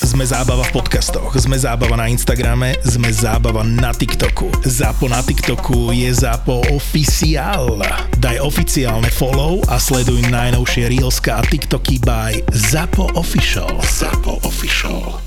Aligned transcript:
Sme 0.00 0.24
zábava 0.24 0.64
v 0.64 0.80
podcastoch, 0.80 1.28
sme 1.36 1.60
zábava 1.60 1.92
na 1.92 2.08
Instagrame, 2.08 2.72
sme 2.88 3.12
zábava 3.12 3.60
na 3.60 3.92
TikToku. 3.92 4.48
Zápo 4.64 5.12
na 5.12 5.20
TikToku 5.20 5.92
je 5.92 6.08
Zápo 6.16 6.64
oficiál. 6.72 7.76
Daj 8.16 8.40
oficiálne 8.40 9.12
follow 9.12 9.60
a 9.68 9.76
sleduj 9.76 10.24
najnovšie 10.32 10.88
Reelska 10.88 11.36
a 11.36 11.44
TikToky 11.44 12.00
by 12.00 12.32
Zápo 12.48 13.12
Official. 13.12 13.68
Zápo 13.84 14.40
Official. 14.48 15.20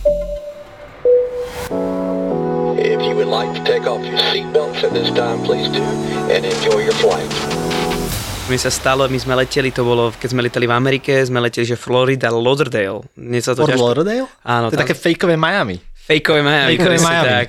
If 2.81 2.97
you 3.05 3.13
would 3.13 3.29
like 3.29 3.53
to 3.53 3.61
take 3.61 3.85
off 3.85 4.01
your 4.01 4.17
seatbelts 4.33 4.81
at 4.81 4.89
this 4.89 5.13
time, 5.13 5.45
please 5.45 5.69
do, 5.69 5.85
and 6.33 6.41
enjoy 6.41 6.81
your 6.81 6.97
flight. 6.97 7.29
Mi 8.43 8.59
sa 8.59 8.67
stalo, 8.67 9.07
my 9.07 9.15
sme 9.15 9.33
leteli, 9.35 9.71
to 9.71 9.81
bolo, 9.81 10.11
keď 10.11 10.29
sme 10.29 10.43
leteli 10.43 10.67
v 10.67 10.75
Amerike, 10.75 11.15
sme 11.23 11.39
leteli, 11.39 11.63
že 11.63 11.79
Florida, 11.79 12.27
Lauderdale. 12.27 12.99
Sa 13.39 13.55
to 13.55 13.63
Fort 13.63 13.71
ťažko... 13.71 13.79
Lauderdale? 13.81 14.27
Áno, 14.43 14.67
To 14.67 14.75
je 14.75 14.77
tam- 14.77 14.83
také 14.83 14.93
fejkové 14.93 15.39
Miami. 15.39 15.79
Fejkové 15.95 16.43
Miami. 16.43 16.75
Fejkové 16.75 16.97
Miami. 16.99 17.29
Tak. 17.29 17.47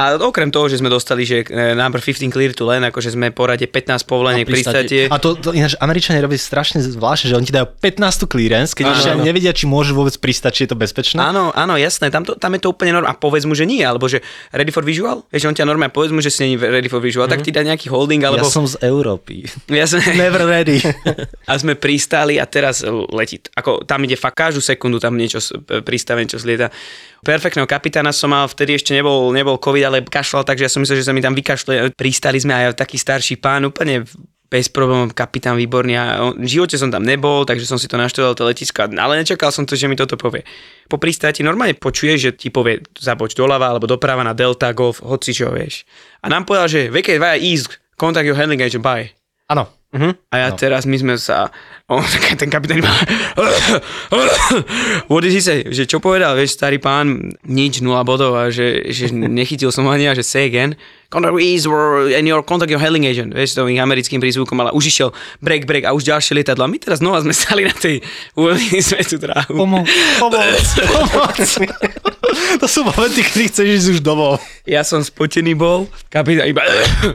A 0.00 0.16
okrem 0.16 0.48
toho, 0.48 0.64
že 0.64 0.80
sme 0.80 0.88
dostali, 0.88 1.28
že 1.28 1.44
e, 1.44 1.76
number 1.76 2.00
15 2.00 2.32
clear 2.32 2.56
to 2.56 2.64
land, 2.64 2.88
akože 2.88 3.12
sme 3.12 3.28
po 3.36 3.44
rade 3.44 3.68
15 3.68 4.08
povoleniek 4.08 4.48
pristátie. 4.48 5.12
A 5.12 5.20
to, 5.20 5.36
to 5.36 5.52
ináč 5.52 5.76
Američania 5.76 6.24
robí 6.24 6.40
strašne 6.40 6.80
zvláštne, 6.80 7.28
že 7.28 7.36
oni 7.36 7.44
ti 7.44 7.52
dajú 7.52 7.68
15 7.84 8.24
clearance, 8.24 8.72
keď 8.72 8.96
ešte 8.96 9.08
ani 9.12 9.28
nevedia, 9.28 9.52
či 9.52 9.68
môžu 9.68 9.92
vôbec 9.92 10.16
pristať, 10.16 10.56
či 10.56 10.60
je 10.64 10.72
to 10.72 10.78
bezpečné. 10.80 11.20
Áno, 11.20 11.52
áno, 11.52 11.76
jasné, 11.76 12.08
tam, 12.08 12.24
to, 12.24 12.32
tam 12.40 12.56
je 12.56 12.64
to 12.64 12.72
úplne 12.72 12.96
normálne. 12.96 13.12
A 13.12 13.20
povedz 13.20 13.44
mu, 13.44 13.52
že 13.52 13.68
nie, 13.68 13.84
alebo 13.84 14.08
že 14.08 14.24
ready 14.56 14.72
for 14.72 14.80
visual? 14.80 15.28
Vieš, 15.28 15.52
on 15.52 15.56
ťa 15.60 15.68
normálne 15.68 15.92
povedz 15.92 16.16
mu, 16.16 16.24
že 16.24 16.32
si 16.32 16.48
není 16.48 16.56
ready 16.56 16.88
for 16.88 17.04
visual, 17.04 17.28
tak 17.28 17.44
ti 17.44 17.52
dá 17.52 17.60
nejaký 17.60 17.92
holding, 17.92 18.24
Ja 18.24 18.32
alebo... 18.32 18.48
som 18.48 18.64
z 18.64 18.80
Európy. 18.80 19.44
Jasné. 19.68 20.16
Never 20.24 20.48
ready. 20.48 20.80
A 21.50 21.52
sme 21.60 21.76
pristáli 21.76 22.40
a 22.40 22.46
teraz 22.48 22.80
letí. 23.10 23.42
Ako 23.58 23.84
tam 23.84 24.06
ide 24.06 24.14
fakt 24.14 24.38
každú 24.38 24.62
sekundu 24.62 25.02
tam 25.02 25.18
niečo 25.18 25.42
s- 25.42 25.52
pristavené, 25.84 26.30
čo 26.30 26.38
slieta. 26.38 26.70
Perfektného 27.20 27.68
kapitána 27.68 28.16
som 28.16 28.32
mal, 28.32 28.48
vtedy 28.48 28.80
ešte 28.80 28.96
nebol, 28.96 29.28
nebol 29.30 29.60
COVID, 29.60 29.84
ale 29.84 29.98
kašľal, 30.00 30.48
takže 30.48 30.64
ja 30.66 30.72
som 30.72 30.80
myslel, 30.80 31.04
že 31.04 31.06
sa 31.08 31.12
mi 31.12 31.20
tam 31.20 31.36
vykašle. 31.36 31.92
Pristali 31.92 32.40
sme 32.40 32.56
aj 32.56 32.80
taký 32.80 32.96
starší 32.96 33.36
pán, 33.36 33.68
úplne 33.68 34.08
bez 34.50 34.66
problémov, 34.66 35.14
kapitán 35.14 35.54
výborný 35.54 35.94
a 35.94 36.34
v 36.34 36.48
živote 36.48 36.74
som 36.74 36.90
tam 36.90 37.06
nebol, 37.06 37.46
takže 37.46 37.70
som 37.70 37.78
si 37.78 37.86
to 37.86 37.94
naštudoval 37.94 38.34
to 38.34 38.42
letisko, 38.42 38.82
ale 38.82 39.14
nečakal 39.14 39.54
som 39.54 39.62
to, 39.62 39.78
že 39.78 39.86
mi 39.86 39.94
toto 39.94 40.18
povie. 40.18 40.42
Po 40.90 40.98
pristáti 40.98 41.46
normálne 41.46 41.78
počuješ, 41.78 42.18
že 42.18 42.30
ti 42.34 42.48
povie 42.50 42.82
zaboč 42.98 43.38
doľava 43.38 43.70
alebo 43.70 43.86
doprava 43.86 44.26
na 44.26 44.34
Delta, 44.34 44.74
Golf, 44.74 45.06
hoci 45.06 45.30
čo 45.30 45.54
vieš. 45.54 45.86
A 46.26 46.26
nám 46.26 46.50
povedal, 46.50 46.66
že 46.66 46.90
vacate 46.90 47.22
via 47.22 47.38
east, 47.38 47.78
contact 47.94 48.26
your 48.26 48.34
handling 48.34 48.58
agent, 48.58 48.82
bye. 48.82 49.06
Áno. 49.46 49.79
Uh-huh. 49.90 50.14
A 50.30 50.34
ja 50.38 50.48
no. 50.54 50.56
teraz 50.58 50.86
my 50.86 50.94
sme 50.94 51.18
sa... 51.18 51.50
On, 51.90 51.98
ten 52.40 52.46
kapitán 52.46 52.78
iba... 52.78 52.90
What 55.10 55.26
did 55.26 55.34
he 55.34 55.42
say? 55.42 55.66
Že 55.66 55.82
čo 55.90 55.98
povedal, 55.98 56.38
vieš, 56.38 56.54
starý 56.54 56.78
pán, 56.78 57.34
nič, 57.42 57.82
nula 57.82 58.06
bodov 58.06 58.38
a 58.38 58.54
že, 58.54 58.86
že 58.94 59.10
nechytil 59.10 59.74
som 59.74 59.90
ani 59.90 60.06
a 60.06 60.14
že 60.14 60.22
say 60.22 60.46
again. 60.46 60.78
Contact 61.10 61.34
is 61.42 61.66
and 62.14 62.30
your 62.30 62.38
contact 62.46 62.70
your 62.70 62.78
hailing 62.78 63.02
agent. 63.02 63.34
Vieš, 63.34 63.58
to 63.58 63.66
ich 63.66 63.82
americkým 63.82 64.22
prízvukom, 64.22 64.62
ale 64.62 64.70
už 64.70 64.94
išiel 64.94 65.10
break, 65.42 65.66
break 65.66 65.82
a 65.82 65.90
už 65.90 66.06
ďalšie 66.06 66.38
lietadlo. 66.38 66.62
A 66.62 66.70
my 66.70 66.78
teraz 66.78 67.02
znova 67.02 67.26
sme 67.26 67.34
stali 67.34 67.66
na 67.66 67.74
tej 67.74 67.98
uvoľnení 68.38 68.78
sme 68.78 69.02
tú 69.02 69.18
dráhu. 69.18 69.58
Pomo- 69.58 69.82
pomoc, 70.22 70.66
pomoc. 70.86 71.34
To 72.60 72.66
sú 72.66 72.86
momenty, 72.86 73.22
kedy 73.22 73.44
chceš 73.50 73.66
ísť 73.66 73.88
už 73.96 74.00
domov. 74.00 74.42
Ja 74.64 74.82
som 74.86 75.02
spotený 75.02 75.54
bol, 75.54 75.86
kapitán 76.12 76.50
iba... 76.50 76.62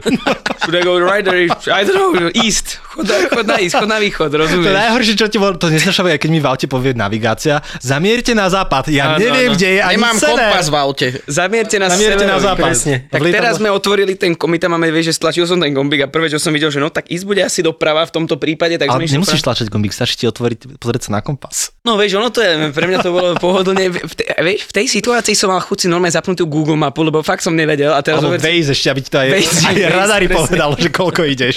Should 0.66 0.76
I 0.76 0.82
go 0.82 0.98
right 0.98 1.22
or 1.26 1.36
I 1.70 1.82
don't 1.86 2.16
know, 2.16 2.30
east. 2.34 2.82
Chod, 2.96 3.04
chod 3.28 3.44
na 3.44 3.56
east, 3.58 3.74
chod 3.74 3.86
na 3.86 3.98
východ, 3.98 4.28
To 4.28 4.36
rozumieš? 4.38 4.72
najhoršie, 4.72 5.14
čo 5.14 5.26
ti 5.26 5.36
bolo, 5.36 5.54
to 5.54 5.68
nesnašavé, 5.68 6.16
keď 6.16 6.28
mi 6.28 6.38
v 6.38 6.46
aute 6.46 6.64
povie 6.66 6.92
navigácia, 6.92 7.60
zamierte 7.78 8.32
na 8.32 8.48
západ. 8.48 8.88
Ja 8.88 9.12
Áno, 9.12 9.20
neviem, 9.20 9.48
áno. 9.48 9.54
kde 9.54 9.68
je 9.70 9.80
ani 9.80 9.94
Nemám 9.94 10.16
sever. 10.16 10.32
kompas 10.32 10.66
v 10.66 10.76
aute. 10.76 11.06
Zamierte 11.26 11.76
na, 11.76 11.86
Zamierte 11.86 12.24
na 12.24 12.38
západ. 12.38 12.72
Presne. 12.72 12.94
Tak 13.06 13.20
teraz 13.22 13.52
sme 13.56 13.68
otvorili 13.68 14.14
ten, 14.14 14.32
my 14.32 14.56
tam 14.56 14.72
máme, 14.72 14.88
vieš, 14.88 15.12
že 15.12 15.20
stlačil 15.20 15.44
som 15.44 15.56
ten 15.56 15.70
gombík 15.70 16.02
a 16.02 16.08
prvé, 16.08 16.26
čo 16.26 16.36
som 16.36 16.50
videl, 16.50 16.68
že 16.68 16.78
no 16.78 16.88
tak 16.88 17.06
ísť 17.06 17.22
bude 17.22 17.40
asi 17.40 17.60
doprava 17.60 18.00
v 18.02 18.12
tomto 18.12 18.36
prípade, 18.36 18.74
tak 18.74 18.88
Ale 18.88 19.04
nemusíš 19.04 19.20
doprava. 19.36 19.46
tlačiť 19.52 19.66
gombík, 19.68 19.92
stačí 19.92 20.14
ti 20.14 20.26
otvoriť, 20.26 20.58
pozrieť 20.76 21.02
sa 21.04 21.10
na 21.12 21.20
kompas. 21.20 21.76
No 21.82 21.94
vieš, 21.94 22.16
ono 22.16 22.28
to 22.28 22.40
je, 22.40 22.48
pre 22.70 22.86
mňa 22.86 22.98
to 22.98 23.10
bolo 23.10 23.36
pohodlne. 23.36 23.84
V, 23.88 24.14
te, 24.14 24.24
vieš, 24.38 24.64
v 24.64 24.74
tej 24.74 24.86
situácii 24.90 25.34
som 25.34 25.48
mal 25.48 25.60
chuť 25.60 25.78
si 25.78 25.86
normálne 25.86 26.10
zapnúť 26.10 26.36
tú 26.38 26.46
Google 26.46 26.74
mapu, 26.74 27.02
lebo 27.02 27.20
fakt 27.20 27.40
som 27.40 27.52
nevedel. 27.52 27.90
A 27.90 28.00
teraz 28.00 28.18
Alebo 28.18 28.34
zober- 28.34 28.64
ešte, 28.66 28.88
aby 28.88 29.00
ti 29.00 29.10
to 29.10 29.18
aj, 29.18 29.28
Waze, 29.28 29.60
aj 29.62 29.74
Waze, 29.74 29.84
radary 29.92 30.26
presne. 30.26 30.40
povedal, 30.42 30.70
že 30.74 30.88
koľko 30.88 31.22
ideš. 31.24 31.56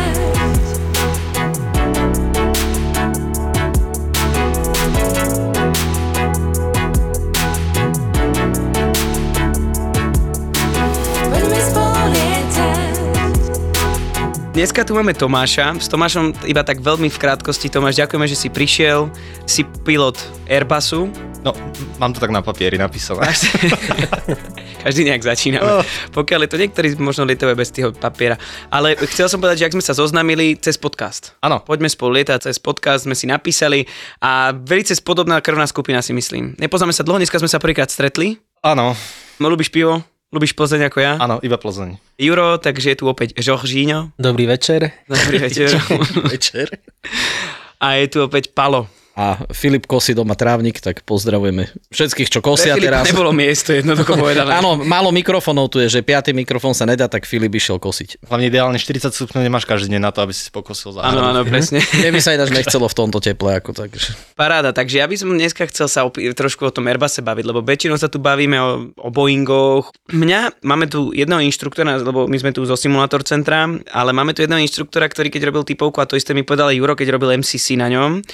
Dneska 14.61 14.85
tu 14.85 14.93
máme 14.93 15.17
Tomáša. 15.17 15.73
S 15.81 15.89
Tomášom 15.89 16.37
iba 16.45 16.61
tak 16.61 16.85
veľmi 16.85 17.09
v 17.09 17.17
krátkosti. 17.17 17.65
Tomáš, 17.65 17.97
ďakujeme, 17.97 18.29
že 18.29 18.37
si 18.37 18.45
prišiel. 18.45 19.09
Si 19.49 19.65
pilot 19.65 20.21
Airbusu. 20.45 21.09
No, 21.41 21.49
mám 21.97 22.13
to 22.13 22.21
tak 22.21 22.29
na 22.29 22.45
papieri 22.45 22.77
napísané. 22.77 23.25
Každý 24.85 25.01
nejak 25.09 25.25
začíname. 25.25 25.65
Oh. 25.65 25.81
Pokiaľ 26.13 26.45
je 26.45 26.49
to 26.53 26.61
niektorí 26.61 26.93
možno 27.01 27.25
lietajú 27.25 27.49
aj 27.49 27.57
bez 27.57 27.73
toho 27.73 27.89
papiera. 27.89 28.37
Ale 28.69 28.93
chcel 29.09 29.33
som 29.33 29.41
povedať, 29.41 29.65
že 29.65 29.73
ak 29.73 29.73
sme 29.73 29.81
sa 29.81 29.97
zoznamili 29.97 30.53
cez 30.61 30.77
podcast. 30.77 31.33
Áno. 31.41 31.65
Poďme 31.65 31.89
spolu 31.89 32.21
lietať 32.21 32.53
cez 32.53 32.61
podcast, 32.61 33.09
sme 33.09 33.17
si 33.17 33.25
napísali 33.25 33.89
a 34.21 34.53
veľmi 34.53 34.93
spodobná 34.93 35.41
krvná 35.41 35.65
skupina 35.65 36.05
si 36.05 36.13
myslím. 36.13 36.53
Nepoznáme 36.61 36.93
sa 36.93 37.01
dlho, 37.01 37.17
dneska 37.17 37.41
sme 37.41 37.49
sa 37.49 37.57
prvýkrát 37.57 37.89
stretli. 37.89 38.37
Áno, 38.61 38.93
No, 39.41 39.49
ľubíš 39.49 39.73
pivo? 39.73 40.05
Ľubíš 40.31 40.55
Plzeň 40.55 40.87
ako 40.87 41.03
ja? 41.03 41.19
áno, 41.19 41.43
iba 41.43 41.59
Plzeň. 41.59 41.99
Juro, 42.15 42.55
takže 42.55 42.95
je 42.95 42.97
tu 43.03 43.05
opäť 43.11 43.35
Žoržíňo. 43.35 44.15
Dobrý 44.15 44.47
večer. 44.47 44.95
Dobrý 45.03 45.43
večer. 45.43 45.75
večer. 46.31 46.71
A 47.83 47.99
je 47.99 48.07
tu 48.07 48.23
opäť 48.23 48.55
Palo. 48.55 48.87
A 49.21 49.45
Filip 49.53 49.85
kosí 49.85 50.17
doma 50.17 50.33
trávnik, 50.33 50.81
tak 50.81 51.05
pozdravujeme 51.05 51.69
všetkých, 51.93 52.29
čo 52.33 52.41
kosia 52.41 52.73
Pre 52.73 52.81
teraz. 52.89 53.05
nebolo 53.05 53.29
miesto, 53.29 53.69
jednoducho 53.69 54.17
povedané. 54.17 54.49
Áno, 54.57 54.81
málo 54.81 55.13
mikrofónov 55.13 55.69
tu 55.69 55.77
je, 55.77 55.93
že 55.93 56.01
piatý 56.01 56.33
mikrofón 56.33 56.73
sa 56.73 56.89
nedá, 56.89 57.05
tak 57.05 57.29
Filip 57.29 57.53
išiel 57.53 57.77
kosiť. 57.77 58.25
Hlavne 58.25 58.49
ideálne 58.49 58.81
40 58.81 59.13
stupňov 59.13 59.45
nemáš 59.45 59.69
každý 59.69 59.93
deň 59.93 60.01
na 60.01 60.09
to, 60.09 60.25
aby 60.25 60.33
si 60.33 60.41
si 60.41 60.49
pokosil 60.49 60.97
záhradu. 60.97 61.21
Áno, 61.21 61.37
áno, 61.37 61.41
presne. 61.45 61.85
Mne 62.01 62.09
by 62.09 62.19
sa 62.19 62.33
ináč 62.33 62.49
nechcelo 62.49 62.89
v 62.89 62.95
tomto 62.97 63.21
teple, 63.21 63.61
ako 63.61 63.77
takže. 63.77 64.17
Paráda, 64.33 64.73
takže 64.73 64.97
ja 64.97 65.05
by 65.05 65.13
som 65.13 65.29
dneska 65.29 65.69
chcel 65.69 65.85
sa 65.85 66.01
opí- 66.01 66.25
trošku 66.33 66.65
o 66.65 66.73
tom 66.73 66.89
Airbusse 66.89 67.21
baviť, 67.21 67.45
lebo 67.45 67.61
väčšinou 67.61 68.01
sa 68.01 68.09
tu 68.09 68.17
bavíme 68.17 68.57
o, 68.57 68.69
o 68.97 69.09
Boeingoch. 69.13 69.93
Mňa, 70.09 70.65
máme 70.65 70.89
tu 70.89 71.13
jedného 71.13 71.45
inštruktora, 71.45 72.01
lebo 72.01 72.25
my 72.25 72.37
sme 72.41 72.49
tu 72.49 72.65
zo 72.65 72.73
simulátor 72.73 73.21
centra, 73.21 73.69
ale 73.93 74.09
máme 74.17 74.33
tu 74.33 74.41
jedného 74.41 74.65
inštruktora, 74.65 75.05
ktorý 75.05 75.29
keď 75.29 75.53
robil 75.53 75.61
typovku, 75.61 76.01
a 76.01 76.09
to 76.09 76.17
isté 76.17 76.33
mi 76.33 76.41
povedal 76.41 76.73
Juro, 76.73 76.97
keď 76.97 77.21
robil 77.21 77.37
MCC 77.37 77.77
na 77.77 77.85
ňom, 77.85 78.25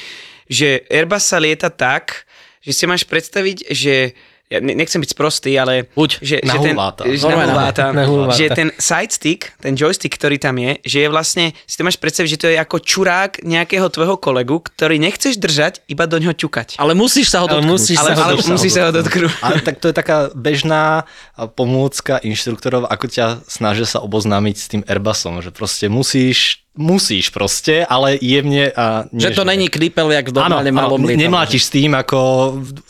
že 0.47 0.83
Airbus 0.87 1.23
sa 1.23 1.37
lieta 1.37 1.67
tak, 1.67 2.25
že 2.59 2.71
si 2.71 2.83
máš 2.83 3.03
predstaviť, 3.03 3.69
že 3.69 4.17
ja 4.47 4.63
ne- 4.63 4.79
nechcem 4.79 5.03
byť 5.03 5.11
sprostý, 5.11 5.59
ale 5.59 5.91
Buď, 5.91 6.23
že, 6.23 6.39
že 6.39 6.57
ten, 6.63 6.71
že 6.71 7.27
nahulváta, 7.27 7.91
nahulváta. 7.91 8.39
že 8.39 8.47
ten 8.47 8.71
side 8.79 9.11
stick, 9.11 9.51
ten 9.59 9.75
joystick, 9.75 10.15
ktorý 10.15 10.39
tam 10.39 10.55
je, 10.55 10.79
že 10.87 10.97
je 11.03 11.09
vlastne, 11.11 11.45
si 11.67 11.75
to 11.75 11.83
máš 11.83 11.99
predstaviť, 11.99 12.29
že 12.31 12.39
to 12.39 12.47
je 12.47 12.55
ako 12.55 12.79
čurák 12.79 13.43
nejakého 13.43 13.91
tvojho 13.91 14.15
kolegu, 14.15 14.63
ktorý 14.63 15.03
nechceš 15.03 15.35
držať, 15.35 15.83
iba 15.91 16.07
do 16.07 16.15
ňoho 16.15 16.31
ťukať. 16.31 16.79
Ale 16.79 16.95
musíš 16.95 17.27
sa 17.27 17.43
ho 17.43 17.51
Ale 17.51 17.59
dotknúť. 17.59 17.71
musíš 17.75 17.97
Ale, 17.99 18.07
sa 18.07 18.15
ho 18.15 18.23
ale 18.23 18.31
dotknúť. 18.39 18.53
musí 18.55 18.69
sa 18.71 18.81
ho 18.87 18.91
dotknúť. 18.95 19.33
Ale 19.51 19.57
tak 19.59 19.75
to 19.83 19.85
je 19.91 19.95
taká 19.99 20.17
bežná 20.31 21.03
pomôcka 21.51 22.15
inštruktorov, 22.23 22.87
ako 22.87 23.05
ťa 23.11 23.25
snažia 23.51 23.83
sa 23.83 23.99
oboznámiť 23.99 24.55
s 24.55 24.67
tým 24.71 24.81
Airbusom, 24.87 25.43
že 25.43 25.51
proste 25.51 25.91
musíš, 25.91 26.63
musíš 26.77 27.29
proste, 27.29 27.81
ale 27.81 28.15
jemne 28.17 28.69
a 28.71 29.09
Že 29.09 29.29
to 29.33 29.43
nežne. 29.43 29.49
není 29.51 29.67
knipel, 29.67 30.07
jak 30.13 30.29
v 30.29 30.33
Áno, 30.33 30.37
normálne 30.39 30.71
áno, 30.71 30.77
malom 30.77 31.01
lietadle. 31.01 31.23
nemlátiš 31.25 31.61
s 31.65 31.71
tým, 31.73 31.91
ako 31.91 32.17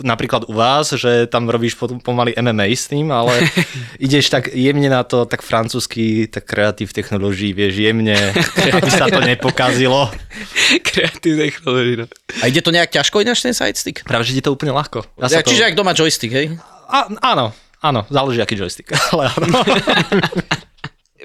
napríklad 0.04 0.46
u 0.46 0.54
vás, 0.54 0.92
že 0.92 1.26
tam 1.26 1.48
robíš 1.48 1.74
pomaly 2.04 2.36
MMA 2.36 2.68
s 2.70 2.86
tým, 2.86 3.10
ale 3.10 3.48
ideš 4.06 4.30
tak 4.30 4.52
jemne 4.52 4.88
na 4.88 5.02
to, 5.02 5.24
tak 5.24 5.40
francúzsky, 5.40 6.28
tak 6.28 6.44
kreatív 6.44 6.92
technológií, 6.92 7.56
vieš, 7.56 7.80
jemne, 7.80 8.16
aby 8.70 8.90
sa 8.92 9.08
to 9.08 9.18
nepokazilo. 9.20 10.12
Kreatívne 10.88 11.48
technológie. 11.48 11.96
No. 11.98 12.06
A 12.44 12.52
ide 12.52 12.60
to 12.60 12.70
nejak 12.70 12.92
ťažko 12.92 13.24
ináč 13.24 13.40
ten 13.40 13.56
sidestick? 13.56 14.04
Práve, 14.04 14.28
že 14.28 14.36
je 14.36 14.44
to 14.44 14.52
úplne 14.52 14.76
ľahko. 14.76 15.08
Ja, 15.16 15.32
sa 15.32 15.40
to... 15.40 15.50
Čiže 15.50 15.72
ak 15.72 15.80
doma 15.80 15.96
joystick, 15.96 16.30
hej? 16.30 16.60
Á, 16.86 17.08
áno, 17.24 17.56
áno, 17.80 18.04
záleží 18.08 18.40
aký 18.40 18.56
joystick, 18.56 18.92
ale 19.12 19.32
áno. 19.32 19.48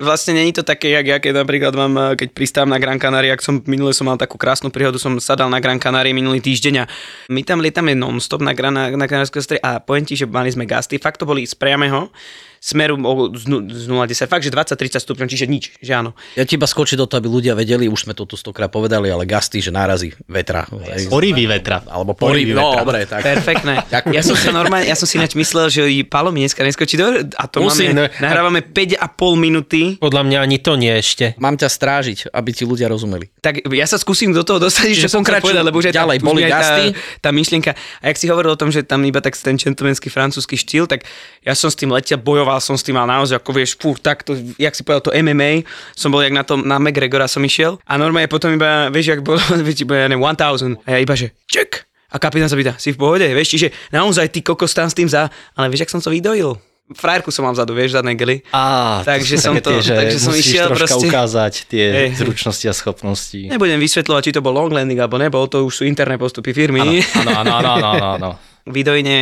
Vlastne 0.00 0.32
není 0.32 0.52
to 0.52 0.64
také, 0.64 0.88
jak 0.88 1.06
ja 1.06 1.18
keď 1.20 1.44
napríklad 1.44 1.72
mám, 1.76 1.94
eh, 1.98 2.16
keď 2.16 2.28
pristávam 2.32 2.72
na 2.72 2.80
Gran 2.80 2.96
Canaria, 2.96 3.36
ak 3.36 3.44
som 3.44 3.60
minule 3.68 3.92
som 3.92 4.08
mal 4.08 4.16
takú 4.16 4.40
krásnu 4.40 4.72
príhodu, 4.72 4.96
som 4.96 5.18
sadal 5.20 5.52
na 5.52 5.60
Gran 5.60 5.76
Canaria 5.76 6.16
minulý 6.16 6.40
týždeň 6.40 6.74
a 6.80 6.88
my 7.28 7.42
tam 7.44 7.60
lietame 7.60 7.92
non-stop 7.92 8.40
na, 8.40 8.56
Gran- 8.56 8.72
na, 8.72 8.88
na 8.88 9.06
a 9.60 9.70
poviem 9.82 10.04
ti, 10.08 10.16
že 10.16 10.24
mali 10.24 10.48
sme 10.48 10.64
gasty, 10.64 10.96
fakt 10.96 11.20
to 11.20 11.28
boli 11.28 11.44
z 11.44 11.52
priamého 11.52 12.08
smeru 12.62 12.94
o- 12.94 13.34
z, 13.34 13.50
nu- 13.50 13.66
z 13.66 13.90
0,10, 13.90 14.30
fakt, 14.30 14.46
že 14.46 14.54
20-30 14.54 15.02
stupňov, 15.02 15.26
čiže 15.26 15.50
nič, 15.50 15.74
že 15.82 15.98
áno. 15.98 16.14
Ja 16.38 16.46
ti 16.46 16.54
iba 16.54 16.70
skočiť 16.70 16.94
do 16.94 17.10
toho, 17.10 17.18
aby 17.18 17.26
ľudia 17.26 17.58
vedeli, 17.58 17.90
už 17.90 18.06
sme 18.06 18.14
to 18.14 18.22
tu 18.22 18.38
stokrát 18.38 18.70
povedali, 18.70 19.10
ale 19.10 19.26
gasty, 19.26 19.58
že 19.58 19.74
nárazy 19.74 20.14
vetra. 20.30 20.70
Hej. 20.70 21.10
Porivy 21.10 21.50
vetra. 21.50 21.82
Alebo 21.90 22.14
porivy 22.14 22.54
Porivy 22.54 22.54
no, 22.54 22.70
vetra. 22.70 22.80
dobre, 22.86 22.98
tak. 23.10 23.22
Perfektné. 23.26 23.74
ja 24.16 24.22
som 24.22 24.38
sa 24.38 24.54
normálne, 24.54 24.86
ja 24.86 24.94
som 24.94 25.10
si 25.10 25.18
ináč 25.18 25.34
myslel, 25.34 25.66
že 25.74 25.82
i 25.90 26.06
Palo 26.06 26.30
mi 26.30 26.46
dneska 26.46 26.62
neskočí 26.62 26.94
do, 26.94 27.26
a 27.34 27.44
to 27.50 27.66
Musím, 27.66 27.98
máme, 27.98 28.14
no. 28.14 28.22
nahrávame 28.22 28.60
5,5 28.62 29.02
minúty, 29.34 29.80
Podľa 29.98 30.22
mňa 30.22 30.38
ani 30.38 30.62
to 30.62 30.78
nie 30.78 30.94
ešte. 30.94 31.34
Mám 31.42 31.58
ťa 31.58 31.66
strážiť, 31.66 32.18
aby 32.30 32.50
ti 32.54 32.62
ľudia 32.62 32.86
rozumeli. 32.86 33.26
tak 33.42 33.66
ja 33.74 33.86
sa 33.90 33.98
skúsim 33.98 34.30
do 34.30 34.46
toho 34.46 34.62
dostať, 34.62 34.94
že 34.94 35.10
som 35.10 35.26
povedať, 35.26 35.66
lebo 35.66 35.82
už 35.82 35.90
aj 35.90 35.96
ďalej, 35.98 36.16
tá, 36.20 36.24
boli 36.24 36.40
aj 36.46 36.52
tá, 36.52 36.58
gasty? 36.62 36.84
tá 37.18 37.28
myšlienka. 37.34 37.72
A 37.74 38.04
jak 38.14 38.16
si 38.22 38.30
hovoril 38.30 38.54
o 38.54 38.58
tom, 38.58 38.70
že 38.70 38.86
tam 38.86 39.02
iba 39.02 39.18
tak 39.18 39.34
ten 39.34 39.58
gentlemanský 39.58 40.12
francúzsky 40.12 40.54
štýl, 40.54 40.86
tak 40.86 41.02
ja 41.42 41.56
som 41.56 41.72
s 41.72 41.74
tým 41.74 41.90
letel, 41.90 42.20
bojoval 42.20 42.51
som 42.58 42.74
s 42.74 42.82
tým, 42.82 42.92
ale 42.94 43.14
naozaj, 43.14 43.38
ako 43.38 43.50
vieš, 43.52 43.70
fú, 43.76 43.94
takto, 43.94 44.32
jak 44.56 44.72
si 44.72 44.82
povedal 44.82 45.06
to 45.06 45.14
MMA, 45.14 45.62
som 45.94 46.10
bol 46.10 46.18
jak 46.18 46.32
na 46.32 46.42
tom, 46.42 46.60
na 46.60 46.76
McGregora 46.76 47.24
som 47.24 47.40
išiel 47.40 47.78
a 47.80 47.94
normálne 47.94 48.26
potom 48.26 48.50
iba, 48.50 48.88
vieš, 48.88 49.06
jak 49.10 49.20
bolo, 49.22 49.38
vieš, 49.64 49.84
iba, 49.84 49.94
ja 49.94 50.06
neviem, 50.06 50.20
1000 50.20 50.82
a 50.82 50.88
ja 50.88 50.98
iba, 50.98 51.14
že 51.14 51.32
ček. 51.46 51.86
A 52.08 52.20
kapitán 52.20 52.44
sa 52.44 52.58
pýta, 52.58 52.76
si 52.76 52.92
v 52.92 52.98
pohode, 52.98 53.24
vieš, 53.24 53.56
čiže 53.56 53.68
naozaj 53.88 54.28
ty 54.28 54.42
kokos 54.42 54.74
tam 54.74 54.84
s 54.84 54.92
tým 54.92 55.08
za, 55.08 55.32
ale 55.54 55.72
vieš, 55.72 55.88
jak 55.88 55.92
som 55.92 56.02
to 56.02 56.12
vydojil? 56.12 56.60
Frajerku 56.92 57.32
som 57.32 57.48
mal 57.48 57.56
vzadu, 57.56 57.72
vieš, 57.72 57.96
zadné 57.96 58.12
gely. 58.12 58.44
Á, 58.52 59.00
Takže 59.00 59.40
som 59.40 59.56
to- 59.56 59.72
tie, 59.72 59.80
že 59.80 59.94
takže 59.96 60.18
som 60.20 60.34
išiel 60.34 60.68
proste- 60.68 61.08
ukázať 61.08 61.52
tie 61.64 61.86
Hej. 61.88 62.20
zručnosti 62.20 62.66
a 62.68 62.74
schopnosti. 62.76 63.40
Nebudem 63.48 63.80
vysvetľovať, 63.80 64.22
či 64.28 64.32
to 64.36 64.44
bol 64.44 64.52
long 64.52 64.68
landing 64.68 65.00
alebo 65.00 65.16
nebol, 65.16 65.48
to 65.48 65.64
už 65.64 65.72
sú 65.72 65.82
interné 65.88 66.20
postupy 66.20 66.52
firmy. 66.52 67.00
Áno, 67.16 67.30
áno, 67.32 67.50
áno, 67.54 67.70
áno, 67.72 68.06
áno. 68.18 68.30
Vydojne, 68.62 69.16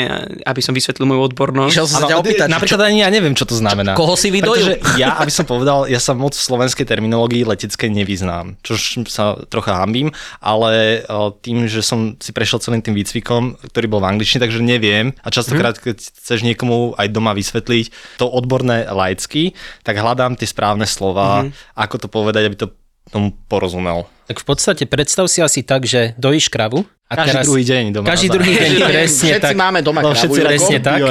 aby 0.45 0.61
som 0.61 0.77
vysvetlil 0.77 1.09
moju 1.09 1.33
odbornosť. 1.33 1.73
Išiel 1.73 1.89
som 1.89 2.05
sa 2.05 2.13
ťa 2.13 2.21
opýtať, 2.21 2.49
napríklad 2.53 2.93
ani 2.93 3.01
ja 3.01 3.09
neviem, 3.09 3.33
čo 3.33 3.49
to 3.49 3.57
znamená. 3.57 3.97
koho 3.97 4.13
si 4.13 4.29
Pretože 4.29 4.77
vydojil? 4.77 5.01
ja, 5.01 5.17
aby 5.17 5.33
som 5.33 5.49
povedal, 5.49 5.89
ja 5.89 5.97
sa 5.97 6.13
moc 6.13 6.37
v 6.37 6.45
slovenskej 6.45 6.85
terminológii 6.85 7.49
leteckej 7.49 7.89
nevyznám, 7.89 8.61
čo 8.61 8.77
sa 9.09 9.41
trocha 9.49 9.81
hambím, 9.81 10.13
ale 10.45 11.05
o, 11.09 11.33
tým, 11.33 11.65
že 11.65 11.81
som 11.81 12.21
si 12.21 12.37
prešiel 12.37 12.61
celým 12.61 12.85
tým 12.85 12.93
výcvikom, 12.93 13.57
ktorý 13.73 13.87
bol 13.89 14.05
v 14.05 14.13
angličtine, 14.13 14.45
takže 14.45 14.61
neviem 14.61 15.17
a 15.25 15.29
častokrát, 15.33 15.81
keď 15.81 15.97
chceš 16.05 16.45
niekomu 16.45 16.93
aj 17.01 17.09
doma 17.09 17.33
vysvetliť 17.33 18.21
to 18.21 18.29
odborné 18.29 18.85
laicky, 18.93 19.57
tak 19.89 19.97
hľadám 19.97 20.37
tie 20.37 20.45
správne 20.45 20.85
slova, 20.85 21.49
ako 21.73 21.97
to 21.97 22.09
povedať, 22.13 22.45
aby 22.45 22.57
to 22.61 22.69
tomu 23.11 23.35
porozumel. 23.49 24.07
Tak 24.31 24.39
v 24.39 24.47
podstate 24.47 24.87
predstav 24.87 25.27
si 25.27 25.43
asi 25.43 25.67
tak, 25.67 25.91
že 25.91 26.15
dojíš 26.15 26.55
kravu. 26.55 26.87
A 27.11 27.19
Každý 27.19 27.31
teraz, 27.35 27.45
druhý 27.51 27.65
deň 27.67 27.85
doma. 27.91 28.07
Každý 28.07 28.29
druhý 28.31 28.53
deň, 28.55 28.73
presne 28.87 29.29
Všetci 29.35 29.43
tak. 29.43 29.59
máme 29.59 29.83
doma 29.83 30.07
No, 30.07 30.15
kravu, 30.15 30.31
všetci. 30.31 30.41
Presne 30.47 30.77
tak. 30.79 31.03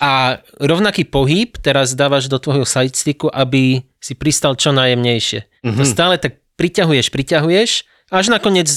A 0.00 0.40
rovnaký 0.56 1.04
pohyb 1.04 1.52
teraz 1.60 1.92
dávaš 1.92 2.32
do 2.32 2.40
tvojho 2.40 2.64
sidesticku, 2.64 3.28
aby 3.28 3.84
si 4.00 4.16
pristal 4.16 4.56
čo 4.56 4.72
najjemnejšie. 4.72 5.44
Mm-hmm. 5.60 5.76
To 5.76 5.84
stále 5.84 6.16
tak 6.16 6.40
priťahuješ, 6.56 7.12
priťahuješ, 7.12 7.70
až 8.08 8.26
nakoniec 8.32 8.68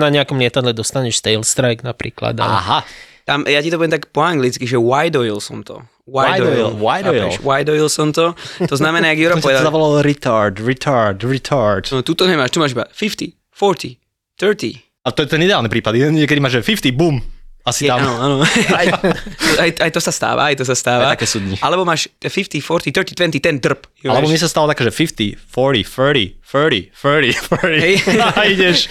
na 0.00 0.08
nejakom 0.08 0.40
lietadle 0.40 0.72
dostaneš 0.72 1.20
tail 1.20 1.44
strike 1.44 1.84
napríklad. 1.84 2.40
Ale... 2.40 2.48
Aha, 2.48 2.78
Tam, 3.22 3.46
ja 3.46 3.62
ti 3.62 3.70
to 3.70 3.78
poviem 3.78 3.94
tak 3.94 4.10
po 4.10 4.22
anglicky, 4.26 4.66
že 4.66 4.76
wide 4.78 5.14
oil 5.14 5.38
som 5.38 5.62
to. 5.62 5.78
Wide 6.10 6.42
oil, 6.42 6.74
wide 6.74 7.06
oil. 7.06 7.30
Chápeš? 7.30 7.46
Wide 7.46 7.70
oil 7.70 7.86
som 7.86 8.10
to. 8.10 8.34
To 8.58 8.76
znamená, 8.76 9.14
jak 9.14 9.18
Juro 9.18 9.34
to 9.38 9.46
povedal, 9.46 9.62
zavolalo 9.62 10.02
retard, 10.02 10.58
retard, 10.58 11.22
retard. 11.22 11.86
no, 11.94 12.02
tuto 12.02 12.26
nemáš, 12.26 12.50
tu 12.50 12.58
máš 12.58 12.74
iba 12.74 12.90
50, 12.90 13.38
40, 13.54 14.02
30. 14.34 15.06
A 15.06 15.10
to 15.10 15.22
je 15.26 15.28
ten 15.30 15.42
ideálny 15.42 15.66
prípad. 15.70 15.98
Niekedy 15.98 16.38
máš, 16.38 16.62
že 16.62 16.90
50, 16.90 16.94
boom, 16.98 17.18
asi 17.62 17.86
Je, 17.86 17.90
tam. 17.94 18.02
áno, 18.02 18.12
áno. 18.18 18.36
Aj, 18.80 18.86
aj, 19.62 19.70
aj, 19.78 19.90
to 19.94 20.00
sa 20.02 20.10
stáva, 20.10 20.50
aj 20.50 20.58
to 20.58 20.64
sa 20.66 20.74
stáva. 20.74 21.06
Aj 21.06 21.14
také 21.14 21.30
sú 21.30 21.38
dni. 21.38 21.54
Alebo 21.62 21.86
máš 21.86 22.10
50, 22.18 22.58
40, 22.58 22.90
30, 22.90 23.14
20, 23.14 23.38
10 23.38 23.62
drp. 23.62 23.82
Alebo 24.02 24.26
mne 24.26 24.40
sa 24.42 24.50
stalo 24.50 24.66
také, 24.66 24.82
že 24.82 24.90
50, 24.90 25.38
40, 25.46 25.94
30, 25.94 26.42
30, 26.42 26.90
40, 26.90 27.38
40. 27.54 27.78
Hej. 27.78 27.94
A 28.38 28.42
ideš 28.50 28.90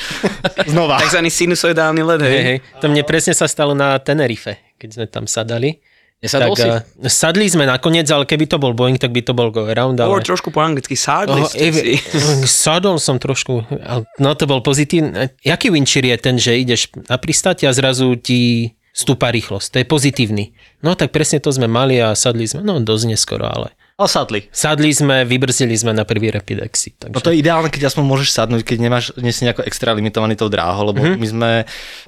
znova. 0.71 1.03
Takzvaný 1.03 1.27
sinusoidálny 1.27 2.00
led, 2.00 2.21
hej. 2.23 2.31
Hej, 2.31 2.44
hej. 2.47 2.57
To 2.79 2.85
mne 2.88 3.03
presne 3.03 3.35
sa 3.35 3.44
stalo 3.45 3.75
na 3.75 4.00
Tenerife, 4.00 4.56
keď 4.79 4.89
sme 4.95 5.06
tam 5.12 5.27
sadali. 5.27 5.83
Nesadol 6.21 6.53
tak, 6.53 6.62
si? 6.62 6.69
eh, 6.69 7.09
sadli 7.09 7.50
sme 7.50 7.65
nakoniec, 7.65 8.06
ale 8.13 8.29
keby 8.29 8.45
to 8.45 8.62
bol 8.62 8.77
Boeing, 8.77 9.01
tak 9.01 9.09
by 9.09 9.25
to 9.25 9.33
bol 9.33 9.50
go 9.50 9.65
around. 9.65 9.97
Ale... 9.97 10.21
trošku 10.21 10.53
po 10.53 10.62
anglicky, 10.62 10.94
sadli 10.94 11.41
Oh, 11.41 11.50
ste 11.50 11.73
si. 11.73 11.97
sadol 12.65 13.01
som 13.01 13.18
trošku, 13.18 13.65
ale 13.81 14.06
no 14.21 14.38
to 14.38 14.45
bol 14.45 14.62
pozitívny. 14.62 15.33
Jaký 15.41 15.73
winčir 15.73 16.06
je 16.06 16.18
ten, 16.21 16.38
že 16.38 16.62
ideš 16.62 16.94
na 17.09 17.18
pristáti 17.18 17.65
a 17.65 17.73
zrazu 17.73 18.13
ti 18.21 18.71
stúpa 18.94 19.33
rýchlosť? 19.33 19.68
To 19.73 19.77
je 19.81 19.85
pozitívny. 19.89 20.53
No 20.85 20.94
tak 20.94 21.09
presne 21.09 21.41
to 21.41 21.50
sme 21.50 21.65
mali 21.65 21.97
a 21.97 22.13
sadli 22.13 22.45
sme, 22.45 22.62
no 22.62 22.77
dosť 22.77 23.18
neskoro, 23.18 23.50
ale 23.50 23.73
Ale 24.01 24.09
sadli. 24.09 24.39
sadli 24.50 24.89
sme, 24.89 25.21
vybrzdili 25.30 25.77
sme 25.77 25.94
na 25.94 26.01
prvý 26.09 26.33
rapid 26.33 26.65
exit. 26.65 26.98
Takže... 26.98 27.13
No 27.13 27.21
to 27.21 27.30
je 27.30 27.38
ideálne, 27.38 27.69
keď 27.69 27.94
aspoň 27.94 28.03
môžeš 28.09 28.33
sadnúť, 28.33 28.65
keď 28.65 28.77
nemáš, 28.81 29.13
nie 29.21 29.30
si 29.30 29.45
nejako 29.45 29.62
extra 29.69 29.94
limitovaný 29.94 30.33
tou 30.33 30.50
dráhou, 30.50 30.89
lebo 30.89 31.06
Mhm. 31.06 31.06
mm-hmm. 31.06 31.21
my 31.21 31.27
sme 31.30 31.50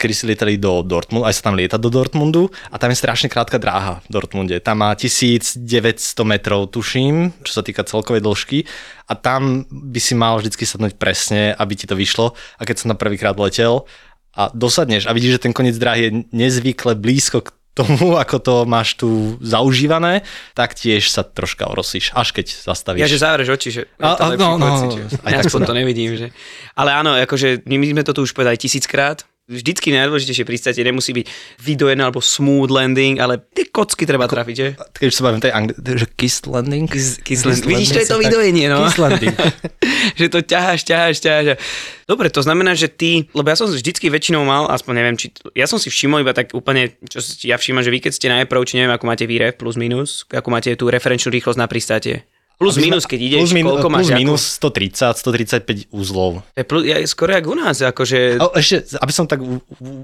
kedy 0.01 0.13
si 0.13 0.24
lietali 0.25 0.57
do 0.57 0.81
Dortmundu, 0.81 1.24
aj 1.30 1.38
sa 1.38 1.42
tam 1.45 1.54
lieta 1.54 1.78
do 1.78 1.94
Dortmundu 1.94 2.50
a 2.74 2.75
tam 2.81 2.90
je 2.90 2.98
strašne 2.98 3.30
krátka 3.30 3.62
dráha 3.62 4.01
v 4.10 4.10
Dortmunde. 4.10 4.57
Tam 4.57 4.81
má 4.81 4.98
1900 4.98 5.62
metrov, 6.25 6.74
tuším, 6.74 7.30
čo 7.45 7.51
sa 7.54 7.62
týka 7.62 7.86
celkovej 7.86 8.25
dĺžky 8.25 8.66
a 9.06 9.13
tam 9.13 9.69
by 9.69 10.00
si 10.01 10.18
mal 10.18 10.42
vždycky 10.42 10.66
sadnúť 10.66 10.98
presne, 10.98 11.54
aby 11.54 11.74
ti 11.78 11.86
to 11.86 11.94
vyšlo 11.94 12.34
a 12.57 12.62
keď 12.66 12.75
som 12.81 12.89
tam 12.89 12.98
prvýkrát 12.98 13.38
letel 13.38 13.86
a 14.34 14.50
dosadneš 14.50 15.06
a 15.06 15.13
vidíš, 15.13 15.38
že 15.38 15.44
ten 15.46 15.54
koniec 15.54 15.78
dráhy 15.78 16.10
je 16.10 16.12
nezvykle 16.34 16.98
blízko 16.98 17.46
k 17.46 17.54
tomu, 17.74 18.16
ako 18.22 18.38
to 18.38 18.56
máš 18.70 18.94
tu 18.94 19.38
zaužívané, 19.42 20.22
tak 20.54 20.78
tiež 20.78 21.10
sa 21.10 21.25
troška 21.25 21.66
orosíš, 21.66 22.14
až 22.14 22.30
keď 22.31 22.54
zastavíš. 22.54 23.02
Ja, 23.02 23.10
že 23.10 23.18
zavreš 23.18 23.50
oči, 23.50 23.70
že 23.74 23.81
A- 23.98 24.14
a- 24.14 24.38
no, 24.38 24.62
no, 24.62 24.66
pocit, 24.70 24.90
no. 24.94 24.98
že 24.98 25.06
Aj 25.25 25.31
ja 25.34 25.40
tak 25.42 25.50
aspoň 25.50 25.62
sa 25.66 25.70
to 25.70 25.74
nevidím. 25.74 26.10
Že... 26.14 26.28
Ale 26.78 26.90
áno, 26.94 27.18
akože 27.18 27.66
my 27.66 27.86
sme 27.90 28.02
to 28.06 28.14
tu 28.14 28.22
už 28.22 28.31
povedali 28.38 28.62
tisíckrát, 28.62 29.25
vždycky 29.44 29.92
najdôležitejšie 29.92 30.48
pristátie 30.48 30.88
nemusí 30.88 31.12
byť 31.12 31.28
vydojené 31.60 32.00
alebo 32.00 32.24
smooth 32.24 32.72
landing, 32.72 33.19
ale 33.19 33.44
tie 33.51 33.68
kocky 33.68 34.07
treba 34.07 34.24
trafiť, 34.24 34.56
že? 34.56 34.68
keď 34.95 35.06
už 35.12 35.16
sa 35.19 35.24
bavím 35.28 35.44
tej 35.44 35.51
angli- 35.51 35.75
že 35.84 36.07
kissed 36.16 36.48
landing. 36.48 36.88
Kiss, 36.88 37.19
kiss 37.19 37.44
landing. 37.44 37.68
Vidíš, 37.68 37.92
to 37.92 38.01
je 38.01 38.07
to 38.07 38.18
vydojenie, 38.24 38.72
no. 38.72 38.88
Kiss 38.88 38.95
landing. 38.95 39.36
že 40.19 40.25
to 40.31 40.40
ťaháš, 40.40 40.88
ťaháš, 40.88 41.18
ťaháš. 41.19 41.60
Dobre, 42.07 42.31
to 42.31 42.40
znamená, 42.40 42.72
že 42.72 42.88
ty, 42.88 43.28
lebo 43.36 43.51
ja 43.51 43.60
som 43.60 43.68
vždycky 43.68 44.07
väčšinou 44.07 44.48
mal, 44.48 44.72
aspoň 44.72 44.94
neviem, 44.95 45.16
či, 45.19 45.36
ja 45.56 45.68
som 45.68 45.75
si 45.75 45.92
všimol 45.92 46.24
iba 46.24 46.31
tak 46.31 46.56
úplne, 46.56 46.96
čo 47.07 47.19
si 47.19 47.51
ja 47.51 47.60
všímam, 47.60 47.84
že 47.84 47.92
vy 47.92 48.00
keď 48.00 48.12
ste 48.16 48.31
na 48.31 48.39
approach, 48.39 48.72
neviem, 48.72 48.96
ako 48.96 49.07
máte 49.07 49.28
výrev, 49.28 49.60
plus 49.60 49.75
minus, 49.75 50.24
ako 50.31 50.48
máte 50.51 50.72
tú 50.80 50.88
referenčnú 50.88 51.32
rýchlosť 51.36 51.60
na 51.60 51.68
pristátie. 51.68 52.24
Plus 52.62 52.77
minus, 52.79 53.03
keď 53.10 53.19
ideš, 53.19 53.50
plus, 53.50 53.55
min, 53.57 53.65
koľko 53.65 53.89
máš 53.89 54.07
plus 54.13 54.19
minus 54.19 54.43
130, 54.62 55.19
135 55.19 55.89
úzlov. 55.91 56.45
Je 56.53 56.63
plus, 56.63 56.83
ja, 56.86 57.01
skoro 57.03 57.33
jak 57.33 57.45
u 57.50 57.55
nás, 57.57 57.81
akože... 57.81 58.39
A 58.39 58.45
ešte, 58.55 58.95
aby 58.98 59.12
som 59.12 59.25
tak 59.25 59.41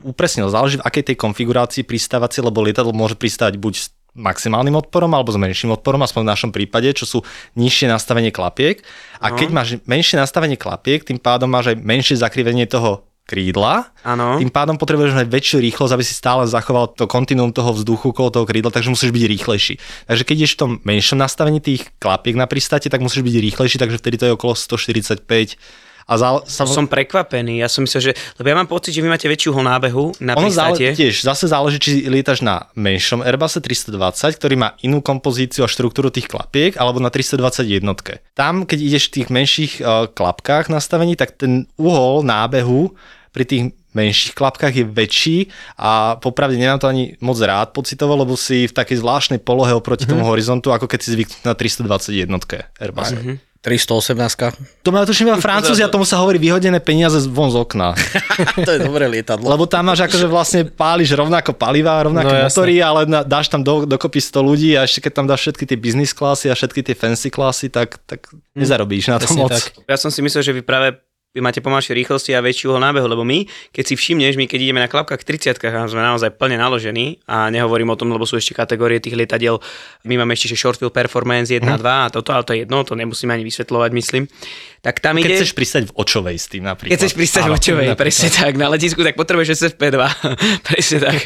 upresnil, 0.03 0.49
záleží 0.49 0.81
v 0.81 0.85
akej 0.85 1.13
tej 1.13 1.15
konfigurácii 1.17 1.83
pristávacie, 1.85 2.41
lebo 2.43 2.59
lietadlo 2.65 2.91
môže 2.91 3.15
pristávať 3.15 3.61
buď 3.61 3.73
s 3.77 3.85
maximálnym 4.17 4.73
odporom 4.73 5.13
alebo 5.13 5.29
s 5.29 5.37
menším 5.37 5.77
odporom, 5.77 6.01
aspoň 6.01 6.21
v 6.25 6.31
našom 6.33 6.51
prípade, 6.51 6.89
čo 6.97 7.05
sú 7.05 7.19
nižšie 7.55 7.87
nastavenie 7.87 8.33
klapiek. 8.33 8.81
A 9.21 9.31
keď 9.31 9.49
máš 9.53 9.69
menšie 9.85 10.17
nastavenie 10.17 10.57
klapiek, 10.57 11.05
tým 11.05 11.21
pádom 11.21 11.47
máš 11.47 11.73
aj 11.73 11.77
menšie 11.79 12.17
zakrivenie 12.17 12.65
toho 12.65 13.08
krídla. 13.29 13.93
Áno. 14.01 14.41
Tým 14.41 14.49
pádom 14.49 14.81
potrebuješ 14.81 15.13
mať 15.13 15.29
väčšiu 15.29 15.61
rýchlosť, 15.61 15.93
aby 15.93 16.01
si 16.01 16.17
stále 16.17 16.49
zachoval 16.49 16.97
to 16.97 17.05
kontinuum 17.05 17.53
toho 17.53 17.69
vzduchu 17.77 18.09
okolo 18.09 18.33
toho 18.33 18.45
krídla, 18.49 18.73
takže 18.73 18.89
musíš 18.89 19.13
byť 19.13 19.25
rýchlejší. 19.29 19.73
Takže 20.09 20.23
keď 20.25 20.35
ideš 20.41 20.53
v 20.57 20.61
tom 20.65 20.71
menšom 20.81 21.21
nastavení 21.21 21.61
tých 21.61 21.93
klapiek 22.01 22.33
na 22.33 22.49
pristáte, 22.49 22.89
tak 22.89 23.05
musíš 23.05 23.21
byť 23.21 23.35
rýchlejší, 23.37 23.77
takže 23.77 24.01
vtedy 24.01 24.17
to 24.17 24.25
je 24.25 24.33
okolo 24.33 24.57
145 24.57 25.21
a 26.09 26.13
za, 26.17 26.41
sa, 26.49 26.65
Som 26.65 26.89
prekvapený, 26.89 27.61
ja 27.61 27.69
som 27.69 27.85
myslel, 27.85 28.09
že, 28.09 28.11
lebo 28.41 28.49
ja 28.49 28.57
mám 28.57 28.65
pocit, 28.65 28.89
že 28.89 29.05
vy 29.05 29.13
máte 29.13 29.29
väčšiu 29.29 29.53
nábehu 29.53 30.17
na 30.25 30.33
ono 30.33 30.49
zále, 30.49 30.73
pristátie. 30.73 30.97
tiež 30.97 31.21
zase 31.21 31.45
záleží, 31.45 31.77
či 31.77 31.91
lietaš 32.09 32.41
na 32.41 32.65
menšom 32.73 33.21
Airbuse 33.21 33.61
320, 33.61 34.41
ktorý 34.41 34.55
má 34.57 34.73
inú 34.81 35.05
kompozíciu 35.05 35.61
a 35.61 35.69
štruktúru 35.69 36.09
tých 36.09 36.25
klapiek, 36.25 36.73
alebo 36.81 36.97
na 36.97 37.13
321. 37.13 37.85
Tam, 38.33 38.65
keď 38.65 38.79
ideš 38.81 39.13
v 39.13 39.21
tých 39.21 39.27
menších 39.29 39.73
uh, 39.85 40.09
klapkách 40.09 40.73
nastavení, 40.73 41.13
tak 41.13 41.37
ten 41.37 41.69
uhol 41.77 42.25
nábehu 42.25 42.89
pri 43.29 43.43
tých 43.45 43.61
menších 43.89 44.37
klapkách 44.37 44.73
je 44.73 44.85
väčší 44.85 45.37
a 45.73 46.15
popravde 46.21 46.61
nemám 46.61 46.77
to 46.77 46.85
ani 46.85 47.17
moc 47.25 47.41
rád 47.41 47.73
pocitovo, 47.73 48.13
lebo 48.13 48.37
si 48.37 48.69
v 48.69 48.73
takej 48.73 49.01
zvláštnej 49.01 49.39
polohe 49.41 49.73
oproti 49.73 50.05
tomu 50.05 50.21
horizontu, 50.29 50.69
ako 50.69 50.85
keď 50.85 50.99
si 51.01 51.09
zvyknutý 51.17 51.41
na 51.41 51.57
321 51.57 52.29
Airbus. 52.77 53.09
318 53.59 54.15
To 54.87 54.89
má 54.95 55.03
tuším 55.03 55.35
iba 55.35 55.37
Francúzi 55.43 55.83
a 55.83 55.91
tomu 55.91 56.07
sa 56.07 56.15
hovorí 56.23 56.39
vyhodené 56.39 56.79
peniaze 56.79 57.19
von 57.27 57.51
z 57.51 57.59
okna. 57.59 57.91
To 58.67 58.71
je 58.71 58.79
dobré 58.79 59.03
lietadlo. 59.11 59.51
Lebo 59.51 59.67
tam 59.67 59.91
máš 59.91 60.07
akože 60.07 60.31
vlastne 60.31 60.63
páliš 60.63 61.11
rovnako 61.11 61.51
paliva, 61.59 61.99
rovnaké 61.99 62.31
No, 62.31 62.47
motory, 62.47 62.79
ale 62.79 63.03
na, 63.03 63.19
dáš 63.27 63.51
tam 63.51 63.59
do, 63.59 63.83
dokopy 63.83 64.23
100 64.23 64.47
ľudí 64.47 64.69
a 64.79 64.87
ešte 64.87 65.03
keď 65.03 65.11
tam 65.11 65.25
dáš 65.27 65.43
všetky 65.43 65.75
tie 65.75 65.75
business 65.75 66.15
klasy 66.15 66.47
a 66.47 66.55
všetky 66.55 66.87
tie 66.87 66.95
fancy 66.95 67.27
klasy, 67.27 67.67
tak, 67.67 67.99
tak 68.07 68.31
nezarobíš 68.55 69.11
na 69.11 69.19
to 69.19 69.27
moc. 69.35 69.51
tak. 69.51 69.75
Ja 69.91 69.99
som 69.99 70.07
si 70.07 70.23
myslel, 70.23 70.39
že 70.39 70.55
vy 70.55 70.63
práve 70.63 70.95
vy 71.29 71.45
máte 71.45 71.61
pomalšie 71.61 71.93
rýchlosti 71.93 72.33
a 72.33 72.41
väčší 72.41 72.65
uhol 72.65 72.81
nábehu, 72.81 73.05
lebo 73.05 73.21
my, 73.21 73.45
keď 73.69 73.83
si 73.85 73.93
všimneš, 73.93 74.33
my 74.33 74.49
keď 74.49 74.59
ideme 74.65 74.81
na 74.81 74.89
klapkách 74.89 75.21
30 75.21 75.61
a 75.61 75.85
sme 75.85 76.01
naozaj 76.01 76.33
plne 76.33 76.57
naložení 76.57 77.21
a 77.29 77.53
nehovorím 77.53 77.93
o 77.93 77.99
tom, 78.01 78.09
lebo 78.09 78.25
sú 78.25 78.41
ešte 78.41 78.57
kategórie 78.57 78.97
tých 78.97 79.13
lietadiel, 79.13 79.61
my 80.09 80.25
máme 80.25 80.33
ešte 80.33 80.57
short 80.57 80.81
wheel 80.81 80.89
performance 80.89 81.53
1 81.53 81.61
a 81.69 81.77
2 81.77 81.85
a 81.85 82.09
toto, 82.09 82.33
ale 82.33 82.41
to 82.41 82.57
je 82.57 82.65
jedno, 82.65 82.81
to 82.81 82.97
nemusíme 82.97 83.29
ani 83.29 83.45
vysvetľovať, 83.45 83.91
myslím. 83.93 84.25
Tak 84.79 85.03
tam 85.03 85.19
Keď 85.19 85.27
ide... 85.27 85.37
chceš 85.43 85.51
pristať 85.51 85.83
v 85.91 85.93
očovej 85.99 86.35
s 86.39 86.47
tým 86.47 86.63
napríklad. 86.63 86.95
Keď 86.95 86.99
chceš 87.03 87.13
pristať 87.19 87.43
Áno, 87.45 87.59
očovej, 87.59 87.87
napríklad. 87.91 87.99
presne 87.99 88.27
tak, 88.31 88.53
na 88.55 88.67
letisku, 88.71 89.03
tak 89.03 89.19
potrebuješ 89.19 89.59
SFP2, 89.59 89.99
presne 90.71 90.97
tak. 91.03 91.17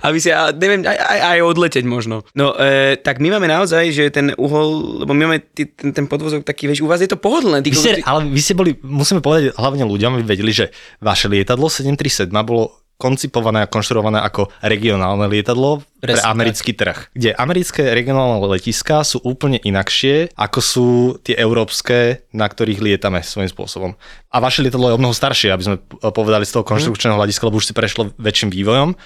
Aby 0.00 0.16
si, 0.16 0.32
a 0.32 0.48
neviem, 0.56 0.88
aj, 0.88 0.96
aj, 0.96 1.18
aj 1.36 1.38
odleteť 1.44 1.84
možno. 1.84 2.24
No, 2.32 2.56
e, 2.56 2.96
tak 2.96 3.20
my 3.20 3.36
máme 3.36 3.44
naozaj, 3.44 3.92
že 3.92 4.08
ten 4.08 4.32
uhol, 4.40 5.04
lebo 5.04 5.12
my 5.12 5.28
máme 5.28 5.38
ty, 5.52 5.68
ten, 5.68 5.92
ten 5.92 6.08
podvozok 6.08 6.48
taký, 6.48 6.64
vieš, 6.64 6.80
u 6.80 6.88
vás 6.88 7.04
je 7.04 7.10
to 7.12 7.20
pohodlné. 7.20 7.60
Ty, 7.60 7.68
Vy 7.68 7.76
ste, 7.76 7.92
ty, 8.00 8.02
ale 8.08 8.24
vy 8.24 8.40
ste 8.40 8.56
boli, 8.56 8.72
musíme 8.80 9.20
povedať 9.20 9.52
hlavne 9.52 9.84
ľuďom, 9.84 10.16
aby 10.16 10.24
vedeli, 10.24 10.52
že 10.56 10.72
vaše 11.04 11.28
lietadlo 11.28 11.68
737 11.68 12.32
bolo 12.40 12.87
koncipované 12.98 13.62
a 13.62 13.70
konštruované 13.70 14.18
ako 14.18 14.50
regionálne 14.58 15.30
lietadlo 15.30 15.86
pre 16.02 16.18
Presne 16.18 16.30
americký 16.34 16.74
trh. 16.74 17.14
Kde 17.14 17.30
americké 17.38 17.94
regionálne 17.94 18.42
letiská 18.42 19.06
sú 19.06 19.22
úplne 19.22 19.62
inakšie, 19.62 20.34
ako 20.34 20.58
sú 20.58 20.88
tie 21.22 21.38
európske, 21.38 22.26
na 22.34 22.50
ktorých 22.50 22.82
lietame 22.82 23.22
svojím 23.22 23.50
spôsobom. 23.54 23.90
A 24.34 24.36
vaše 24.42 24.66
lietadlo 24.66 24.90
je 24.90 24.96
o 24.98 25.00
mnoho 25.00 25.14
staršie, 25.14 25.54
aby 25.54 25.64
sme 25.64 25.76
povedali 26.10 26.42
z 26.42 26.58
toho 26.58 26.66
konštrukčného 26.66 27.14
hľadiska, 27.14 27.46
lebo 27.46 27.62
už 27.62 27.70
si 27.70 27.74
prešlo 27.78 28.10
väčším 28.18 28.50
vývojom. 28.50 28.98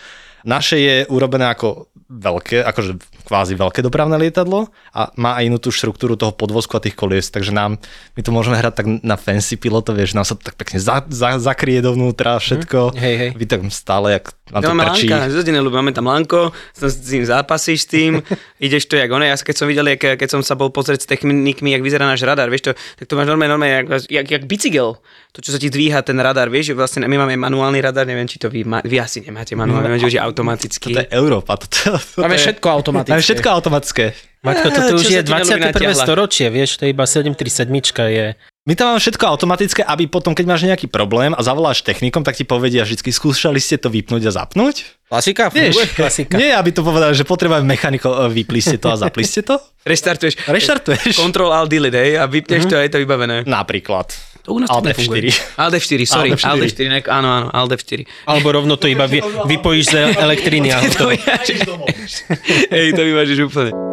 Naše 0.43 0.77
je 0.81 0.97
urobené 1.07 1.53
ako 1.53 1.93
veľké, 2.11 2.67
akože 2.67 2.99
kvázi 3.33 3.57
veľké 3.57 3.81
dopravné 3.81 4.21
lietadlo 4.21 4.69
a 4.93 5.09
má 5.17 5.41
aj 5.41 5.49
inú 5.49 5.57
tú 5.57 5.73
štruktúru 5.73 6.21
toho 6.21 6.37
podvozku 6.37 6.77
a 6.77 6.85
tých 6.85 6.93
kolies, 6.93 7.33
takže 7.33 7.49
nám, 7.49 7.81
my 8.13 8.21
to 8.21 8.29
môžeme 8.29 8.61
hrať 8.61 8.75
tak 8.77 8.87
na 9.01 9.17
fancy 9.17 9.57
pilota, 9.57 9.97
vieš, 9.97 10.13
nám 10.13 10.29
sa 10.29 10.37
to 10.37 10.45
tak 10.45 10.61
pekne 10.61 10.77
za, 10.77 11.01
za, 11.09 11.41
zakrie 11.41 11.81
dovnútra 11.81 12.37
všetko. 12.37 12.93
Hej, 12.93 13.15
hej. 13.17 13.31
Vy 13.33 13.45
tak 13.49 13.65
stále, 13.73 14.21
jak 14.21 14.37
vám 14.53 14.61
to 14.61 14.69
máme 14.77 14.85
lanka, 14.85 15.17
lebo 15.33 15.77
máme 15.81 15.93
tam 15.97 16.07
lanko, 16.13 16.53
som 16.77 16.93
s 16.93 17.01
tým 17.01 17.25
zápasíš 17.25 17.85
s 17.85 17.89
tým, 17.89 18.21
ideš 18.67 18.85
to 18.85 19.01
jak 19.01 19.09
ono. 19.09 19.25
Ja 19.25 19.41
keď 19.41 19.57
som 19.57 19.67
videl, 19.67 19.89
jak, 19.97 20.21
keď 20.21 20.29
som 20.29 20.45
sa 20.45 20.53
bol 20.53 20.69
pozrieť 20.69 21.03
s 21.03 21.07
technikmi, 21.09 21.73
jak 21.73 21.81
vyzerá 21.81 22.05
náš 22.05 22.21
radar, 22.23 22.53
vieš 22.53 22.69
to, 22.69 22.73
tak 23.01 23.09
to 23.09 23.17
máš 23.17 23.33
normálne, 23.33 23.57
normálne 23.57 23.73
jak, 23.73 23.87
jak, 24.13 24.27
jak 24.29 24.43
bicykel. 24.45 25.01
To, 25.33 25.39
čo 25.41 25.57
sa 25.57 25.59
ti 25.59 25.73
dvíha 25.73 26.05
ten 26.05 26.21
radar, 26.21 26.53
vieš, 26.53 26.73
že 26.73 26.75
vlastne 26.77 27.09
my 27.09 27.17
máme 27.17 27.41
manuálny 27.41 27.81
radar, 27.81 28.05
neviem, 28.05 28.29
či 28.29 28.37
to 28.37 28.53
vy, 28.53 28.69
ma, 28.69 28.85
vy 28.85 29.01
asi 29.01 29.25
nemáte 29.25 29.57
manuálny, 29.57 29.89
neviem, 29.89 30.01
že 30.05 30.09
už 30.13 30.17
je 30.21 30.23
automatický. 30.23 30.93
Toto 30.93 31.03
je 31.03 31.09
Európa. 31.09 31.57
Toto, 31.57 31.97
toto 31.97 32.21
Máme 32.21 32.37
je, 32.37 32.45
všetko 32.45 32.67
automatické. 32.69 33.13
Máme 33.17 33.25
všetko 33.25 33.49
automatické. 33.49 34.05
Matko, 34.43 34.69
toto 34.75 34.93
už 34.99 35.07
je 35.07 35.23
ti 35.23 35.33
neľúbi 35.33 35.63
21. 35.65 35.71
natiahla? 35.73 36.05
storočie, 36.05 36.47
vieš, 36.51 36.77
to 36.77 36.85
je 36.85 36.91
iba 36.93 37.07
737 37.07 37.71
je. 38.11 38.27
My 38.63 38.79
tam 38.79 38.95
máme 38.95 39.03
všetko 39.03 39.27
automatické, 39.27 39.83
aby 39.83 40.07
potom, 40.07 40.39
keď 40.39 40.47
máš 40.47 40.63
nejaký 40.63 40.87
problém 40.87 41.35
a 41.35 41.43
zavoláš 41.43 41.83
technikom, 41.83 42.23
tak 42.23 42.39
ti 42.39 42.47
povedia 42.47 42.87
vždy, 42.87 43.11
skúšali 43.11 43.59
ste 43.59 43.75
to 43.75 43.91
vypnúť 43.91 44.31
a 44.31 44.33
zapnúť? 44.39 45.03
Klasika? 45.11 45.51
Vieš? 45.51 45.99
Klasika. 45.99 46.39
nie, 46.39 46.55
aby 46.55 46.71
to 46.71 46.87
povedali, 46.87 47.11
že 47.11 47.27
potrebujeme 47.27 47.67
mechaniko, 47.67 48.15
e, 48.23 48.31
vypli 48.31 48.63
ste 48.63 48.79
to 48.79 48.95
a 48.95 48.95
zapli 48.95 49.27
ste 49.27 49.43
to. 49.43 49.59
Restartuješ. 49.91 50.47
Reštartuješ. 50.47 51.19
Control 51.19 51.51
Alt 51.51 51.75
Delete, 51.75 51.99
hej, 51.99 52.23
a 52.23 52.31
vypneš 52.31 52.71
to 52.71 52.79
a 52.79 52.87
je 52.87 52.91
to 52.95 53.03
vybavené. 53.03 53.43
Napríklad. 53.51 54.15
To 54.47 54.55
u 54.55 54.63
nás 54.63 54.71
Alt 54.71 54.87
tak 54.87 54.95
nefunguje. 54.95 55.35
F4. 55.35 55.59
Alt 55.59 55.75
F4, 55.83 56.01
sorry, 56.07 56.31
Alt 56.31 56.39
F4. 56.39 56.47
Alt 56.47 56.63
F4, 56.63 56.83
ne, 56.87 56.99
áno, 57.03 57.29
áno, 57.35 57.49
Alt 57.51 57.71
F4. 57.83 58.07
Alebo 58.31 58.47
rovno 58.55 58.79
to 58.79 58.87
iba 58.87 59.11
vy, 59.11 59.19
vypojíš 59.43 59.91
z 59.91 59.95
elektriny 60.23 60.71
a. 60.71 60.79
Hej, 62.79 62.95
to 62.95 63.03
vyvážiš 63.03 63.43
úplne. 63.43 63.75
Ladies 63.75 63.92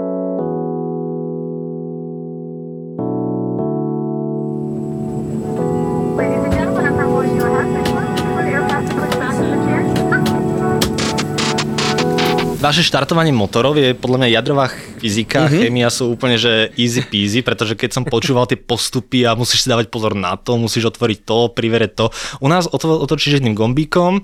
Vaše 12.60 12.84
štartovanie 12.84 13.32
motorov 13.32 13.80
je 13.80 13.96
podľa 13.96 14.20
mňa 14.20 14.36
jadrová 14.36 14.68
fyzika, 15.00 15.48
mm-hmm. 15.48 15.60
chémia 15.64 15.88
sú 15.88 16.12
úplne 16.12 16.36
že 16.36 16.76
easy 16.76 17.08
peasy, 17.08 17.40
pretože 17.40 17.80
keď 17.80 17.96
som 17.96 18.04
počúval 18.04 18.52
tie 18.52 18.60
postupy 18.60 19.24
a 19.24 19.32
musíš 19.32 19.64
si 19.64 19.72
dávať 19.72 19.88
pozor 19.88 20.12
na 20.12 20.36
to, 20.36 20.60
musíš 20.60 20.92
otvoriť 20.92 21.24
to, 21.24 21.56
privereť 21.56 21.92
to. 21.96 22.06
U 22.44 22.52
nás 22.52 22.68
otočíš 22.68 23.40
jedným 23.40 23.56
gombíkom 23.56 24.20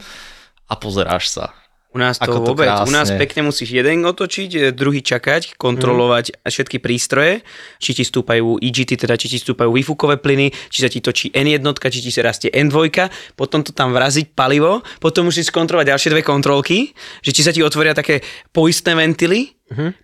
a 0.67 0.73
pozeráš 0.75 1.31
sa. 1.31 1.55
U 1.95 1.97
nás 1.97 2.19
to 2.19 2.27
Ako 2.27 2.43
to 2.43 2.51
vôbec, 2.51 2.67
u 2.67 2.91
nás 2.91 3.07
krásne. 3.07 3.23
pekne 3.23 3.47
musíš 3.47 3.71
jeden 3.71 4.03
otočiť, 4.03 4.49
e, 4.51 4.59
druhý 4.75 4.99
čakať, 4.99 5.55
kontrolovať 5.55 6.43
všetky 6.43 6.83
prístroje, 6.83 7.39
či 7.79 7.95
ti 7.95 8.03
stúpajú 8.03 8.59
EGT, 8.59 8.99
teda 9.07 9.15
či 9.15 9.31
ti 9.31 9.39
stúpajú 9.39 9.71
výfukové 9.71 10.19
plyny, 10.19 10.51
či 10.67 10.83
sa 10.83 10.91
ti 10.91 10.99
točí 10.99 11.31
N1, 11.31 11.63
či 11.63 12.03
ti 12.03 12.11
sa 12.11 12.27
rastie 12.27 12.51
N2, 12.51 12.91
potom 13.39 13.63
to 13.63 13.71
tam 13.71 13.95
vraziť 13.95 14.35
palivo, 14.35 14.83
potom 14.99 15.31
musíš 15.31 15.55
skontrolovať 15.55 15.95
ďalšie 15.95 16.09
dve 16.11 16.23
kontrolky, 16.27 16.91
že 17.23 17.31
či 17.31 17.47
sa 17.47 17.55
ti 17.55 17.63
otvoria 17.63 17.95
také 17.95 18.19
poistné 18.51 18.91
ventily, 18.99 19.55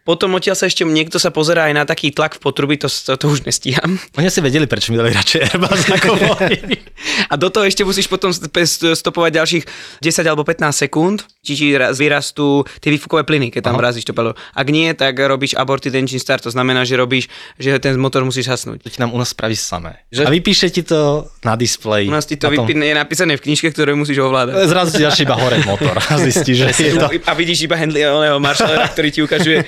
potom 0.02 0.34
odtiaľ 0.34 0.58
sa 0.58 0.66
ešte 0.66 0.82
niekto 0.82 1.22
sa 1.22 1.30
pozerá 1.30 1.70
aj 1.70 1.74
na 1.78 1.84
taký 1.86 2.10
tlak 2.10 2.34
v 2.34 2.42
potruby, 2.42 2.82
to, 2.82 2.90
to, 2.90 3.14
to 3.14 3.26
už 3.30 3.46
nestíham. 3.46 4.02
Oni 4.18 4.26
asi 4.26 4.42
vedeli, 4.42 4.66
prečo 4.66 4.90
mi 4.90 4.98
dali 4.98 5.14
radšej 5.14 5.40
Airbus 5.54 5.82
ako. 5.86 6.12
A 7.28 7.36
do 7.36 7.48
toho 7.48 7.64
ešte 7.64 7.82
musíš 7.82 8.06
potom 8.06 8.30
st- 8.30 8.48
st- 8.48 8.94
stopovať 8.94 9.32
ďalších 9.34 9.64
10 10.00 10.26
alebo 10.26 10.42
15 10.42 10.74
sekúnd, 10.80 11.18
či 11.40 11.54
ti 11.54 11.68
raz- 11.74 11.96
vyrastú 11.96 12.62
tie 12.78 12.90
výfukové 12.90 13.24
plyny, 13.24 13.50
keď 13.50 13.62
tam 13.64 13.76
Aha. 13.76 13.82
vrazíš 13.82 14.04
to 14.04 14.12
palivo. 14.12 14.34
Ak 14.52 14.68
nie, 14.68 14.92
tak 14.92 15.16
robíš 15.16 15.54
aborted 15.54 15.92
engine 15.92 16.18
start, 16.18 16.42
to 16.42 16.50
znamená, 16.50 16.84
že 16.84 16.94
robíš, 16.94 17.28
že 17.56 17.78
ten 17.78 17.96
motor 17.96 18.22
musíš 18.22 18.48
hasnúť. 18.48 18.82
To 18.82 18.90
ti 18.90 18.98
nám 18.98 19.12
u 19.12 19.18
nás 19.18 19.30
spraví 19.30 19.54
samé. 19.54 20.02
Že- 20.10 20.26
A 20.26 20.32
vypíše 20.32 20.68
ti 20.70 20.82
to 20.82 21.26
na 21.42 21.56
displeji. 21.56 22.08
U 22.08 22.14
nás 22.14 22.26
ti 22.26 22.36
to 22.36 22.46
na 22.46 22.54
tom- 22.54 22.64
vypíne, 22.64 22.84
je 22.84 22.96
napísané 22.96 23.34
v 23.36 23.44
knižke, 23.44 23.70
ktorú 23.70 23.96
musíš 23.96 24.20
ovládať. 24.20 24.66
Zrazu 24.66 24.90
ti 24.94 25.02
dáš 25.02 25.20
iba 25.20 25.36
hore 25.36 25.58
motor 25.64 25.98
a 25.98 26.14
zistíš, 26.18 26.58
že 26.64 26.70
je 26.78 26.94
to... 26.96 27.08
A 27.22 27.34
vidíš 27.34 27.66
iba 27.66 27.74
handly 27.74 28.02
oného 28.04 28.38
maršalera, 28.38 28.86
ktorý 28.88 29.10
ti 29.10 29.22
ukazuje 29.22 29.62
e, 29.62 29.66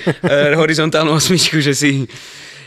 horizontálnu 0.54 1.10
osmičku, 1.12 1.58
že 1.58 1.74
si... 1.74 2.06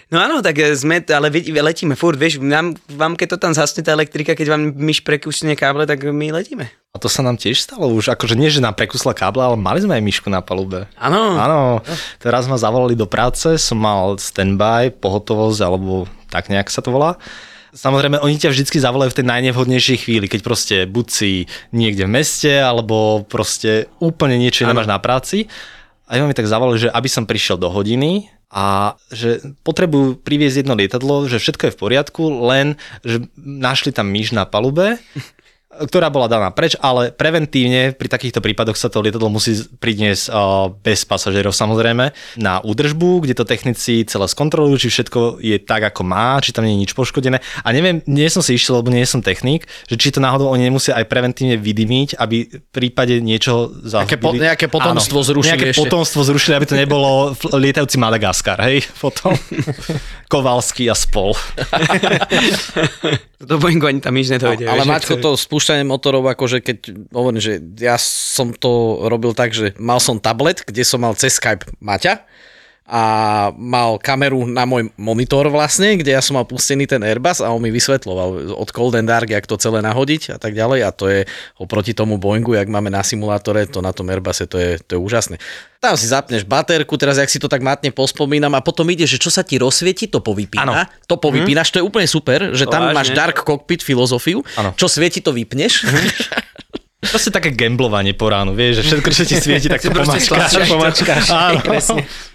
No 0.08 0.24
áno, 0.24 0.40
tak 0.40 0.56
e, 0.56 0.72
sme, 0.72 1.04
ale 1.04 1.28
letíme 1.60 2.00
furt, 2.00 2.16
vieš, 2.16 2.40
nám, 2.40 2.80
vám 2.88 3.20
keď 3.20 3.36
to 3.36 3.38
tam 3.44 3.52
zhasne 3.52 3.84
tá 3.84 3.92
elektrika, 3.92 4.40
keď 4.40 4.56
vám 4.56 4.64
myš 4.72 5.04
prekusne 5.04 5.52
káble, 5.60 5.84
tak 5.84 6.00
my 6.00 6.32
letíme. 6.32 6.72
A 6.96 6.98
to 6.98 7.12
sa 7.12 7.20
nám 7.20 7.36
tiež 7.36 7.60
stalo 7.60 7.92
už, 7.92 8.16
akože 8.16 8.40
nie, 8.40 8.48
že 8.48 8.64
nám 8.64 8.80
prekusla 8.80 9.12
kábla, 9.12 9.52
ale 9.52 9.60
mali 9.60 9.84
sme 9.84 10.00
aj 10.00 10.04
myšku 10.08 10.32
na 10.32 10.40
palube. 10.40 10.88
Áno. 10.96 11.36
Áno, 11.36 11.60
teraz 12.24 12.48
ma 12.48 12.56
zavolali 12.56 12.96
do 12.96 13.04
práce, 13.04 13.60
som 13.60 13.76
mal 13.76 14.16
standby, 14.16 14.96
pohotovosť, 14.96 15.60
alebo 15.60 16.08
tak 16.32 16.48
nejak 16.48 16.72
sa 16.72 16.80
to 16.80 16.96
volá. 16.96 17.20
Samozrejme, 17.76 18.24
oni 18.24 18.40
ťa 18.40 18.56
vždycky 18.56 18.80
zavolajú 18.80 19.12
v 19.12 19.18
tej 19.22 19.28
najnevhodnejšej 19.28 19.98
chvíli, 20.08 20.32
keď 20.32 20.40
proste 20.40 20.76
buď 20.88 21.06
si 21.12 21.32
niekde 21.76 22.08
v 22.08 22.16
meste, 22.16 22.50
alebo 22.64 23.28
proste 23.28 23.92
úplne 24.00 24.40
niečo 24.40 24.64
nemáš 24.64 24.88
na 24.88 25.04
práci. 25.04 25.52
A 26.08 26.16
oni 26.16 26.32
mi 26.32 26.38
tak 26.40 26.48
zavolali, 26.48 26.80
že 26.80 26.90
aby 26.90 27.12
som 27.12 27.28
prišiel 27.28 27.60
do 27.60 27.68
hodiny 27.68 28.32
a 28.48 28.96
že 29.12 29.44
potrebujú 29.68 30.24
priviesť 30.24 30.64
jedno 30.64 30.80
lietadlo, 30.80 31.28
že 31.28 31.40
všetko 31.42 31.68
je 31.68 31.76
v 31.76 31.82
poriadku, 31.82 32.24
len 32.48 32.80
že 33.04 33.28
našli 33.36 33.92
tam 33.92 34.08
myš 34.08 34.32
na 34.32 34.48
palube 34.48 35.00
ktorá 35.80 36.08
bola 36.08 36.26
daná 36.26 36.50
preč, 36.50 36.74
ale 36.78 37.10
preventívne 37.10 37.92
pri 37.92 38.08
takýchto 38.08 38.40
prípadoch 38.40 38.74
sa 38.74 38.88
to 38.88 39.00
lietadlo 39.00 39.28
musí 39.28 39.54
priniesť 39.78 40.30
bez 40.80 41.04
pasažierov 41.04 41.52
samozrejme 41.52 42.10
na 42.36 42.58
údržbu, 42.60 43.22
kde 43.22 43.34
to 43.34 43.44
technici 43.44 44.04
celé 44.04 44.26
skontrolujú, 44.26 44.78
či 44.78 44.88
všetko 44.90 45.38
je 45.38 45.58
tak, 45.58 45.86
ako 45.86 46.02
má, 46.02 46.38
či 46.38 46.50
tam 46.50 46.64
nie 46.64 46.74
je 46.74 46.82
nič 46.84 46.92
poškodené. 46.92 47.38
A 47.62 47.68
neviem, 47.70 48.02
nie 48.06 48.28
som 48.28 48.42
si 48.42 48.54
išiel, 48.54 48.78
lebo 48.78 48.90
nie 48.90 49.04
som 49.04 49.22
technik, 49.22 49.66
že 49.86 49.96
či 49.96 50.10
to 50.10 50.18
náhodou 50.18 50.48
oni 50.48 50.66
nemusia 50.66 50.94
aj 50.94 51.06
preventívne 51.06 51.56
vydymiť, 51.56 52.16
aby 52.16 52.48
v 52.48 52.70
prípade 52.70 53.20
niečo 53.20 53.70
Nejaké 53.84 54.18
po- 54.18 54.34
zahubili. 54.34 54.44
nejaké 54.44 54.66
potomstvo 54.68 55.22
zrušili 55.22 55.52
Nejaké 55.54 55.70
ešte. 55.72 55.82
potomstvo 55.84 56.20
zrušili, 56.24 56.54
aby 56.56 56.66
to 56.66 56.76
nebolo 56.76 57.36
lietajúci 57.54 57.98
Madagaskar, 57.98 58.58
hej, 58.64 58.82
potom. 58.98 59.36
Kovalský 60.32 60.88
a 60.88 60.96
spol. 60.96 61.36
Do 63.38 63.62
Boeingu 63.62 63.86
ani 63.86 64.02
tam 64.02 64.18
nič 64.18 64.34
nedojde. 64.34 64.66
Ale 64.66 64.82
vieš, 64.82 64.90
Maťko, 64.90 65.14
to 65.22 65.32
spúšťanie 65.38 65.86
motorov, 65.86 66.26
akože 66.26 66.58
keď 66.58 66.78
hovorím, 67.14 67.38
že 67.38 67.62
ja 67.78 67.94
som 68.02 68.50
to 68.50 69.06
robil 69.06 69.38
tak, 69.38 69.54
že 69.54 69.78
mal 69.78 70.02
som 70.02 70.18
tablet, 70.18 70.66
kde 70.66 70.82
som 70.82 71.06
mal 71.06 71.14
cez 71.14 71.38
Skype 71.38 71.70
Maťa 71.78 72.26
a 72.88 73.04
mal 73.52 74.00
kameru 74.00 74.48
na 74.48 74.64
môj 74.64 74.88
monitor 74.96 75.52
vlastne, 75.52 76.00
kde 76.00 76.16
ja 76.16 76.24
som 76.24 76.40
mal 76.40 76.48
pustený 76.48 76.88
ten 76.88 77.04
Airbus 77.04 77.44
a 77.44 77.52
on 77.52 77.60
mi 77.60 77.68
vysvetloval 77.68 78.56
od 78.56 78.70
Cold 78.72 78.96
and 78.96 79.12
Dark, 79.12 79.28
jak 79.28 79.44
to 79.44 79.60
celé 79.60 79.84
nahodiť 79.84 80.34
a 80.34 80.38
tak 80.40 80.56
ďalej 80.56 80.80
a 80.88 80.90
to 80.96 81.12
je 81.12 81.20
oproti 81.60 81.92
tomu 81.92 82.16
Boeingu, 82.16 82.56
jak 82.56 82.72
máme 82.72 82.88
na 82.88 83.04
simulátore, 83.04 83.68
to 83.68 83.84
na 83.84 83.92
tom 83.92 84.08
Airbuse, 84.08 84.48
to 84.48 84.56
je, 84.56 84.80
to 84.88 84.96
je 84.96 85.00
úžasné. 85.04 85.36
Tam 85.84 86.00
si 86.00 86.08
zapneš 86.08 86.48
baterku, 86.48 86.96
teraz 86.96 87.20
jak 87.20 87.28
si 87.28 87.44
to 87.44 87.52
tak 87.52 87.60
matne 87.60 87.92
pospomínam 87.92 88.56
a 88.56 88.64
potom 88.64 88.88
ide, 88.88 89.04
že 89.04 89.20
čo 89.20 89.30
sa 89.30 89.44
ti 89.44 89.60
rozsvieti, 89.60 90.08
to 90.08 90.24
povypína. 90.24 90.88
To 91.12 91.20
povypínaš, 91.20 91.76
to 91.76 91.84
je 91.84 91.86
úplne 91.86 92.08
super, 92.08 92.56
že 92.56 92.66
To 92.66 92.72
tam 92.72 92.90
vážne? 92.90 92.96
máš 92.96 93.10
dark 93.12 93.44
cockpit 93.44 93.84
filozofiu, 93.84 94.42
Áno. 94.56 94.72
čo 94.80 94.88
svieti, 94.88 95.20
to 95.20 95.36
vypneš. 95.36 95.84
Proste 96.98 97.30
také 97.30 97.54
gamblovanie 97.54 98.18
po 98.18 98.26
ránu, 98.26 98.58
vieš, 98.58 98.82
že 98.82 98.84
všetko, 98.90 99.10
čo 99.14 99.24
ti 99.30 99.36
svieti, 99.46 99.70
tak 99.70 99.86
to 99.86 99.94
pomačkáš. 99.94 100.50
stlačíš. 100.50 101.30
Áno. 101.30 101.62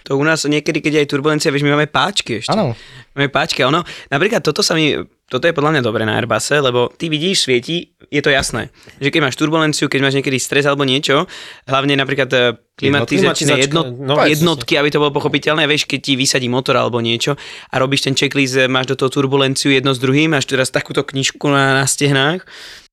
To 0.06 0.14
u 0.14 0.22
nás 0.22 0.46
niekedy, 0.46 0.78
keď 0.78 0.92
je 0.94 1.00
aj 1.02 1.08
turbulencia, 1.10 1.50
vieš, 1.50 1.66
my 1.66 1.74
máme 1.74 1.90
páčky 1.90 2.38
ešte. 2.38 2.54
Áno. 2.54 2.78
Máme 3.18 3.26
páčky, 3.26 3.66
ono, 3.66 3.82
napríklad 4.06 4.38
toto 4.38 4.62
sa 4.62 4.78
mi, 4.78 4.94
toto 5.26 5.50
je 5.50 5.52
podľa 5.52 5.76
mňa 5.76 5.82
dobré 5.82 6.06
na 6.06 6.14
Airbusse, 6.14 6.62
lebo 6.62 6.94
ty 6.94 7.10
vidíš, 7.10 7.44
svieti, 7.44 7.90
je 8.06 8.22
to 8.22 8.30
jasné. 8.30 8.70
Že 9.02 9.10
keď 9.10 9.20
máš 9.26 9.36
turbulenciu, 9.36 9.90
keď 9.90 10.00
máš 10.00 10.14
niekedy 10.14 10.38
stres 10.38 10.62
alebo 10.62 10.86
niečo, 10.86 11.26
hlavne 11.66 11.98
napríklad 11.98 12.30
eh, 12.30 12.54
klimatizačné 12.78 13.66
jednot, 13.66 13.98
no, 13.98 14.14
jednotky, 14.22 14.78
aby 14.78 14.94
to 14.94 15.02
bolo 15.02 15.10
pochopiteľné, 15.10 15.66
vieš, 15.66 15.90
keď 15.90 16.00
ti 16.06 16.12
vysadí 16.14 16.46
motor 16.46 16.78
alebo 16.78 17.02
niečo 17.02 17.34
a 17.68 17.74
robíš 17.82 18.06
ten 18.06 18.14
checklist, 18.14 18.56
eh, 18.56 18.70
máš 18.70 18.92
do 18.92 18.96
toho 18.96 19.10
turbulenciu 19.10 19.74
jedno 19.74 19.90
s 19.90 19.98
druhým, 19.98 20.32
máš 20.32 20.46
teraz 20.46 20.70
takúto 20.70 21.02
knižku 21.02 21.50
na, 21.50 21.82
na 21.82 21.86
stehnách, 21.90 22.46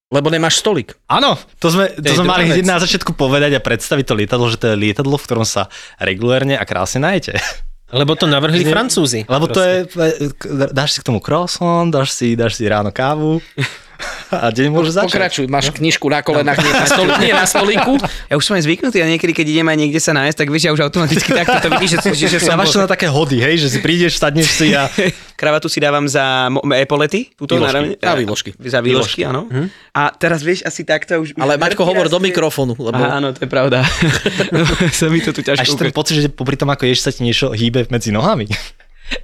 Lebo 0.10 0.34
nemáš 0.34 0.58
stolik. 0.58 0.98
Áno, 1.06 1.38
to 1.62 1.70
sme, 1.70 1.94
to 1.94 2.18
sme 2.18 2.26
mali 2.26 2.50
hneď 2.50 2.66
na 2.66 2.82
začiatku 2.82 3.14
povedať 3.14 3.54
a 3.54 3.62
predstaviť 3.62 4.06
to 4.10 4.18
lietadlo, 4.18 4.50
že 4.50 4.58
to 4.58 4.74
je 4.74 4.82
lietadlo, 4.82 5.22
v 5.22 5.26
ktorom 5.30 5.46
sa 5.46 5.70
regulérne 6.02 6.58
a 6.58 6.66
krásne 6.66 7.06
najete. 7.06 7.38
Lebo 7.94 8.18
to 8.18 8.26
navrhli 8.26 8.66
Francúzi. 8.70 9.26
Lebo 9.30 9.50
to 9.50 9.62
je, 9.62 9.86
dáš 10.74 10.98
si 10.98 11.00
k 11.02 11.08
tomu 11.10 11.22
croissant, 11.22 11.90
dáš 11.90 12.14
si, 12.14 12.34
dáš 12.34 12.58
si 12.58 12.66
ráno 12.66 12.90
kávu 12.94 13.42
a 14.32 14.48
deň 14.54 14.68
môže 14.72 14.96
začať. 14.96 15.12
Pokračuj, 15.12 15.46
máš 15.52 15.72
knižku 15.76 16.08
na 16.08 16.24
kolenách, 16.24 16.60
nie 16.64 16.72
na, 16.72 16.86
stoli, 16.88 17.12
nie 17.20 17.34
na 17.36 17.46
stolíku. 17.46 17.94
Ja 18.32 18.36
už 18.40 18.44
som 18.46 18.56
aj 18.56 18.64
zvyknutý 18.64 19.04
a 19.04 19.08
niekedy, 19.10 19.32
keď 19.36 19.46
idem 19.52 19.68
aj 19.68 19.78
niekde 19.78 20.00
sa 20.00 20.12
nájsť, 20.16 20.38
tak 20.40 20.48
vieš, 20.48 20.64
ja 20.70 20.72
už 20.72 20.82
automaticky 20.88 21.30
takto 21.36 21.58
to 21.60 21.68
vidíš, 21.76 21.92
že, 22.00 22.10
že, 22.16 22.28
že 22.36 22.40
som 22.40 22.56
Dávaš 22.56 22.76
to 22.76 22.80
na 22.80 22.90
také 22.90 23.08
hody, 23.12 23.38
hej, 23.40 23.56
že 23.64 23.68
si 23.68 23.80
prídeš, 23.84 24.20
sadneš 24.20 24.50
si 24.56 24.72
a... 24.76 24.88
Kravatu 25.40 25.72
si 25.72 25.80
dávam 25.80 26.04
za 26.04 26.52
epolety, 26.76 27.32
túto 27.40 27.56
Výložky. 27.56 27.96
na. 27.96 28.12
Za 28.12 28.16
výložky. 28.20 28.50
Za 28.60 28.80
výložky, 28.84 29.22
áno. 29.24 29.48
A 29.96 30.12
teraz 30.12 30.44
vieš, 30.44 30.68
asi 30.68 30.84
takto 30.84 31.24
už... 31.24 31.32
Ale 31.40 31.56
Maťko, 31.56 31.88
hovor 31.88 32.12
do 32.12 32.20
mikrofónu, 32.20 32.76
lebo... 32.76 33.00
Aha, 33.00 33.24
áno, 33.24 33.32
to 33.32 33.48
je 33.48 33.50
pravda. 33.50 33.88
no, 34.52 34.68
sa 35.00 35.08
mi 35.08 35.24
to 35.24 35.32
tu 35.32 35.40
Až 35.40 35.64
ťažko 35.64 35.80
ten 35.80 35.90
ukáže. 35.92 35.96
pocit, 35.96 36.16
že 36.20 36.28
popri 36.28 36.60
tom, 36.60 36.68
ako 36.68 36.84
ješ, 36.92 37.08
sa 37.08 37.12
ti 37.16 37.24
niečo 37.24 37.56
hýbe 37.56 37.88
medzi 37.88 38.12
nohami. 38.12 38.52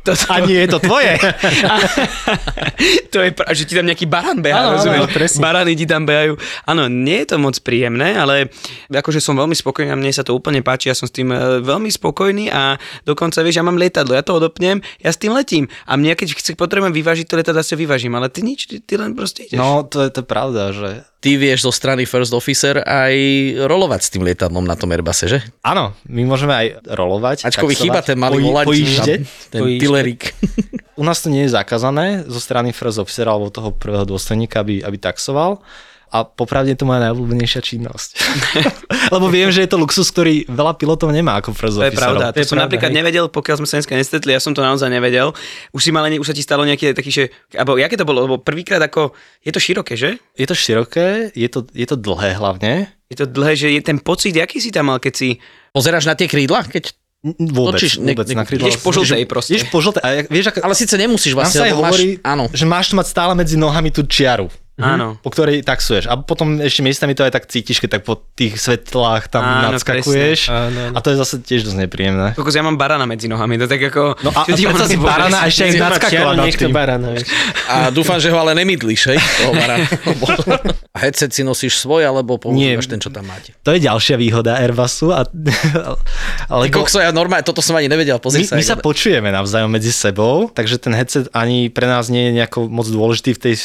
Toto, 0.05 0.21
A 0.29 0.41
nie 0.41 0.65
je 0.65 0.69
to 0.69 0.79
tvoje. 0.79 1.17
to 3.13 3.17
je 3.21 3.29
pra- 3.33 3.49
že 3.53 3.65
ti 3.65 3.73
tam 3.73 3.85
nejaký 3.85 4.05
barán 4.05 4.41
beha, 4.41 4.57
Áno, 4.57 4.67
áno, 4.73 4.77
rozumieš? 4.77 5.13
presne. 5.13 5.41
Barány 5.41 5.73
ti 5.73 5.85
tam 5.85 6.05
behajú. 6.05 6.37
Áno, 6.65 6.85
nie 6.85 7.25
je 7.25 7.27
to 7.33 7.37
moc 7.37 7.57
príjemné, 7.61 8.13
ale 8.13 8.49
akože 8.89 9.17
som 9.17 9.33
veľmi 9.33 9.53
spokojný 9.53 9.89
a 9.89 9.97
mne 9.97 10.13
sa 10.13 10.21
to 10.21 10.33
úplne 10.33 10.61
páči, 10.61 10.89
ja 10.89 10.97
som 10.97 11.05
s 11.05 11.13
tým 11.13 11.29
e, 11.29 11.61
veľmi 11.61 11.89
spokojný 11.89 12.49
a 12.49 12.77
dokonca 13.01 13.41
vieš, 13.41 13.61
ja 13.61 13.65
mám 13.65 13.77
lietadlo, 13.77 14.13
ja 14.13 14.21
to 14.21 14.37
odopnem, 14.37 14.81
ja 15.01 15.09
s 15.09 15.17
tým 15.17 15.33
letím 15.33 15.65
a 15.85 15.97
mne 15.97 16.13
keď 16.13 16.37
chci, 16.37 16.51
potrebujem 16.53 16.93
vyvážiť 16.93 17.25
to 17.25 17.37
lietadlo, 17.37 17.61
si 17.61 17.73
vyvážim, 17.73 18.13
ale 18.13 18.29
ty 18.29 18.45
nič, 18.45 18.69
ty, 18.69 18.77
ty 18.81 18.93
len 18.97 19.13
proste 19.13 19.45
ideš. 19.45 19.57
No, 19.57 19.85
to 19.85 20.05
je, 20.05 20.09
to 20.09 20.21
je 20.21 20.27
pravda, 20.27 20.69
že... 20.69 21.01
Ty 21.25 21.31
vieš 21.35 21.65
zo 21.65 21.73
strany 21.73 22.05
First 22.05 22.29
Officer 22.31 22.77
aj 22.79 23.15
rolovať 23.65 23.97
s 23.99 24.09
tým 24.13 24.21
lietadlom 24.21 24.61
na 24.61 24.77
tom 24.77 24.93
Airbuse, 24.93 25.25
že? 25.25 25.41
Áno, 25.59 25.97
my 26.05 26.21
môžeme 26.21 26.53
aj 26.53 26.67
rolovať. 26.85 27.37
Ačkovi 27.43 27.73
chýba 27.73 28.05
ten 28.05 28.13
malý 28.13 28.37
poj- 28.37 28.45
volantík. 28.45 28.69
pojížde. 28.69 29.13
Ten 29.49 29.59
Pojížde. 29.59 29.81
Tillerík. 29.81 30.21
U 30.93 31.01
nás 31.01 31.19
to 31.19 31.27
nie 31.27 31.43
je 31.43 31.51
zakázané 31.51 32.21
zo 32.23 32.37
strany 32.37 32.69
first 32.69 33.01
officera 33.01 33.33
alebo 33.33 33.49
toho 33.49 33.73
prvého 33.73 34.05
dôstojníka, 34.05 34.61
aby, 34.61 34.79
aby 34.79 34.95
taxoval. 34.95 35.65
A 36.13 36.23
popravde 36.23 36.73
to 36.77 36.85
moja 36.85 37.01
najobľúbenejšia 37.09 37.61
činnosť. 37.61 38.09
Lebo 39.15 39.27
viem, 39.29 39.49
že 39.49 39.65
je 39.65 39.69
to 39.69 39.77
luxus, 39.81 40.07
ktorý 40.09 40.45
veľa 40.47 40.77
pilotov 40.77 41.09
nemá 41.11 41.41
ako 41.41 41.51
first 41.51 41.77
To 41.77 41.85
je 41.85 41.93
pravda, 41.93 42.31
to, 42.31 42.39
je 42.41 42.47
som 42.47 42.55
pravda, 42.55 42.65
napríklad 42.69 42.91
hej. 42.93 42.97
nevedel, 43.01 43.25
pokiaľ 43.27 43.55
sme 43.61 43.67
sa 43.67 43.75
dneska 43.81 43.95
nestretli, 43.97 44.31
ja 44.31 44.41
som 44.41 44.53
to 44.55 44.61
naozaj 44.63 44.87
nevedel. 44.87 45.33
Už 45.75 45.81
si 45.81 45.89
mal, 45.91 46.05
už 46.07 46.27
sa 46.27 46.35
ti 46.35 46.45
stalo 46.45 46.63
nejaké 46.63 46.95
taký, 46.95 47.11
že, 47.11 47.23
alebo 47.53 47.75
jaké 47.75 47.99
to 47.99 48.07
bolo, 48.07 48.23
lebo 48.23 48.35
prvýkrát 48.39 48.79
ako, 48.79 49.11
je 49.43 49.51
to 49.51 49.59
široké, 49.59 49.93
že? 49.99 50.17
Je 50.37 50.47
to 50.47 50.55
široké, 50.55 51.33
je 51.35 51.47
to, 51.51 51.67
je 51.73 51.85
to 51.89 51.97
dlhé 51.99 52.37
hlavne. 52.37 52.89
Je 53.11 53.17
to 53.21 53.29
dlhé, 53.29 53.53
že 53.53 53.67
je 53.69 53.81
ten 53.85 54.01
pocit, 54.01 54.33
aký 54.37 54.57
si 54.57 54.73
tam 54.73 54.89
mal, 54.89 54.97
keď 54.97 55.13
si 55.13 55.29
Pozeráš 55.75 56.07
na 56.07 56.15
tie 56.15 56.31
krídla? 56.31 56.63
Keď... 56.63 56.83
Vôbec, 57.51 57.81
Točíš, 57.81 57.99
ne- 57.99 58.15
vôbec 58.15 58.29
ne- 58.31 58.37
na 58.39 58.45
krídla. 58.47 58.69
ideš 58.71 58.79
po 58.79 58.95
žltej 58.95 59.27
proste. 59.27 59.59
Ideš 59.59 59.67
po 59.67 59.83
žltej. 59.83 59.99
A 59.99 60.07
jak- 60.23 60.29
vieš, 60.31 60.45
ako, 60.53 60.57
Ale 60.63 60.75
síce 60.77 60.95
nemusíš 60.95 61.33
tam 61.35 61.43
vlastne, 61.43 61.59
sa 61.59 61.65
aj 61.67 61.73
lebo 61.73 61.81
hovorí, 61.83 62.07
máš... 62.15 62.23
Áno. 62.23 62.43
že 62.53 62.65
máš 62.69 62.87
mať 62.95 63.07
stále 63.11 63.33
medzi 63.35 63.59
nohami 63.59 63.91
tú 63.91 64.07
čiaru. 64.07 64.47
Áno. 64.75 65.15
po 65.23 65.31
ktorej 65.31 65.63
taxuješ. 65.63 66.11
A 66.11 66.19
potom 66.19 66.59
ešte 66.59 66.83
miestami 66.83 67.15
to 67.15 67.23
aj 67.23 67.31
tak 67.31 67.47
cítiš, 67.47 67.79
keď 67.79 67.99
tak 67.99 68.03
po 68.03 68.19
tých 68.35 68.59
svetlách 68.59 69.31
tam 69.31 69.43
Áno, 69.47 69.71
nadskakuješ. 69.71 70.51
Áno, 70.51 70.91
áno. 70.91 70.95
A 70.95 70.99
to 70.99 71.15
je 71.15 71.17
zase 71.19 71.39
tiež 71.39 71.63
dosť 71.63 71.87
nepríjemné. 71.87 72.35
Kokos, 72.35 72.51
ja 72.51 72.59
mám 72.59 72.75
barana 72.75 73.07
medzi 73.07 73.31
nohami, 73.31 73.55
to 73.55 73.71
tak 73.71 73.79
ako... 73.87 74.19
No 74.19 74.35
a, 74.35 74.43
a 74.51 74.55
predsa 74.55 74.87
si 74.91 74.99
barana 74.99 75.37
a 75.39 75.47
ešte 75.47 75.71
aj 75.71 75.73
nadskakovať 75.79 76.35
nad 76.35 76.47
tým. 76.51 76.75
barána, 76.75 77.07
vieš. 77.15 77.31
A 77.71 77.87
dúfam, 77.87 78.19
že 78.19 78.27
ho 78.27 78.35
ale 78.35 78.51
nemydlíš, 78.51 79.01
hej? 79.15 79.19
Toho 79.39 79.53
barana. 79.55 79.87
A 80.95 81.03
headset 81.03 81.35
si 81.35 81.43
nosíš 81.43 81.83
svoj, 81.83 82.07
alebo 82.07 82.39
používaš 82.39 82.87
ten, 82.87 83.03
čo 83.03 83.11
tam 83.11 83.27
máte? 83.27 83.51
To 83.67 83.75
je 83.75 83.83
ďalšia 83.83 84.15
výhoda 84.15 84.55
Airbusu. 84.63 85.11
A, 85.11 85.27
ale 86.55 86.71
kokso, 86.71 87.03
ja 87.03 87.11
normálne, 87.11 87.43
toto 87.43 87.59
som 87.59 87.75
ani 87.75 87.91
nevedel, 87.91 88.15
pozri 88.23 88.47
my, 88.47 88.47
sa. 88.47 88.55
my 88.55 88.63
sa 88.63 88.75
počujeme 88.79 89.27
navzájom 89.27 89.67
medzi 89.67 89.91
sebou, 89.91 90.47
takže 90.47 90.79
ten 90.79 90.95
headset 90.95 91.27
ani 91.35 91.67
pre 91.67 91.83
nás 91.83 92.07
nie 92.07 92.31
je 92.31 92.39
nejako 92.39 92.71
moc 92.71 92.87
dôležitý 92.87 93.35
v 93.35 93.39
tej, 93.43 93.55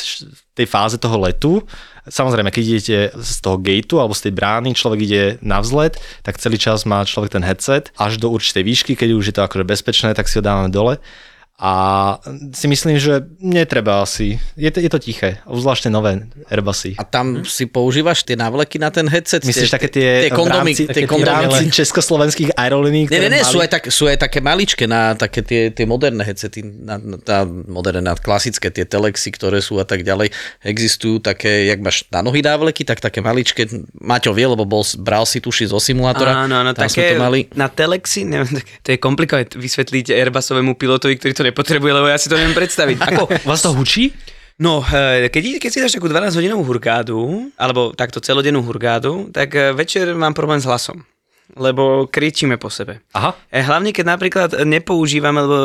tej 0.60 0.68
fáze 0.68 1.00
toho 1.00 1.16
letu. 1.16 1.64
Samozrejme, 2.04 2.52
keď 2.52 2.64
idete 2.64 2.98
z 3.16 3.34
toho 3.40 3.56
gateu 3.56 4.00
alebo 4.00 4.12
z 4.12 4.28
tej 4.28 4.32
brány, 4.36 4.76
človek 4.76 5.00
ide 5.04 5.24
na 5.40 5.64
vzlet, 5.64 5.96
tak 6.20 6.36
celý 6.36 6.60
čas 6.60 6.84
má 6.84 7.00
človek 7.04 7.32
ten 7.32 7.44
headset 7.44 7.88
až 7.96 8.20
do 8.20 8.28
určitej 8.28 8.64
výšky, 8.64 8.92
keď 8.96 9.08
už 9.16 9.24
je 9.32 9.34
to 9.36 9.44
akože 9.44 9.64
bezpečné, 9.64 10.12
tak 10.12 10.28
si 10.28 10.40
ho 10.40 10.44
dávame 10.44 10.68
dole. 10.68 11.00
A 11.60 11.72
si 12.56 12.64
myslím, 12.72 12.96
že 12.96 13.20
netreba 13.36 14.00
asi. 14.00 14.40
Je 14.56 14.72
to, 14.72 14.80
je 14.80 14.88
to 14.88 14.96
tiché, 14.96 15.44
obzvlášť 15.44 15.92
nové 15.92 16.24
Airbusy. 16.48 16.96
A 16.96 17.04
tam 17.04 17.44
si 17.44 17.68
používaš 17.68 18.24
tie 18.24 18.32
návleky 18.32 18.80
na 18.80 18.88
ten 18.88 19.04
headset? 19.04 19.44
Myslíš 19.44 19.68
tie, 19.68 19.76
také 19.76 19.88
tie, 19.92 20.08
tie 20.24 20.32
kondomy, 20.32 20.72
v 20.72 20.80
rámci, 20.80 20.84
tie 20.88 21.04
v 21.04 21.10
kondomy. 21.12 21.28
rámci 21.52 21.64
československých 21.68 22.56
aerolíní, 22.56 23.12
Nie, 23.12 23.28
nie, 23.28 23.44
mali- 23.44 23.44
sú 23.44 23.60
aj, 23.60 23.68
tak, 23.76 23.82
sú 23.92 24.08
aj 24.08 24.24
také 24.24 24.40
maličké 24.40 24.88
na 24.88 25.12
také 25.12 25.44
tie, 25.44 25.68
tie 25.68 25.84
moderné 25.84 26.24
headsety, 26.24 26.64
na, 26.64 26.96
na, 26.96 27.44
moderné, 27.68 28.08
na 28.08 28.16
klasické, 28.16 28.72
tie 28.72 28.88
telexy, 28.88 29.28
ktoré 29.28 29.60
sú 29.60 29.76
a 29.76 29.84
tak 29.84 30.00
ďalej. 30.00 30.32
Existujú 30.64 31.20
také, 31.20 31.68
jak 31.68 31.84
máš 31.84 32.08
na 32.08 32.24
nohy 32.24 32.40
dávleky, 32.40 32.88
tak 32.88 33.04
také 33.04 33.20
maličké, 33.20 33.68
Maťo 34.00 34.32
vie, 34.32 34.48
lebo 34.48 34.64
bol, 34.64 34.80
bral 34.96 35.28
si 35.28 35.44
tuši 35.44 35.68
zo 35.68 35.76
simulátora. 35.76 36.48
Áno, 36.48 36.56
áno, 36.56 36.72
také 36.72 37.12
to 37.12 37.20
mali. 37.20 37.52
na 37.52 37.68
telexi, 37.68 38.24
neviem, 38.24 38.48
tak, 38.48 38.64
to 38.84 38.88
je 38.96 38.98
komplikované 38.98 39.44
vysvetliť 39.44 40.16
Airbusovému 40.16 40.72
pilotovi, 40.80 41.20
ktorý 41.20 41.32
to 41.36 41.49
nepotrebuje, 41.50 41.92
lebo 41.92 42.06
ja 42.06 42.16
si 42.16 42.30
to 42.30 42.38
neviem 42.38 42.56
predstaviť. 42.56 42.96
Ako, 43.10 43.22
Vás 43.44 43.60
to 43.60 43.74
hučí? 43.74 44.14
No, 44.60 44.84
eh, 44.84 45.32
keď, 45.32 45.56
keď 45.56 45.70
si 45.72 45.80
dáš 45.80 45.96
takú 45.96 46.04
12 46.04 46.36
hodinovú 46.36 46.68
hurgádu, 46.68 47.48
alebo 47.56 47.96
takto 47.96 48.20
celodennú 48.20 48.60
hurgádu, 48.60 49.32
tak 49.32 49.56
eh, 49.56 49.72
večer 49.72 50.12
mám 50.12 50.36
problém 50.36 50.60
s 50.60 50.68
hlasom. 50.68 51.00
Lebo 51.58 52.06
kričíme 52.06 52.60
po 52.60 52.70
sebe. 52.70 53.02
Aha. 53.16 53.34
Eh, 53.48 53.64
Hlavne, 53.64 53.90
keď 53.90 54.04
napríklad 54.04 54.50
nepoužívame, 54.68 55.40
lebo 55.40 55.58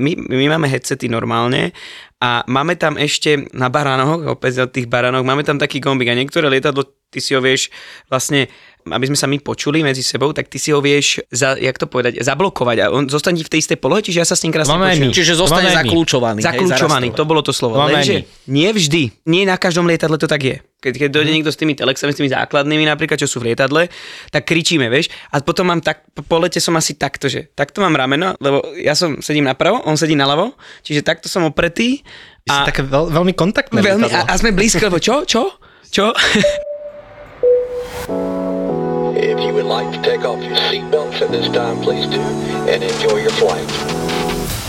my, 0.00 0.12
my 0.32 0.46
máme 0.56 0.66
headsety 0.66 1.12
normálne 1.12 1.76
a 2.18 2.42
máme 2.48 2.74
tam 2.80 2.96
ešte 2.96 3.46
na 3.52 3.68
baránoch, 3.68 4.24
opäť 4.26 4.64
od 4.64 4.72
tých 4.72 4.88
baránoch, 4.88 5.28
máme 5.28 5.44
tam 5.44 5.60
taký 5.60 5.78
gombík 5.78 6.08
a 6.08 6.18
niektoré 6.18 6.48
lietadlo, 6.48 6.88
ty 7.12 7.20
si 7.20 7.36
ho 7.36 7.44
vieš 7.44 7.68
vlastne, 8.08 8.48
aby 8.92 9.08
sme 9.08 9.18
sa 9.18 9.26
my 9.26 9.38
počuli 9.40 9.80
medzi 9.80 10.00
sebou, 10.04 10.30
tak 10.32 10.48
ty 10.52 10.56
si 10.56 10.72
ho 10.72 10.80
vieš, 10.82 11.22
za, 11.32 11.56
jak 11.56 11.76
to 11.76 11.88
povedať, 11.88 12.20
zablokovať 12.20 12.76
a 12.82 12.84
on 12.92 13.08
zostane 13.08 13.40
v 13.40 13.50
tej 13.50 13.64
istej 13.64 13.78
polohe, 13.80 14.00
čiže 14.04 14.18
ja 14.20 14.26
sa 14.26 14.36
s 14.36 14.42
ním 14.44 14.52
krásne 14.52 14.74
počujem. 14.74 15.12
Čiže 15.14 15.34
To 15.34 15.48
zostane 15.48 15.70
Zaklúčovaný, 16.42 17.10
zaraz 17.10 17.18
to 17.18 17.24
bolo 17.24 17.40
to 17.42 17.52
slovo. 17.52 17.80
Lenže 17.80 18.28
nie 18.48 18.68
vždy, 18.70 19.26
nie 19.28 19.42
na 19.48 19.56
každom 19.56 19.88
lietadle 19.88 20.16
to 20.20 20.30
tak 20.30 20.42
je. 20.44 20.56
Keď, 20.78 20.94
keď 20.94 21.08
dojde 21.10 21.32
niekto 21.34 21.50
s 21.50 21.58
tými 21.58 21.74
telexami, 21.74 22.14
s 22.14 22.18
tými 22.22 22.30
základnými 22.30 22.86
napríklad, 22.86 23.18
čo 23.18 23.26
sú 23.26 23.42
v 23.42 23.50
lietadle, 23.50 23.90
tak 24.30 24.46
kričíme, 24.46 24.86
vieš. 24.86 25.10
A 25.34 25.42
potom 25.42 25.66
mám 25.66 25.82
tak, 25.82 26.06
po 26.14 26.38
lete 26.38 26.62
som 26.62 26.78
asi 26.78 26.94
takto, 26.94 27.26
že 27.26 27.50
takto 27.58 27.82
mám 27.82 27.98
rameno, 27.98 28.38
lebo 28.38 28.62
ja 28.78 28.94
som 28.94 29.18
sedím 29.18 29.50
napravo, 29.50 29.82
on 29.90 29.98
sedí 29.98 30.14
naľavo, 30.14 30.54
čiže 30.86 31.02
takto 31.02 31.26
som 31.26 31.42
opretý. 31.42 32.06
A... 32.46 32.62
Také 32.62 32.86
veľ, 32.86 33.10
veľmi 33.10 33.34
kontaktné 33.34 33.82
veľmi, 33.82 34.06
a, 34.06 34.30
a 34.30 34.34
sme 34.38 34.54
blízko, 34.54 34.86
lebo 34.86 35.02
čo, 35.02 35.26
čo, 35.26 35.58
čo? 35.90 36.14
If 39.18 39.42
you 39.42 39.50
would 39.50 39.66
like 39.66 39.90
to 39.90 39.98
take 39.98 40.22
off 40.22 40.38
your 40.38 40.54
seatbelts 40.70 41.18
at 41.18 41.34
this 41.34 41.50
time, 41.50 41.82
please 41.82 42.06
do, 42.06 42.22
and 42.70 42.86
enjoy 42.86 43.18
your 43.18 43.34
flight. 43.34 43.66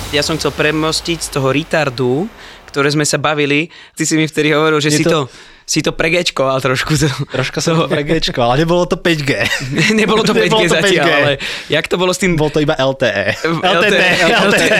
Ja 0.10 0.26
som 0.26 0.42
chcel 0.42 0.50
premostiť 0.58 1.22
z 1.22 1.30
toho 1.30 1.54
retardu, 1.54 2.26
ktoré 2.66 2.90
sme 2.90 3.06
sa 3.06 3.22
bavili. 3.22 3.70
Ty 3.94 4.10
si 4.10 4.18
mi 4.18 4.26
vtedy 4.26 4.50
hovoril, 4.50 4.82
že 4.82 4.90
Je 4.90 5.00
si 5.00 5.06
to... 5.06 5.30
to- 5.30 5.58
si 5.70 5.86
to 5.86 5.94
pregečkoval 5.94 6.58
trošku. 6.66 6.98
To, 6.98 7.06
Troška 7.30 7.62
som 7.62 7.78
to 7.78 7.86
pregečko, 7.86 8.42
ale 8.42 8.66
nebolo 8.66 8.90
to 8.90 8.98
5G. 8.98 9.32
nebolo 10.02 10.26
to 10.26 10.34
5G 10.34 10.50
Nebolo 10.50 10.66
to 10.66 10.74
zatiaľ, 10.82 11.06
5G. 11.06 11.14
ale 11.14 11.32
jak 11.70 11.86
to 11.86 11.96
bolo 12.02 12.10
s 12.10 12.18
tým... 12.18 12.34
Bol 12.34 12.50
to 12.50 12.58
iba 12.58 12.74
LTE. 12.74 13.38
LTE, 13.62 14.10
LTE. 14.50 14.78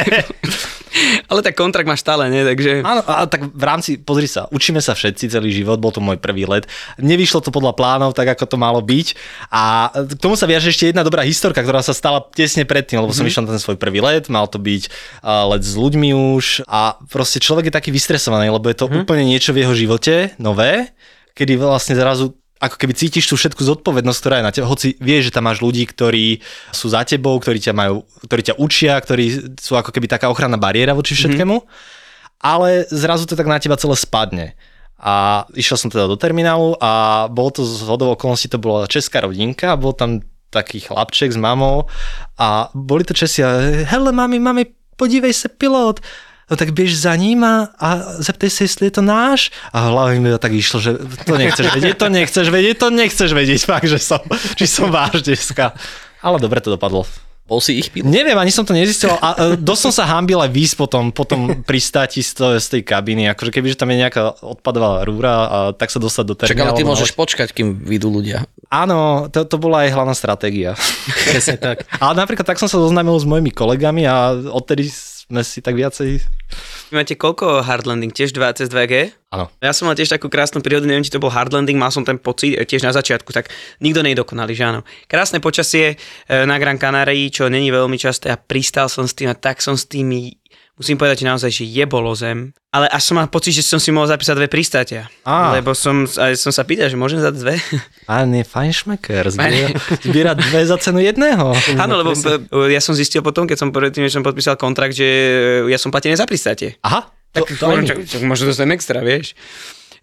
ale 1.32 1.40
tak 1.46 1.56
kontrakt 1.56 1.88
máš 1.88 2.02
stále, 2.02 2.28
nie? 2.30 2.42
Takže... 2.42 2.82
Áno, 2.82 3.02
a 3.06 3.26
tak 3.30 3.50
v 3.50 3.64
rámci, 3.64 4.00
pozri 4.02 4.26
sa, 4.26 4.50
učíme 4.50 4.82
sa 4.82 4.94
všetci 4.94 5.30
celý 5.30 5.54
život, 5.54 5.78
bol 5.78 5.94
to 5.94 6.02
môj 6.02 6.18
prvý 6.18 6.50
let. 6.50 6.66
Nevyšlo 6.98 7.46
to 7.46 7.54
podľa 7.54 7.78
plánov, 7.78 8.18
tak 8.18 8.34
ako 8.34 8.46
to 8.46 8.58
malo 8.58 8.82
byť. 8.82 9.08
A 9.54 9.94
k 9.94 10.20
tomu 10.20 10.36
sa 10.36 10.50
viaže 10.50 10.74
ešte 10.74 10.90
jedna 10.90 11.06
dobrá 11.06 11.22
historka, 11.26 11.62
ktorá 11.62 11.86
sa 11.86 11.94
stala 11.94 12.24
tesne 12.34 12.66
predtým, 12.66 13.02
lebo 13.02 13.14
som 13.14 13.26
išiel 13.26 13.46
na 13.46 13.56
ten 13.56 13.62
svoj 13.62 13.78
prvý 13.78 14.02
let, 14.02 14.28
mal 14.32 14.50
to 14.50 14.58
byť 14.58 14.84
uh, 15.22 15.50
let 15.56 15.64
s 15.64 15.76
ľuďmi 15.78 16.10
už 16.36 16.66
a 16.66 16.98
proste 17.10 17.42
človek 17.42 17.70
je 17.70 17.78
taký 17.78 17.90
vystresovaný, 17.94 18.50
lebo 18.50 18.68
je 18.70 18.78
to 18.78 18.88
úplne 18.90 19.26
niečo 19.26 19.54
v 19.54 19.66
jeho 19.66 19.74
živote 19.76 20.34
nové, 20.42 20.92
kedy 21.38 21.56
vlastne 21.56 21.96
zrazu 21.96 22.36
ako 22.60 22.76
keby 22.76 22.92
cítiš 22.92 23.32
tú 23.32 23.40
všetku 23.40 23.64
zodpovednosť, 23.64 24.20
ktorá 24.20 24.36
je 24.40 24.46
na 24.46 24.52
teba, 24.52 24.68
hoci 24.68 25.00
vieš, 25.00 25.32
že 25.32 25.36
tam 25.40 25.48
máš 25.48 25.64
ľudí, 25.64 25.88
ktorí 25.88 26.44
sú 26.76 26.92
za 26.92 27.08
tebou, 27.08 27.40
ktorí 27.40 27.64
ťa 27.64 27.72
majú, 27.72 28.04
ktorí 28.28 28.42
ťa 28.52 28.56
učia, 28.60 29.00
ktorí 29.00 29.56
sú 29.56 29.80
ako 29.80 29.96
keby 29.96 30.12
taká 30.12 30.28
ochranná 30.28 30.60
bariéra 30.60 30.92
voči 30.92 31.16
všetkému, 31.16 31.56
ale 32.44 32.84
zrazu 32.92 33.24
to 33.24 33.40
tak 33.40 33.48
na 33.48 33.64
teba 33.64 33.80
celé 33.80 33.96
spadne. 33.96 34.48
A 35.00 35.48
išiel 35.56 35.80
som 35.80 35.88
teda 35.88 36.12
do 36.12 36.20
terminálu 36.20 36.76
a 36.84 37.26
bol 37.32 37.48
to 37.48 37.64
z 37.64 37.88
hodou 37.88 38.12
okolností, 38.12 38.52
to 38.52 38.60
bola 38.60 38.84
česká 38.92 39.24
rodinka, 39.24 39.80
bol 39.80 39.96
tam 39.96 40.20
taký 40.52 40.84
chlapček 40.84 41.32
s 41.32 41.40
mamou 41.40 41.88
a 42.36 42.68
boli 42.76 43.08
to 43.08 43.16
Česi 43.16 43.40
a 43.40 43.56
hele 43.88 44.12
mami, 44.12 44.42
mami, 44.44 44.68
podívej 45.00 45.32
sa 45.32 45.48
pilot. 45.48 46.04
No 46.50 46.58
tak 46.58 46.74
běž 46.74 46.98
za 46.98 47.16
ním 47.16 47.46
a, 47.46 47.70
a 47.78 47.90
zeptej 48.18 48.50
sa, 48.50 48.62
jestli 48.66 48.90
je 48.90 48.94
to 48.98 49.04
náš. 49.06 49.54
A 49.70 49.86
v 49.86 49.90
hlave 49.94 50.12
mi 50.18 50.34
to 50.34 50.42
tak 50.42 50.54
išlo, 50.54 50.82
že 50.82 50.98
to 51.26 51.38
nechceš 51.38 51.66
vedieť, 51.78 51.96
to 51.98 52.08
nechceš 52.10 52.48
vedieť, 52.50 52.76
to 52.82 52.88
nechceš 52.90 53.30
vedieť, 53.38 53.62
fakt, 53.70 53.86
že 53.86 54.02
som, 54.02 54.22
či 54.58 54.66
som 54.66 54.90
váš 54.90 55.22
dneska. 55.22 55.78
Ale 56.26 56.42
dobre 56.42 56.58
to 56.60 56.74
dopadlo. 56.74 57.06
Bol 57.50 57.58
si 57.66 57.82
ich 57.82 57.90
pilot? 57.90 58.06
Neviem, 58.06 58.38
ani 58.38 58.54
som 58.54 58.62
to 58.62 58.78
nezistil 58.78 59.10
a 59.10 59.58
e, 59.58 59.58
dosť 59.58 59.82
som 59.90 59.94
sa 59.94 60.06
hambil 60.06 60.38
aj 60.38 60.54
výsť 60.54 60.76
potom, 60.78 61.10
potom 61.10 61.66
pristáti 61.66 62.22
z, 62.22 62.38
to, 62.38 62.46
z 62.62 62.78
tej 62.78 62.82
kabiny, 62.86 63.26
akože 63.34 63.50
kebyže 63.50 63.74
tam 63.74 63.90
je 63.90 64.06
nejaká 64.06 64.38
odpadová 64.46 65.02
rúra, 65.02 65.34
a 65.34 65.58
tak 65.74 65.90
sa 65.90 65.98
dostať 65.98 66.24
do 66.30 66.38
Čak, 66.38 66.54
ale 66.54 66.54
terminálu. 66.54 66.78
ty 66.78 66.86
môžeš 66.86 67.18
počkať, 67.18 67.50
kým 67.50 67.82
vyjdú 67.82 68.14
ľudia. 68.14 68.46
Áno, 68.70 69.34
to, 69.34 69.50
to 69.50 69.58
bola 69.58 69.82
aj 69.82 69.98
hlavná 69.98 70.14
stratégia. 70.14 70.78
Presne 71.26 71.58
tak. 71.58 71.90
Ale 72.06 72.22
napríklad 72.22 72.46
tak 72.46 72.62
som 72.62 72.70
sa 72.70 72.78
zoznámil 72.78 73.18
s 73.18 73.26
mojimi 73.26 73.50
kolegami 73.50 74.06
a 74.06 74.38
odtedy 74.54 74.94
sme 75.30 75.46
si 75.46 75.62
tak 75.62 75.78
viacej... 75.78 76.26
Vy 76.90 76.94
máte 76.98 77.14
koľko 77.14 77.62
hard 77.62 77.86
landing? 77.86 78.10
Tiež 78.10 78.34
2 78.34 78.58
cez 78.58 78.66
2G? 78.66 79.14
Áno. 79.30 79.46
Ja 79.62 79.78
som 79.78 79.86
mal 79.86 79.94
tiež 79.94 80.10
takú 80.10 80.26
krásnu 80.26 80.66
prírodu, 80.66 80.90
neviem, 80.90 81.06
či 81.06 81.14
to 81.14 81.22
bol 81.22 81.30
hard 81.30 81.54
landing, 81.54 81.78
mal 81.78 81.94
som 81.94 82.02
ten 82.02 82.18
pocit 82.18 82.58
e, 82.58 82.66
tiež 82.66 82.82
na 82.82 82.90
začiatku, 82.90 83.30
tak 83.30 83.54
nikto 83.78 84.02
nie 84.02 84.18
je 84.18 84.26
dokonalý, 84.26 84.58
že 84.58 84.66
áno. 84.66 84.82
Krásne 85.06 85.38
počasie 85.38 85.94
e, 85.94 85.96
na 86.50 86.58
Gran 86.58 86.82
Canaria, 86.82 87.30
čo 87.30 87.46
není 87.46 87.70
veľmi 87.70 87.94
časté 88.02 88.34
a 88.34 88.42
pristal 88.42 88.90
som 88.90 89.06
s 89.06 89.14
tým 89.14 89.30
a 89.30 89.38
tak 89.38 89.62
som 89.62 89.78
s 89.78 89.86
tými, 89.86 90.34
musím 90.80 90.96
povedať, 90.96 91.22
že 91.22 91.26
naozaj, 91.28 91.52
že 91.52 91.64
jebolo 91.68 92.16
zem. 92.16 92.56
Ale 92.72 92.88
až 92.88 93.12
som 93.12 93.20
mal 93.20 93.28
pocit, 93.28 93.52
že 93.52 93.68
som 93.68 93.78
si 93.78 93.92
mohol 93.92 94.08
zapísať 94.08 94.40
dve 94.40 94.48
pristátia. 94.48 95.12
Á. 95.28 95.52
Lebo 95.60 95.76
som, 95.76 96.08
som 96.08 96.52
sa 96.56 96.64
pýtal, 96.64 96.88
že 96.88 96.96
môžem 96.96 97.20
za 97.20 97.36
dve? 97.36 97.60
A 98.08 98.24
nie, 98.24 98.48
fajn 98.48 98.72
šmeker, 98.72 99.28
zbiera, 99.28 99.76
zbiera 100.00 100.32
dve 100.40 100.64
za 100.64 100.80
cenu 100.80 101.04
jedného. 101.04 101.52
Áno, 101.76 102.00
lebo 102.00 102.16
e, 102.16 102.72
ja 102.72 102.80
som 102.80 102.96
zistil 102.96 103.20
potom, 103.20 103.44
keď 103.44 103.58
som 103.60 103.70
predtým, 103.76 104.08
než 104.08 104.16
som 104.16 104.24
podpísal 104.24 104.56
kontrakt, 104.56 104.96
že 104.96 105.06
e, 105.06 105.70
ja 105.70 105.78
som 105.78 105.92
platený 105.92 106.16
za 106.16 106.24
pristátie. 106.24 106.80
Aha, 106.82 107.12
to, 107.36 107.44
Tak 107.44 107.60
to 107.60 107.66
čak, 107.86 107.98
čak, 108.08 108.22
možno 108.24 108.50
dostanem 108.50 108.80
extra, 108.80 109.04
vieš. 109.04 109.36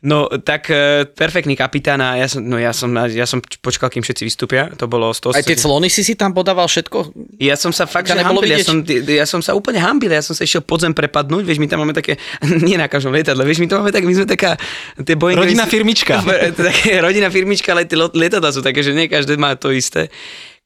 No, 0.04 0.28
tak 0.28 0.68
e, 0.68 1.08
perfektný 1.08 1.56
kapitán 1.56 2.04
a 2.04 2.20
ja 2.20 2.28
som, 2.28 2.44
no, 2.44 2.60
ja 2.60 2.76
som, 2.76 2.92
ja 3.08 3.24
som 3.24 3.40
počkal, 3.40 3.88
kým 3.88 4.04
všetci 4.04 4.22
vystúpia. 4.28 4.68
To 4.76 4.84
bolo 4.84 5.08
100... 5.08 5.32
Aj 5.32 5.40
tie 5.40 5.56
clony 5.56 5.88
si 5.88 6.04
si 6.04 6.12
tam 6.12 6.36
podával 6.36 6.68
všetko? 6.68 7.16
Ja 7.40 7.56
som 7.56 7.72
sa 7.72 7.88
fakt, 7.88 8.12
že 8.12 8.20
hambil, 8.20 8.52
ja 8.52 8.60
som, 8.60 8.84
ja 8.84 9.24
som 9.24 9.40
sa 9.40 9.56
úplne 9.56 9.80
hambil, 9.80 10.12
ja 10.12 10.20
som 10.20 10.36
sa 10.36 10.44
išiel 10.44 10.60
pod 10.60 10.84
zem 10.84 10.92
prepadnúť, 10.92 11.48
vieš, 11.48 11.58
my 11.64 11.68
tam 11.68 11.80
máme 11.80 11.96
také, 11.96 12.20
nie 12.66 12.76
na 12.76 12.92
každom 12.92 13.16
lietadle, 13.16 13.40
vieš, 13.48 13.64
my 13.64 13.68
to 13.72 13.74
máme 13.80 13.92
tak, 13.92 14.04
my 14.04 14.12
sme 14.12 14.26
taká, 14.28 14.60
tie 15.00 15.16
Boeing, 15.16 15.40
Rodinná 15.40 15.64
firmička. 15.64 16.20
také 16.68 17.00
rodinná 17.00 17.32
firmička, 17.32 17.72
ale 17.72 17.88
tie 17.88 17.96
lietadla 17.96 18.52
sú 18.52 18.60
také, 18.60 18.84
že 18.84 18.92
nie 18.92 19.08
každé 19.08 19.40
má 19.40 19.56
to 19.56 19.72
isté. 19.72 20.12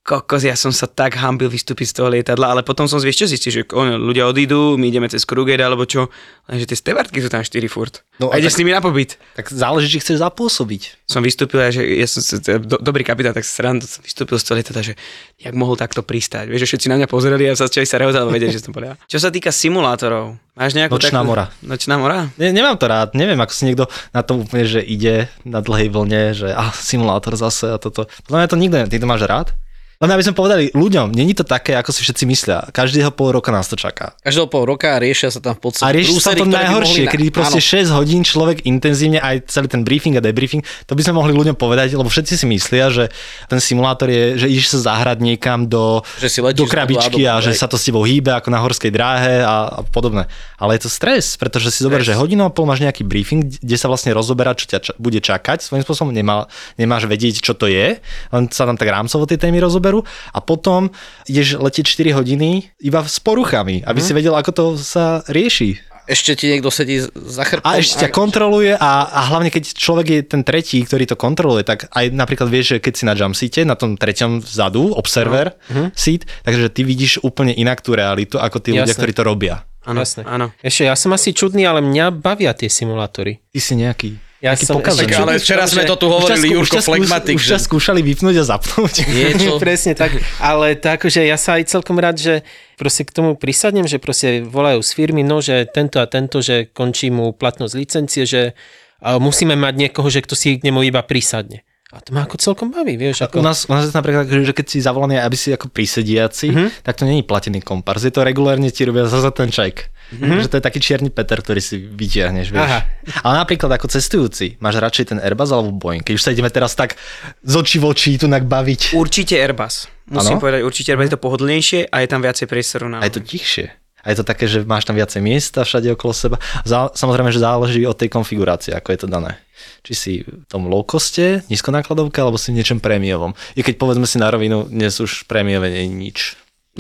Kokos, 0.01 0.49
ja 0.49 0.57
som 0.57 0.73
sa 0.73 0.89
tak 0.89 1.13
hambil 1.21 1.53
vystúpiť 1.53 1.93
z 1.93 1.95
toho 2.01 2.09
lietadla, 2.09 2.57
ale 2.57 2.63
potom 2.65 2.89
som 2.89 2.97
vieš 2.97 3.21
čo 3.21 3.27
zistil, 3.29 3.53
že 3.53 3.63
on, 3.77 4.01
ľudia 4.01 4.25
odídu, 4.25 4.81
my 4.81 4.89
ideme 4.89 5.05
cez 5.13 5.29
Krugeda 5.29 5.69
alebo 5.69 5.85
čo, 5.85 6.09
lenže 6.49 6.73
tie 6.73 6.79
stevartky 6.81 7.21
sú 7.21 7.29
tam 7.29 7.45
4 7.45 7.53
furt. 7.69 8.01
No 8.17 8.33
a 8.33 8.37
a 8.37 8.41
ideš 8.41 8.57
s 8.57 8.61
nimi 8.65 8.73
na 8.73 8.81
pobyt. 8.81 9.21
Tak 9.37 9.53
záleží, 9.53 9.93
či 9.93 10.01
chceš 10.01 10.25
zapôsobiť. 10.25 11.05
Som 11.05 11.21
vystúpil, 11.21 11.61
a 11.61 11.69
že 11.69 11.85
ja 11.85 12.09
som 12.09 12.25
sa- 12.25 12.41
do, 12.41 12.81
dobrý 12.81 13.05
kapitán, 13.05 13.37
tak 13.37 13.45
srandu, 13.45 13.85
som 13.85 14.01
vystúpil 14.01 14.41
z 14.41 14.45
toho 14.49 14.57
lietadla, 14.57 14.83
že 14.89 14.95
jak 15.37 15.53
mohol 15.53 15.77
takto 15.77 16.01
pristáť. 16.01 16.49
Vieš, 16.49 16.65
že 16.65 16.69
všetci 16.73 16.87
na 16.89 16.97
mňa 16.97 17.09
pozerali 17.09 17.45
a 17.45 17.53
sa 17.53 17.69
začali 17.69 17.85
sa 17.85 18.01
lebo 18.01 18.33
vedeli, 18.33 18.57
že 18.57 18.65
som 18.65 18.73
ja. 18.81 18.97
Čo 19.05 19.21
sa 19.21 19.29
týka 19.29 19.53
simulátorov, 19.53 20.41
máš 20.57 20.81
nejakú 20.81 20.97
Nočná 20.97 21.21
takú... 21.21 21.29
mora. 21.29 21.45
Nočná 21.61 21.95
mora? 22.01 22.33
Ne, 22.41 22.57
nemám 22.57 22.81
to 22.81 22.89
rád, 22.89 23.13
neviem, 23.13 23.37
ako 23.37 23.53
si 23.53 23.69
niekto 23.69 23.85
na 24.17 24.25
to 24.25 24.41
úplne, 24.41 24.65
že 24.65 24.81
ide 24.81 25.29
na 25.45 25.61
dlhej 25.61 25.93
vlne, 25.93 26.33
že 26.33 26.49
ah, 26.57 26.73
simulátor 26.73 27.37
zase 27.37 27.69
a 27.69 27.77
toto. 27.77 28.09
Podľa 28.25 28.39
mňa 28.41 28.49
to 28.49 28.57
nikto, 28.57 28.77
ty 28.89 28.97
to 28.97 29.05
máš 29.05 29.29
rád? 29.29 29.53
Len 30.01 30.17
aby 30.17 30.25
sme 30.25 30.33
povedali 30.33 30.73
ľuďom, 30.73 31.13
není 31.13 31.37
to 31.37 31.45
také, 31.45 31.77
ako 31.77 31.93
si 31.93 32.01
všetci 32.01 32.25
myslia. 32.25 32.65
Každého 32.73 33.13
pol 33.13 33.37
roka 33.37 33.53
nás 33.53 33.69
to 33.69 33.77
čaká. 33.77 34.17
Každého 34.25 34.49
pol 34.49 34.65
roka 34.65 34.97
riešia 34.97 35.29
sa 35.29 35.45
tam 35.45 35.53
v 35.53 35.69
podstate 35.69 35.85
A 35.85 35.93
rieši 35.93 36.17
sa 36.17 36.33
to 36.33 36.49
najhoršie, 36.49 37.05
na- 37.05 37.13
kedy 37.13 37.29
proste 37.29 37.61
Áno. 37.61 37.93
6 37.93 38.01
hodín 38.01 38.25
človek 38.25 38.65
intenzívne 38.65 39.21
aj 39.21 39.53
celý 39.53 39.69
ten 39.69 39.85
briefing 39.85 40.17
a 40.17 40.25
debriefing, 40.25 40.65
to 40.89 40.97
by 40.97 41.05
sme 41.05 41.21
mohli 41.21 41.37
ľuďom 41.37 41.53
povedať, 41.53 41.93
lebo 41.93 42.09
všetci 42.09 42.33
si 42.33 42.49
myslia, 42.49 42.89
že 42.89 43.13
ten 43.53 43.61
simulátor 43.61 44.09
je, 44.09 44.41
že 44.41 44.47
ideš 44.49 44.81
sa 44.81 44.97
zahrať 44.97 45.21
niekam 45.21 45.69
do, 45.69 46.01
Že 46.17 46.29
si 46.33 46.39
do 46.57 46.65
krabičky 46.65 47.29
A 47.29 47.45
že 47.45 47.53
sa 47.53 47.69
to 47.69 47.77
s 47.77 47.85
tebou 47.85 48.01
hýbe 48.01 48.33
ako 48.33 48.49
na 48.49 48.65
horskej 48.65 48.89
dráhe 48.89 49.45
a, 49.45 49.69
a 49.69 49.81
podobné. 49.85 50.25
Ale 50.57 50.81
je 50.81 50.89
to 50.89 50.91
stres, 50.91 51.37
pretože 51.37 51.77
si 51.77 51.85
zober, 51.85 52.01
že 52.01 52.17
hodinu 52.17 52.49
a 52.49 52.51
pol 52.53 52.65
máš 52.65 52.81
nejaký 52.81 53.05
briefing, 53.05 53.53
kde 53.53 53.77
sa 53.77 53.93
vlastne 53.93 54.17
rozoberá, 54.17 54.57
čo 54.57 54.65
ťa 54.65 54.79
ča- 54.81 54.97
bude 54.97 55.21
čakať. 55.21 55.61
Svojím 55.61 55.85
spôsobom 55.85 56.09
nemá, 56.09 56.49
nemáš 56.81 57.05
vedieť, 57.05 57.45
čo 57.45 57.53
to 57.53 57.69
je, 57.69 58.01
len 58.33 58.43
sa 58.49 58.65
tam 58.65 58.81
tak 58.81 58.89
rámcovo 58.89 59.29
tie 59.29 59.37
témy 59.37 59.61
rozoberú 59.93 60.01
a 60.31 60.39
potom 60.41 60.95
ideš 61.27 61.59
letieť 61.59 61.85
4 61.85 62.15
hodiny 62.15 62.51
iba 62.81 63.03
s 63.03 63.19
poruchami, 63.19 63.83
aby 63.83 63.99
Mhm. 63.99 64.07
si 64.07 64.13
vedel, 64.13 64.33
ako 64.33 64.51
to 64.51 64.65
sa 64.77 65.27
rieši. 65.27 65.83
Ešte 66.07 66.35
ti 66.35 66.51
niekto 66.51 66.69
sedí 66.69 66.99
za 67.07 67.45
chrbtom. 67.45 67.63
A 67.63 67.79
ešte 67.79 68.03
ťa 68.03 68.11
kontroluje 68.11 68.75
a, 68.75 68.91
a 69.07 69.31
hlavne 69.31 69.47
keď 69.47 69.79
človek 69.79 70.07
je 70.09 70.21
ten 70.25 70.43
tretí, 70.43 70.83
ktorý 70.83 71.07
to 71.07 71.15
kontroluje, 71.15 71.63
tak 71.63 71.87
aj 71.89 72.11
napríklad 72.11 72.51
vieš, 72.51 72.67
že 72.69 72.83
keď 72.83 72.93
si 72.93 73.05
na 73.05 73.15
jump 73.15 73.31
seate, 73.33 73.63
na 73.63 73.79
tom 73.79 73.95
treťom 73.95 74.43
vzadu, 74.43 74.91
observer 74.93 75.55
No. 75.67 75.87
Mhm. 75.87 75.95
seat, 75.95 76.27
takže 76.43 76.67
ty 76.69 76.83
vidíš 76.83 77.23
úplne 77.23 77.55
inak 77.55 77.79
tú 77.79 77.95
realitu, 77.95 78.39
ako 78.39 78.59
tí 78.59 78.71
ľudia, 78.73 78.91
Jasné. 78.91 78.99
ktorí 78.99 79.13
to 79.13 79.23
robia. 79.23 79.63
Áno, 79.81 80.03
áno. 80.27 80.51
Ešte 80.61 80.85
ja 80.85 80.93
som 80.93 81.09
asi 81.11 81.31
čudný, 81.31 81.63
ale 81.63 81.81
mňa 81.81 82.13
bavia 82.13 82.53
tie 82.53 82.67
simulátory. 82.69 83.41
Ty 83.49 83.61
si 83.61 83.73
nejaký, 83.77 84.11
Ja 84.41 84.57
nejaký 84.57 84.65
som-. 84.65 84.81
Tak, 84.81 84.97
Ale 84.97 85.37
včera 85.37 85.69
sme 85.69 85.85
to 85.85 86.01
tu 86.01 86.09
hovorili, 86.09 86.57
Jurko 86.57 86.81
Flegmatik. 86.81 87.37
Už 87.37 87.53
ťa 87.57 87.61
skúšali 87.61 88.01
vypnúť 88.01 88.41
a 88.41 88.45
zapnúť. 88.57 89.05
Niečo. 89.17 89.57
Presne 89.63 89.93
tak, 89.93 90.17
ale 90.41 90.81
tak, 90.81 91.05
že 91.05 91.29
ja 91.29 91.37
sa 91.37 91.61
aj 91.61 91.69
celkom 91.69 92.01
rád, 92.01 92.17
že 92.17 92.35
proste 92.81 93.05
k 93.05 93.13
tomu 93.13 93.37
prisadnem, 93.37 93.85
že 93.85 94.01
proste 94.01 94.41
volajú 94.41 94.81
z 94.81 94.91
firmy, 94.97 95.21
no, 95.21 95.45
že 95.45 95.69
tento 95.69 96.01
a 96.01 96.09
tento, 96.09 96.41
že 96.41 96.73
končí 96.73 97.13
mu 97.13 97.37
platnosť 97.37 97.75
licencie, 97.77 98.25
že 98.25 98.57
musíme 99.05 99.57
mať 99.61 99.75
niekoho, 99.77 100.09
že 100.09 100.25
kto 100.25 100.33
si 100.33 100.57
k 100.57 100.65
nemu 100.65 100.89
iba 100.89 101.05
prisadne. 101.05 101.65
A 101.91 101.99
to 101.99 102.15
ma 102.15 102.23
ako 102.23 102.39
celkom 102.39 102.71
baví, 102.71 102.95
vieš. 102.95 103.27
U 103.27 103.29
Ako... 103.29 103.43
nás, 103.43 103.67
u 103.67 103.75
nás 103.75 103.83
je 103.83 103.91
to 103.91 103.99
napríklad, 103.99 104.31
že 104.31 104.47
že 104.47 104.55
keď 104.55 104.67
si 104.71 104.79
zavolaný, 104.79 105.19
aby 105.19 105.35
si 105.35 105.51
ako 105.51 105.75
prísediaci, 105.75 106.47
mm-hmm. 106.55 106.69
tak 106.87 106.95
to 106.95 107.03
není 107.03 107.27
platený 107.27 107.67
kompars. 107.67 108.07
Je 108.07 108.15
to 108.15 108.23
regulárne 108.23 108.71
ti 108.71 108.87
robia 108.87 109.11
za 109.11 109.19
za 109.19 109.35
ten 109.35 109.51
ček. 109.51 109.91
Mm-hmm. 110.11 110.43
Že 110.43 110.51
to 110.51 110.57
je 110.59 110.65
taký 110.65 110.81
čierny 110.83 111.11
Peter, 111.15 111.39
ktorý 111.39 111.63
si 111.63 111.79
vytiahneš, 111.79 112.51
vieš. 112.51 112.67
Aha. 112.67 112.81
Ale 113.23 113.35
napríklad 113.47 113.71
ako 113.79 113.87
cestujúci, 113.87 114.59
máš 114.59 114.83
radšej 114.83 115.15
ten 115.15 115.19
Airbus 115.23 115.55
alebo 115.55 115.71
Boeing? 115.71 116.03
Keď 116.03 116.15
už 116.19 116.23
sa 116.23 116.35
ideme 116.35 116.51
teraz 116.51 116.75
tak 116.75 116.99
z 117.47 117.55
očí 117.55 117.79
v 117.79 117.87
očí 117.87 118.19
tu 118.19 118.27
baviť. 118.27 118.95
Určite 118.99 119.39
Airbus. 119.39 119.87
Musím 120.11 120.37
Áno? 120.39 120.43
povedať, 120.43 120.61
určite 120.67 120.91
Airbus 120.91 121.07
je 121.07 121.15
to 121.15 121.23
pohodlnejšie 121.23 121.81
a 121.87 121.97
je 122.03 122.09
tam 122.11 122.21
viacej 122.27 122.47
priestoru 122.51 122.91
na... 122.91 122.99
A 122.99 123.07
je 123.07 123.15
to 123.15 123.23
tichšie. 123.23 123.71
A 124.01 124.07
je 124.11 124.17
to 124.17 124.25
také, 124.25 124.49
že 124.49 124.65
máš 124.65 124.89
tam 124.89 124.97
viacej 124.97 125.21
miesta 125.21 125.61
všade 125.61 125.93
okolo 125.93 126.17
seba. 126.17 126.37
Zá, 126.65 126.89
samozrejme, 126.89 127.29
že 127.29 127.45
záleží 127.45 127.85
od 127.85 127.97
tej 128.01 128.09
konfigurácie, 128.09 128.73
ako 128.73 128.97
je 128.97 128.99
to 129.05 129.09
dané. 129.13 129.37
Či 129.85 129.93
si 129.93 130.13
v 130.25 130.49
tom 130.49 130.73
low 130.73 130.81
coste, 130.89 131.45
nízkonákladovke, 131.53 132.17
alebo 132.17 132.41
si 132.41 132.49
v 132.49 132.65
niečom 132.65 132.81
prémiovom. 132.81 133.37
I 133.53 133.61
keď 133.61 133.77
povedzme 133.77 134.09
si 134.09 134.17
na 134.17 134.33
rovinu, 134.33 134.65
dnes 134.73 134.97
už 134.97 135.29
prémiové 135.29 135.69
nie 135.69 135.85
je 135.85 135.93
nič. 135.93 136.19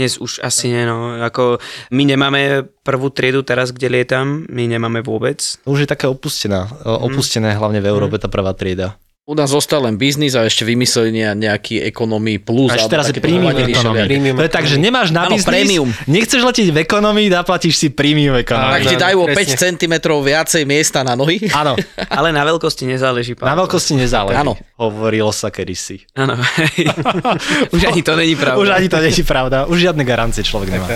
Dnes 0.00 0.16
už 0.16 0.40
asi 0.40 0.72
nie, 0.72 0.88
no. 0.88 1.20
Ako 1.20 1.60
my 1.92 2.02
nemáme 2.08 2.64
prvú 2.80 3.12
triedu 3.12 3.44
teraz, 3.44 3.68
kde 3.68 3.92
lietam, 3.92 4.48
my 4.48 4.64
nemáme 4.64 5.04
vôbec. 5.04 5.60
Už 5.68 5.84
je 5.84 5.88
také 5.92 6.08
opustená. 6.08 6.72
Mhm. 6.72 7.12
Opustené 7.12 7.52
hlavne 7.52 7.84
v 7.84 7.92
Európe 7.92 8.16
tá 8.16 8.32
prvá 8.32 8.56
trieda. 8.56 8.96
U 9.31 9.35
nás 9.38 9.47
zostal 9.47 9.87
len 9.87 9.95
biznis 9.95 10.35
a 10.35 10.43
ešte 10.43 10.66
vymysleli 10.66 11.14
ne- 11.14 11.38
nejaký 11.47 11.87
ekonomii 11.87 12.43
plus. 12.43 12.66
Až 12.75 12.90
teraz 12.90 13.14
je 13.14 13.23
premium. 13.23 13.55
Premium 13.55 14.35
To 14.35 14.43
je 14.43 14.51
tak, 14.51 14.66
že 14.66 14.75
nemáš 14.75 15.14
na 15.14 15.31
biznis, 15.31 15.47
premium. 15.47 15.87
nechceš 16.11 16.43
letieť 16.43 16.75
v 16.75 16.83
ekonomii, 16.83 17.31
zaplatíš 17.31 17.79
si 17.79 17.87
premium 17.95 18.35
economy. 18.35 18.83
Tak 18.83 18.90
ti 18.90 18.97
dajú 18.99 19.23
o 19.23 19.27
presne. 19.31 19.55
5 19.55 19.79
cm 19.79 19.95
viacej 20.03 20.62
miesta 20.66 21.07
na 21.07 21.14
nohy. 21.14 21.47
Áno, 21.55 21.79
Ale 22.19 22.35
na 22.35 22.43
veľkosti 22.43 22.90
nezáleží. 22.90 23.38
na 23.38 23.55
Pavel. 23.55 23.71
veľkosti 23.71 23.93
nezáleží. 24.03 24.35
Áno. 24.35 24.59
Hovorilo 24.75 25.31
sa 25.31 25.55
kedysi. 25.55 26.03
Áno. 26.19 26.35
Už 27.79 27.87
ani 27.87 28.03
to 28.03 28.19
není 28.19 28.35
pravda. 28.35 28.59
Už 28.59 28.69
ani 28.75 28.90
to 28.90 28.99
je 28.99 29.14
pravda. 29.23 29.71
Už 29.71 29.79
žiadne 29.79 30.03
garancie 30.03 30.43
človek 30.43 30.75
nemá. 30.75 30.90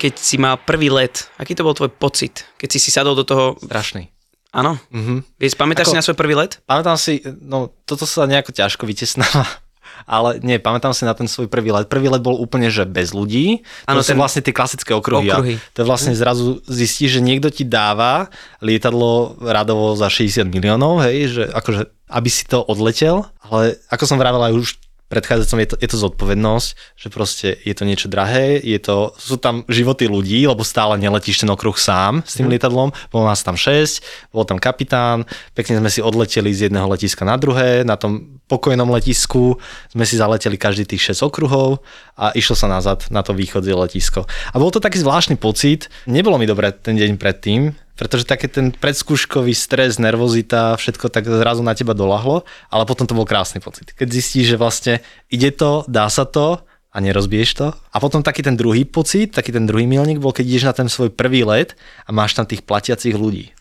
Keď 0.00 0.12
si 0.16 0.40
mal 0.40 0.56
prvý 0.56 0.88
let, 0.88 1.28
aký 1.36 1.52
to 1.52 1.60
bol 1.60 1.76
tvoj 1.76 1.92
pocit? 1.92 2.48
Keď 2.56 2.68
si 2.72 2.78
si 2.80 2.88
sadol 2.88 3.12
do 3.12 3.28
toho... 3.28 3.60
Strašný. 3.60 4.15
Áno? 4.54 4.78
Mhm. 4.90 5.24
Vieš, 5.36 5.54
pamätáš 5.54 5.90
Ako- 5.90 5.92
si 5.92 5.98
na 5.98 6.04
svoj 6.06 6.18
prvý 6.18 6.34
let? 6.36 6.60
Pamätám 6.64 6.96
si, 6.96 7.20
no 7.42 7.72
toto 7.84 8.04
sa 8.04 8.24
nejako 8.24 8.52
ťažko 8.54 8.86
vytesnáva. 8.86 9.44
Ale 10.06 10.38
nie, 10.44 10.60
pamätám 10.60 10.92
si 10.92 11.02
na 11.08 11.14
ten 11.16 11.26
svoj 11.26 11.48
prvý 11.48 11.72
let. 11.72 11.88
Prvý 11.88 12.06
let 12.06 12.20
bol 12.20 12.36
úplne, 12.36 12.68
že 12.70 12.84
bez 12.84 13.10
ľudí. 13.10 13.64
Áno, 13.88 14.02
to 14.02 14.06
sú 14.06 14.12
ten- 14.14 14.20
vlastne 14.20 14.42
tie 14.44 14.54
klasické 14.54 14.92
okruhy. 14.92 15.30
Okruhy. 15.32 15.54
To 15.74 15.82
vlastne 15.82 16.12
zrazu 16.14 16.60
zistíš, 16.68 17.18
že 17.18 17.24
niekto 17.24 17.48
ti 17.50 17.64
dáva 17.66 18.28
lietadlo 18.60 19.40
radovo 19.40 19.96
za 19.96 20.06
60 20.12 20.46
miliónov, 20.46 21.06
hej, 21.06 21.32
že 21.32 21.42
akože, 21.48 21.90
aby 22.12 22.28
si 22.30 22.44
to 22.46 22.60
odletel, 22.62 23.26
ale 23.40 23.80
ako 23.90 24.04
som 24.06 24.20
vravel 24.20 24.42
aj 24.42 24.54
už 24.54 24.68
predchádzajúcom, 25.06 25.58
je 25.62 25.68
to, 25.70 25.76
je 25.78 25.88
to 25.88 25.98
zodpovednosť, 26.02 26.68
že 26.98 27.08
proste 27.14 27.48
je 27.62 27.74
to 27.74 27.86
niečo 27.86 28.10
drahé, 28.10 28.58
je 28.58 28.78
to, 28.82 29.14
sú 29.14 29.38
tam 29.38 29.62
životy 29.70 30.10
ľudí, 30.10 30.42
lebo 30.46 30.66
stále 30.66 30.98
neletíš 30.98 31.46
ten 31.46 31.50
okruh 31.50 31.78
sám 31.78 32.26
s 32.26 32.34
tým 32.34 32.50
lietadlom, 32.50 32.90
bolo 33.14 33.24
nás 33.24 33.46
tam 33.46 33.54
6, 33.54 34.34
bol 34.34 34.42
tam 34.42 34.58
kapitán, 34.58 35.22
pekne 35.54 35.78
sme 35.78 35.90
si 35.90 36.02
odleteli 36.02 36.50
z 36.50 36.70
jedného 36.70 36.90
letiska 36.90 37.22
na 37.22 37.38
druhé, 37.38 37.86
na 37.86 37.94
tom 37.94 38.42
pokojnom 38.50 38.86
letisku 38.90 39.58
sme 39.90 40.06
si 40.06 40.18
zaleteli 40.18 40.58
každý 40.58 40.86
tých 40.86 41.14
6 41.18 41.26
okruhov 41.26 41.82
a 42.18 42.34
išlo 42.34 42.58
sa 42.58 42.66
nazad 42.66 43.06
na 43.10 43.22
to 43.22 43.34
východzie 43.34 43.74
letisko. 43.74 44.26
A 44.26 44.56
bol 44.58 44.70
to 44.74 44.82
taký 44.82 44.98
zvláštny 45.02 45.38
pocit, 45.38 45.86
nebolo 46.06 46.38
mi 46.38 46.46
dobre 46.50 46.74
ten 46.74 46.98
deň 46.98 47.18
predtým, 47.18 47.74
pretože 47.96 48.28
také 48.28 48.46
ten 48.46 48.70
predskúškový 48.76 49.56
stres, 49.56 49.96
nervozita, 49.96 50.76
všetko 50.76 51.08
tak 51.08 51.24
zrazu 51.24 51.64
na 51.64 51.72
teba 51.72 51.96
dolahlo, 51.96 52.44
ale 52.68 52.84
potom 52.84 53.08
to 53.08 53.16
bol 53.16 53.24
krásny 53.24 53.64
pocit. 53.64 53.96
Keď 53.96 54.08
zistíš, 54.12 54.54
že 54.54 54.60
vlastne 54.60 54.94
ide 55.32 55.48
to, 55.50 55.82
dá 55.88 56.06
sa 56.12 56.28
to 56.28 56.60
a 56.92 56.96
nerozbiješ 57.00 57.50
to. 57.56 57.66
A 57.72 57.96
potom 57.96 58.20
taký 58.20 58.44
ten 58.44 58.56
druhý 58.56 58.84
pocit, 58.84 59.32
taký 59.32 59.52
ten 59.56 59.64
druhý 59.64 59.88
milník 59.88 60.20
bol, 60.20 60.36
keď 60.36 60.44
ideš 60.44 60.64
na 60.68 60.74
ten 60.76 60.88
svoj 60.92 61.08
prvý 61.08 61.48
let 61.48 61.72
a 62.04 62.12
máš 62.12 62.36
tam 62.36 62.44
tých 62.44 62.64
platiacich 62.68 63.16
ľudí. 63.16 63.55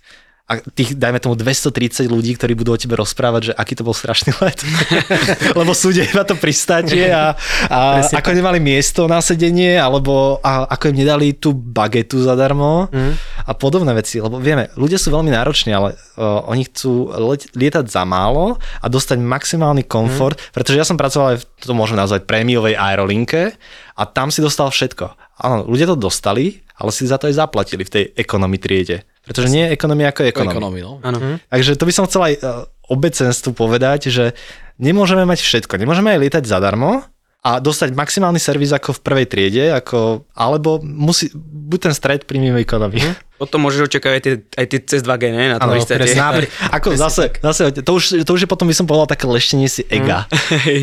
A 0.45 0.61
tých, 0.61 0.93
dajme 0.93 1.17
tomu 1.17 1.33
230 1.33 2.05
ľudí, 2.05 2.37
ktorí 2.37 2.53
budú 2.53 2.77
o 2.77 2.77
tebe 2.77 2.93
rozprávať, 2.93 3.49
že 3.49 3.53
aký 3.57 3.73
to 3.73 3.81
bol 3.81 3.97
strašný 3.97 4.29
let. 4.45 4.61
Lebo 5.59 5.73
sú 5.73 5.89
iba 5.89 6.21
to 6.21 6.37
pristátie 6.37 7.09
a, 7.09 7.33
a 7.65 8.05
ako 8.05 8.29
nemali 8.29 8.61
miesto 8.61 9.09
na 9.09 9.25
sedenie, 9.25 9.73
alebo 9.73 10.37
a, 10.45 10.69
ako 10.69 10.93
im 10.93 11.01
nedali 11.01 11.33
tú 11.33 11.49
bagetu 11.49 12.21
zadarmo 12.21 12.85
a 13.41 13.51
podobné 13.57 13.89
veci. 13.97 14.21
Lebo 14.21 14.37
vieme, 14.37 14.69
ľudia 14.77 15.01
sú 15.01 15.09
veľmi 15.09 15.33
nároční, 15.33 15.73
ale 15.73 15.97
uh, 15.97 16.45
oni 16.45 16.69
chcú 16.69 17.09
let, 17.33 17.49
lietať 17.57 17.89
za 17.89 18.05
málo 18.05 18.61
a 18.61 18.85
dostať 18.85 19.17
maximálny 19.17 19.89
komfort, 19.89 20.37
pretože 20.53 20.77
ja 20.77 20.85
som 20.85 20.93
pracoval 20.93 21.33
aj 21.33 21.37
v, 21.41 21.45
to 21.57 21.73
môžeme 21.73 21.97
nazvať 21.97 22.29
prémiovej 22.29 22.77
aerolinke 22.77 23.57
a 23.97 24.03
tam 24.05 24.29
si 24.29 24.45
dostal 24.45 24.69
všetko. 24.69 25.09
Áno, 25.41 25.65
ľudia 25.65 25.89
to 25.89 25.97
dostali, 25.97 26.61
ale 26.77 26.93
si 26.93 27.09
za 27.09 27.17
to 27.17 27.25
aj 27.25 27.41
zaplatili 27.41 27.81
v 27.81 27.93
tej 27.97 28.03
ekonomi 28.13 28.61
triede. 28.61 29.09
Pretože 29.25 29.49
nie 29.49 29.65
je 29.65 29.69
ekonomia 29.73 30.13
ako 30.13 30.21
ekonomia. 30.23 30.53
Ekonomii, 30.53 30.83
no. 30.85 30.93
Áno. 31.01 31.17
Takže 31.49 31.71
to 31.75 31.83
by 31.83 31.93
som 31.93 32.05
chcel 32.05 32.21
aj 32.21 32.33
uh, 32.37 32.45
obecenstvu 32.87 33.51
povedať, 33.51 34.13
že 34.13 34.37
nemôžeme 34.77 35.25
mať 35.25 35.41
všetko. 35.41 35.81
Nemôžeme 35.81 36.13
aj 36.13 36.19
lietať 36.21 36.43
zadarmo 36.45 37.01
a 37.45 37.61
dostať 37.61 37.93
maximálny 37.93 38.41
servis 38.41 38.73
ako 38.73 38.97
v 38.97 38.99
prvej 39.05 39.25
triede, 39.29 39.65
ako, 39.69 40.25
alebo 40.33 40.81
musí, 40.81 41.29
buď 41.37 41.79
ten 41.79 41.93
stred 41.93 42.21
príjmeme 42.25 42.57
ekonomii. 42.57 43.37
Potom 43.37 43.61
môžeš 43.61 43.85
očakávať 43.85 44.15
aj 44.17 44.23
tie, 44.23 44.33
aj 44.57 44.65
tie 44.65 44.79
cez 44.81 45.01
2G, 45.05 45.23
ne? 45.29 45.45
Na 45.53 45.61
isté. 45.77 45.93
presne. 45.93 46.17
Napri- 46.17 46.49
Ako 46.73 46.97
zase, 46.97 47.29
zase 47.37 47.69
to, 47.85 47.91
už, 47.93 48.25
to 48.25 48.31
už 48.33 48.41
je 48.41 48.49
potom, 48.49 48.65
by 48.65 48.73
som 48.73 48.89
povedal, 48.89 49.05
také 49.05 49.29
leštenie 49.29 49.69
si 49.69 49.85
ega. 49.91 50.25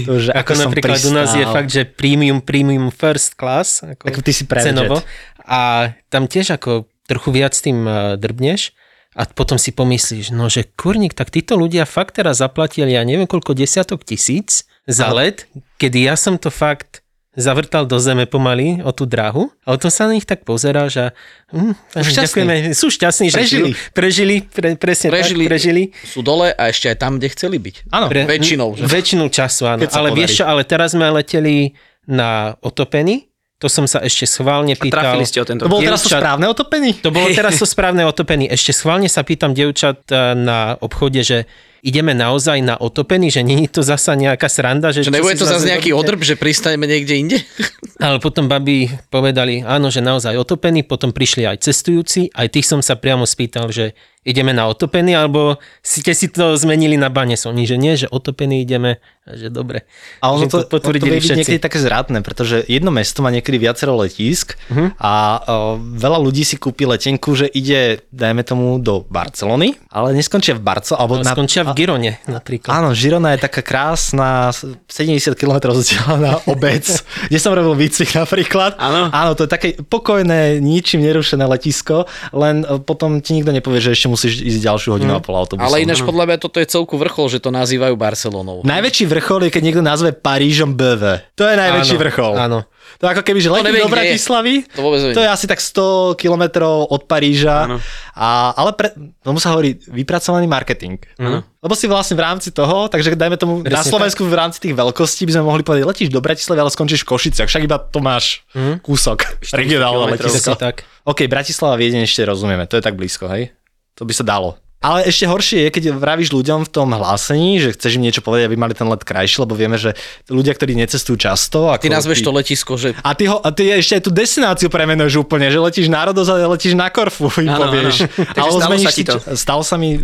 To, 0.07 0.23
že 0.23 0.31
Ako 0.31 0.55
som 0.55 0.71
napríklad 0.71 1.03
u 1.03 1.11
nás 1.11 1.35
je 1.35 1.43
fakt, 1.43 1.71
že 1.73 1.83
premium, 1.83 2.39
premium 2.39 2.95
first 2.95 3.35
class. 3.35 3.83
Ako 3.83 4.07
Ako 4.07 4.21
ty 4.23 4.31
si 4.31 4.47
private 4.47 4.71
cenovo. 4.71 5.03
jet. 5.03 5.07
A 5.43 5.61
tam 6.07 6.31
tiež 6.31 6.55
ako 6.55 6.87
trochu 7.07 7.31
viac 7.33 7.53
tým 7.53 7.85
eh, 7.85 7.95
drbneš 8.17 8.73
a 9.13 9.29
potom 9.29 9.61
si 9.61 9.71
pomyslíš, 9.71 10.33
no 10.33 10.49
že 10.49 10.65
kurník, 10.73 11.13
tak 11.13 11.29
títo 11.29 11.61
ľudia 11.61 11.85
fakt 11.85 12.17
teraz 12.17 12.41
zaplatili, 12.41 12.97
ja 12.97 13.05
neviem 13.05 13.29
koľko 13.29 13.53
desiatok 13.53 14.09
tisíc 14.09 14.65
za 14.89 15.13
let, 15.13 15.45
kedy 15.77 16.09
ja 16.09 16.17
som 16.17 16.41
to 16.41 16.49
fakt 16.49 17.05
zavrtal 17.33 17.89
do 17.89 17.97
zeme 17.97 18.29
pomaly 18.29 18.85
o 18.85 18.93
tú 18.93 19.09
dráhu 19.09 19.49
a 19.65 19.73
o 19.73 19.81
tom 19.81 19.89
sa 19.89 20.05
na 20.05 20.17
nich 20.17 20.29
tak 20.29 20.45
pozerá, 20.45 20.85
že 20.93 21.17
hm, 21.49 21.73
ďakujeme, 21.97 22.77
sú 22.77 22.93
šťastní, 22.93 23.33
že 23.33 23.37
Prežili. 23.41 23.71
prežili, 23.97 24.37
pre, 24.45 24.77
presne 24.77 25.09
Prežili, 25.09 25.49
tak, 25.49 25.57
prežili. 25.57 25.83
sú 26.05 26.21
dole 26.21 26.53
a 26.53 26.69
ešte 26.69 26.93
aj 26.93 26.97
tam, 27.01 27.17
kde 27.17 27.33
chceli 27.33 27.57
byť. 27.57 27.89
Áno, 27.89 28.13
Pre, 28.13 28.29
Väčšinou, 28.29 28.77
že? 28.77 28.85
Väčšinu 28.85 29.33
času, 29.33 29.65
áno. 29.65 29.81
Ale 29.81 30.13
podarí. 30.13 30.19
vieš 30.21 30.41
čo, 30.41 30.45
ale 30.45 30.61
teraz 30.69 30.93
sme 30.93 31.09
leteli 31.09 31.73
na 32.05 32.53
otopený, 32.61 33.32
to 33.63 33.71
som 33.71 33.87
sa 33.87 34.03
ešte 34.03 34.27
schválne 34.27 34.75
pýtal. 34.75 35.15
Trafili 35.15 35.23
ste 35.23 35.39
o 35.39 35.47
tento. 35.47 35.63
to 35.63 35.71
bolo 35.71 35.87
teraz 35.87 36.03
to 36.03 36.11
dievčat- 36.11 36.19
správne 36.19 36.47
otopení? 36.51 36.91
To 36.99 37.15
bolo 37.15 37.31
teraz 37.39 37.55
to 37.55 37.67
správne 37.67 38.03
otopený. 38.03 38.51
Ešte 38.51 38.75
schválne 38.75 39.07
sa 39.07 39.23
pýtam 39.23 39.55
dievčat 39.55 40.11
eh, 40.11 40.35
na 40.35 40.75
obchode, 40.83 41.23
že 41.23 41.47
ideme 41.83 42.15
naozaj 42.15 42.63
na 42.63 42.79
otopený, 42.79 43.31
že 43.31 43.43
nie 43.43 43.67
je 43.67 43.71
to 43.71 43.83
zasa 43.83 44.15
nejaká 44.15 44.47
sranda. 44.47 44.95
Že 44.95 45.11
čo 45.11 45.15
nebude 45.15 45.39
to 45.39 45.47
zase 45.47 45.67
nejaký 45.67 45.91
odrb, 45.95 46.23
že 46.23 46.39
pristaneme 46.39 46.87
niekde 46.87 47.15
inde? 47.15 47.39
Ale 48.03 48.19
potom 48.19 48.51
babi 48.51 48.91
povedali, 49.11 49.63
áno, 49.63 49.91
že 49.91 50.03
naozaj 50.03 50.35
otopený, 50.39 50.83
potom 50.87 51.15
prišli 51.15 51.47
aj 51.47 51.63
cestujúci, 51.63 52.31
aj 52.35 52.51
tých 52.51 52.67
som 52.67 52.83
sa 52.83 52.99
priamo 52.99 53.27
spýtal, 53.27 53.71
že 53.71 53.95
ideme 54.23 54.51
na 54.51 54.67
otopený, 54.67 55.15
alebo 55.15 55.59
ste 55.83 56.15
si 56.15 56.31
to 56.31 56.55
zmenili 56.55 56.95
na 56.95 57.11
bane 57.11 57.35
Oni, 57.35 57.67
že 57.67 57.75
nie, 57.75 57.95
že 57.95 58.07
otopený 58.07 58.63
ideme, 58.63 59.03
a 59.23 59.39
že 59.39 59.49
dobre. 59.49 59.87
A 60.19 60.31
ono 60.31 60.47
Že 60.47 60.51
to, 60.51 60.59
to, 60.59 60.63
to 60.63 60.71
potvrdili 60.79 61.15
vie 61.15 61.23
byť 61.23 61.39
niekedy 61.39 61.59
také 61.59 61.79
zrátne, 61.79 62.23
pretože 62.23 62.63
jedno 62.67 62.91
mesto 62.91 63.23
má 63.23 63.31
niekedy 63.31 63.59
viacero 63.59 63.95
letísk 63.95 64.59
Mhm. 64.71 64.99
a 64.99 65.13
o, 65.39 65.79
veľa 65.79 66.19
ľudí 66.19 66.43
si 66.43 66.59
kúpi 66.59 66.87
letenku, 66.87 67.35
že 67.35 67.47
ide, 67.47 68.03
dajme 68.11 68.43
tomu, 68.43 68.79
do 68.83 69.07
Barcelony, 69.07 69.79
ale 69.91 70.11
neskončia 70.13 70.55
v 70.55 70.63
Barco. 70.63 70.95
Alebo 70.99 71.19
No, 71.19 71.27
skončia 71.27 71.63
v 71.63 71.75
Girone 71.75 72.19
napríklad. 72.27 72.71
Áno, 72.75 72.95
Žirona 72.95 73.39
je 73.39 73.47
taká 73.47 73.63
krásna, 73.63 74.51
70 74.91 75.35
km 75.35 75.71
vzdialená 75.71 76.47
obec, 76.47 76.83
kde 77.31 77.39
som 77.39 77.55
robil 77.55 77.79
výcvik 77.79 78.19
napríklad. 78.19 78.75
Áno. 78.79 79.07
Áno, 79.11 79.31
to 79.39 79.47
je 79.47 79.51
také 79.51 79.69
pokojné, 79.79 80.59
ničím 80.59 81.03
nerušené 81.03 81.47
letisko, 81.47 82.05
len 82.31 82.63
e, 82.63 82.79
potom 82.79 83.23
ti 83.23 83.39
nikto 83.39 83.51
nepovie, 83.51 83.79
že 83.79 83.95
ešte 83.95 84.11
musíš 84.13 84.45
ísť 84.45 84.61
ďalšiu 84.61 84.89
hodinu 84.93 85.17
a 85.17 85.21
pol 85.25 85.33
autobusom. 85.41 85.65
Ale 85.65 85.81
ináč 85.81 86.05
podľa 86.05 86.29
mňa 86.29 86.37
toto 86.37 86.61
je 86.61 86.69
celku 86.69 87.01
vrchol, 87.01 87.33
že 87.33 87.41
to 87.41 87.49
nazývajú 87.49 87.97
Barcelonou. 87.97 88.61
Najväčší 88.61 89.05
vrchol 89.09 89.49
je, 89.49 89.51
keď 89.51 89.63
niekto 89.65 89.81
nazve 89.81 90.13
Parížom 90.13 90.77
BV. 90.77 91.33
To 91.41 91.49
je 91.49 91.57
najväčší 91.57 91.97
Áno, 91.97 92.03
vrchol. 92.05 92.33
áno. 92.37 92.59
To 93.01 93.09
je 93.09 93.11
ako 93.17 93.23
keby, 93.25 93.39
že 93.41 93.49
neviem, 93.51 93.89
do. 93.89 93.95
Bratislavy. 93.95 94.55
To. 94.77 94.95
To 95.17 95.21
je 95.25 95.29
asi 95.31 95.47
tak 95.49 95.59
100 95.59 96.19
kilometrov 96.21 96.93
od 96.93 97.09
Paríža. 97.09 97.67
Áno. 97.67 97.77
A, 98.13 98.53
ale 98.53 98.77
pre, 98.77 98.93
tomu 99.25 99.41
sa 99.41 99.57
hovorí 99.57 99.81
vypracovaný 99.89 100.45
marketing. 100.45 101.01
Áno. 101.17 101.41
Lebo 101.63 101.75
si 101.79 101.87
vlastne 101.87 102.19
v 102.19 102.23
rámci 102.27 102.51
toho, 102.51 102.91
takže 102.91 103.15
dajme 103.15 103.39
tomu 103.39 103.63
na 103.63 103.81
Presne 103.81 103.91
Slovensku 103.91 104.27
v 104.27 104.35
rámci 104.35 104.59
tých 104.59 104.75
veľkostí 104.75 105.25
by 105.31 105.33
sme 105.39 105.45
mohli 105.47 105.63
povedať, 105.63 105.87
letíš 105.87 106.11
do 106.11 106.19
Bratislavy, 106.19 106.59
ale 106.59 106.75
skončíš 106.75 107.07
v 107.07 107.09
Košiciach. 107.15 107.49
Však 107.49 107.63
iba 107.65 107.79
to 107.79 108.03
máš 108.03 108.43
kúsok 108.83 109.39
regionálne 109.55 110.19
letisko. 110.19 110.59
Tak. 110.59 110.83
OK, 111.07 111.31
Bratislava, 111.31 111.79
Viedeň 111.79 112.03
ešte 112.05 112.27
rozumieme, 112.27 112.67
to 112.67 112.75
je 112.79 112.83
tak 112.83 112.99
blízko, 112.99 113.31
hej? 113.31 113.55
To 114.01 114.09
by 114.09 114.13
sa 114.17 114.25
dalo. 114.25 114.57
Ale 114.83 115.07
ešte 115.07 115.31
horšie 115.31 115.59
je, 115.63 115.69
keď 115.71 115.85
vravíš 115.95 116.35
ľuďom 116.35 116.67
v 116.67 116.71
tom 116.75 116.91
hlásení, 116.91 117.63
že 117.63 117.71
chceš 117.79 118.03
im 118.03 118.03
niečo 118.03 118.19
povedať, 118.19 118.51
aby 118.51 118.59
mali 118.59 118.75
ten 118.75 118.91
let 118.91 119.07
krajší, 119.07 119.47
lebo 119.47 119.55
vieme, 119.55 119.79
že 119.79 119.95
ľudia, 120.27 120.59
ktorí 120.59 120.75
necestujú 120.75 121.23
často... 121.23 121.71
Ako 121.71 121.87
Ty 121.87 122.03
nazveš 122.03 122.19
tí- 122.19 122.27
to 122.27 122.33
letisko, 122.35 122.73
že 122.75 122.89
a 122.99 123.15
ty, 123.15 123.31
ho, 123.31 123.39
a 123.39 123.55
ty 123.55 123.71
ešte 123.71 124.03
aj 124.03 124.03
tú 124.03 124.11
destináciu 124.11 124.67
premenuješ 124.67 125.23
úplne, 125.23 125.55
že 125.55 125.63
letíš 125.63 125.87
na 125.87 126.03
Rodos 126.03 126.27
a 126.27 126.35
letíš 126.51 126.75
na 126.75 126.91
Korfu, 126.91 127.31
im 127.39 127.55
povieš. 127.55 128.11
Takže 128.35 128.43
Alebo 128.43 128.59
stalo 128.59 128.75
sa 128.83 128.91
ti 128.91 129.03
to? 129.07 129.17
Stalo 129.39 129.63
sa 129.63 129.79
mi 129.79 130.03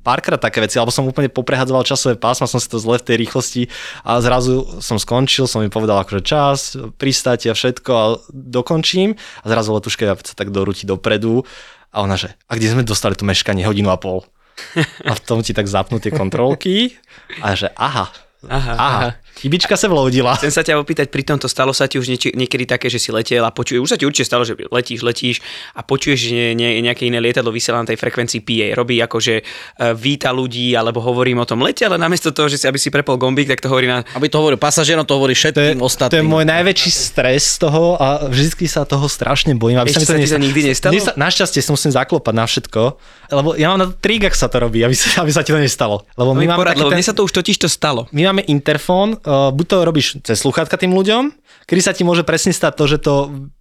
párkrát 0.00 0.40
také 0.40 0.64
veci, 0.64 0.80
alebo 0.80 0.88
som 0.88 1.04
úplne 1.04 1.28
poprehadzoval 1.28 1.84
časové 1.84 2.16
pásma, 2.16 2.48
som 2.48 2.56
si 2.56 2.72
to 2.72 2.80
zle 2.80 2.96
v 2.96 3.04
tej 3.04 3.16
rýchlosti 3.20 3.62
a 4.00 4.16
zrazu 4.24 4.80
som 4.80 4.96
skončil, 4.96 5.44
som 5.44 5.60
im 5.60 5.68
povedal 5.68 6.00
akože 6.00 6.24
čas, 6.24 6.72
pristáte 6.96 7.52
a 7.52 7.54
všetko 7.54 7.90
a 7.92 8.04
dokončím 8.32 9.12
a 9.44 9.46
zrazu 9.52 9.76
letuška 9.76 10.16
sa 10.24 10.32
tak 10.32 10.48
dorúti 10.56 10.88
dopredu 10.88 11.44
a 11.96 12.04
ona 12.04 12.20
že, 12.20 12.36
a 12.44 12.52
kde 12.60 12.76
sme 12.76 12.84
dostali 12.84 13.16
tu 13.16 13.24
meškanie 13.24 13.64
hodinu 13.64 13.88
a 13.88 13.96
pol? 13.96 14.20
A 15.08 15.16
v 15.16 15.24
tom 15.24 15.40
ti 15.40 15.56
tak 15.56 15.64
zapnú 15.64 15.96
tie 15.96 16.12
kontrolky 16.12 16.96
a 17.40 17.56
že 17.56 17.72
aha, 17.76 18.12
Aha. 18.46 18.74
Aha, 18.76 19.06
chybička 19.36 19.74
sa 19.74 19.86
vloudila. 19.86 20.34
Chcem 20.38 20.50
sa 20.50 20.62
ťa 20.62 20.78
opýtať, 20.78 21.10
pri 21.10 21.22
tomto 21.22 21.46
stalo 21.46 21.70
sa 21.70 21.86
ti 21.86 21.98
už 21.98 22.06
nieči, 22.06 22.32
niekedy 22.32 22.64
také, 22.64 22.86
že 22.86 22.96
si 22.96 23.10
letel 23.10 23.42
a 23.42 23.50
počuješ, 23.50 23.80
už 23.82 23.90
sa 23.90 23.98
ti 23.98 24.06
určite 24.06 24.26
stalo, 24.26 24.42
že 24.42 24.56
letíš, 24.56 25.00
letíš 25.02 25.36
a 25.72 25.82
počuješ, 25.82 26.18
že 26.18 26.30
nie, 26.32 26.48
nie, 26.54 26.80
nejaké 26.80 27.04
iné 27.04 27.18
lietadlo 27.18 27.50
vysiela 27.50 27.82
na 27.82 27.88
tej 27.88 27.98
frekvencii 27.98 28.40
PA. 28.40 28.66
Robí 28.74 28.96
ako, 28.98 29.18
že 29.18 29.42
uh, 29.42 29.92
víta 29.92 30.30
ľudí, 30.30 30.72
alebo 30.72 30.98
hovorím 31.00 31.42
o 31.42 31.46
tom 31.46 31.60
lete, 31.60 31.84
ale 31.84 31.96
namiesto 31.96 32.30
toho, 32.30 32.46
že 32.46 32.56
si, 32.58 32.64
aby 32.64 32.78
si 32.78 32.88
prepol 32.88 33.18
gombík, 33.18 33.48
tak 33.48 33.60
to 33.60 33.68
hovorí 33.68 33.86
na... 33.86 34.06
Aby 34.14 34.30
to 34.30 34.38
hovoril 34.38 34.56
pasažierom, 34.56 35.04
to 35.04 35.14
hovorí 35.14 35.34
To 35.34 35.38
je, 35.38 35.52
všetkým 35.52 35.78
to 35.78 35.82
je 35.82 35.88
ostatným. 35.88 36.24
môj 36.24 36.44
najväčší 36.46 36.90
stres 36.90 37.58
z 37.58 37.66
toho 37.66 37.98
a 37.98 38.26
vždy 38.26 38.66
sa 38.66 38.86
toho 38.86 39.06
strašne 39.06 39.52
bojím. 39.54 39.82
Aby 39.82 39.92
Ešte 39.92 40.02
mi 40.02 40.06
sa 40.06 40.16
ti 40.16 40.28
to 40.32 40.40
nikdy 40.40 40.60
nestalo? 40.70 40.92
Mne 40.96 41.02
Sa, 41.02 41.12
našťastie 41.16 41.60
sa 41.60 41.70
musím 41.72 41.92
zaklopať 41.92 42.34
na 42.34 42.44
všetko, 42.44 42.82
lebo 43.32 43.48
ja 43.54 43.68
mám 43.72 43.78
na 43.80 43.86
to 43.90 43.94
trik, 43.96 44.24
ak 44.24 44.34
sa 44.34 44.46
to 44.48 44.58
robí, 44.58 44.80
aby 44.82 44.94
sa, 44.96 45.22
aby 45.22 45.32
sa 45.32 45.42
ti 45.42 45.52
to 45.52 45.60
nestalo. 45.60 46.04
Lebo 46.16 46.32
My 46.32 46.42
my, 46.42 46.46
máme 46.48 46.58
porad, 46.58 46.74
lebo 46.76 46.90
ten- 46.90 46.98
mne 46.98 47.06
sa 47.06 47.14
to 47.14 47.22
už 47.22 47.32
totiž 47.32 47.56
to 47.58 47.68
stalo. 47.68 48.06
my 48.10 48.22
máme 48.28 48.35
interfón, 48.44 49.16
uh, 49.24 49.48
buď 49.54 49.66
to 49.66 49.76
robíš 49.86 50.06
cez 50.20 50.36
sluchátka 50.42 50.76
tým 50.76 50.92
ľuďom, 50.92 51.32
kedy 51.64 51.80
sa 51.80 51.96
ti 51.96 52.04
môže 52.04 52.22
presne 52.26 52.52
stať 52.52 52.72
to, 52.76 52.84
že 52.84 52.98
to 53.00 53.14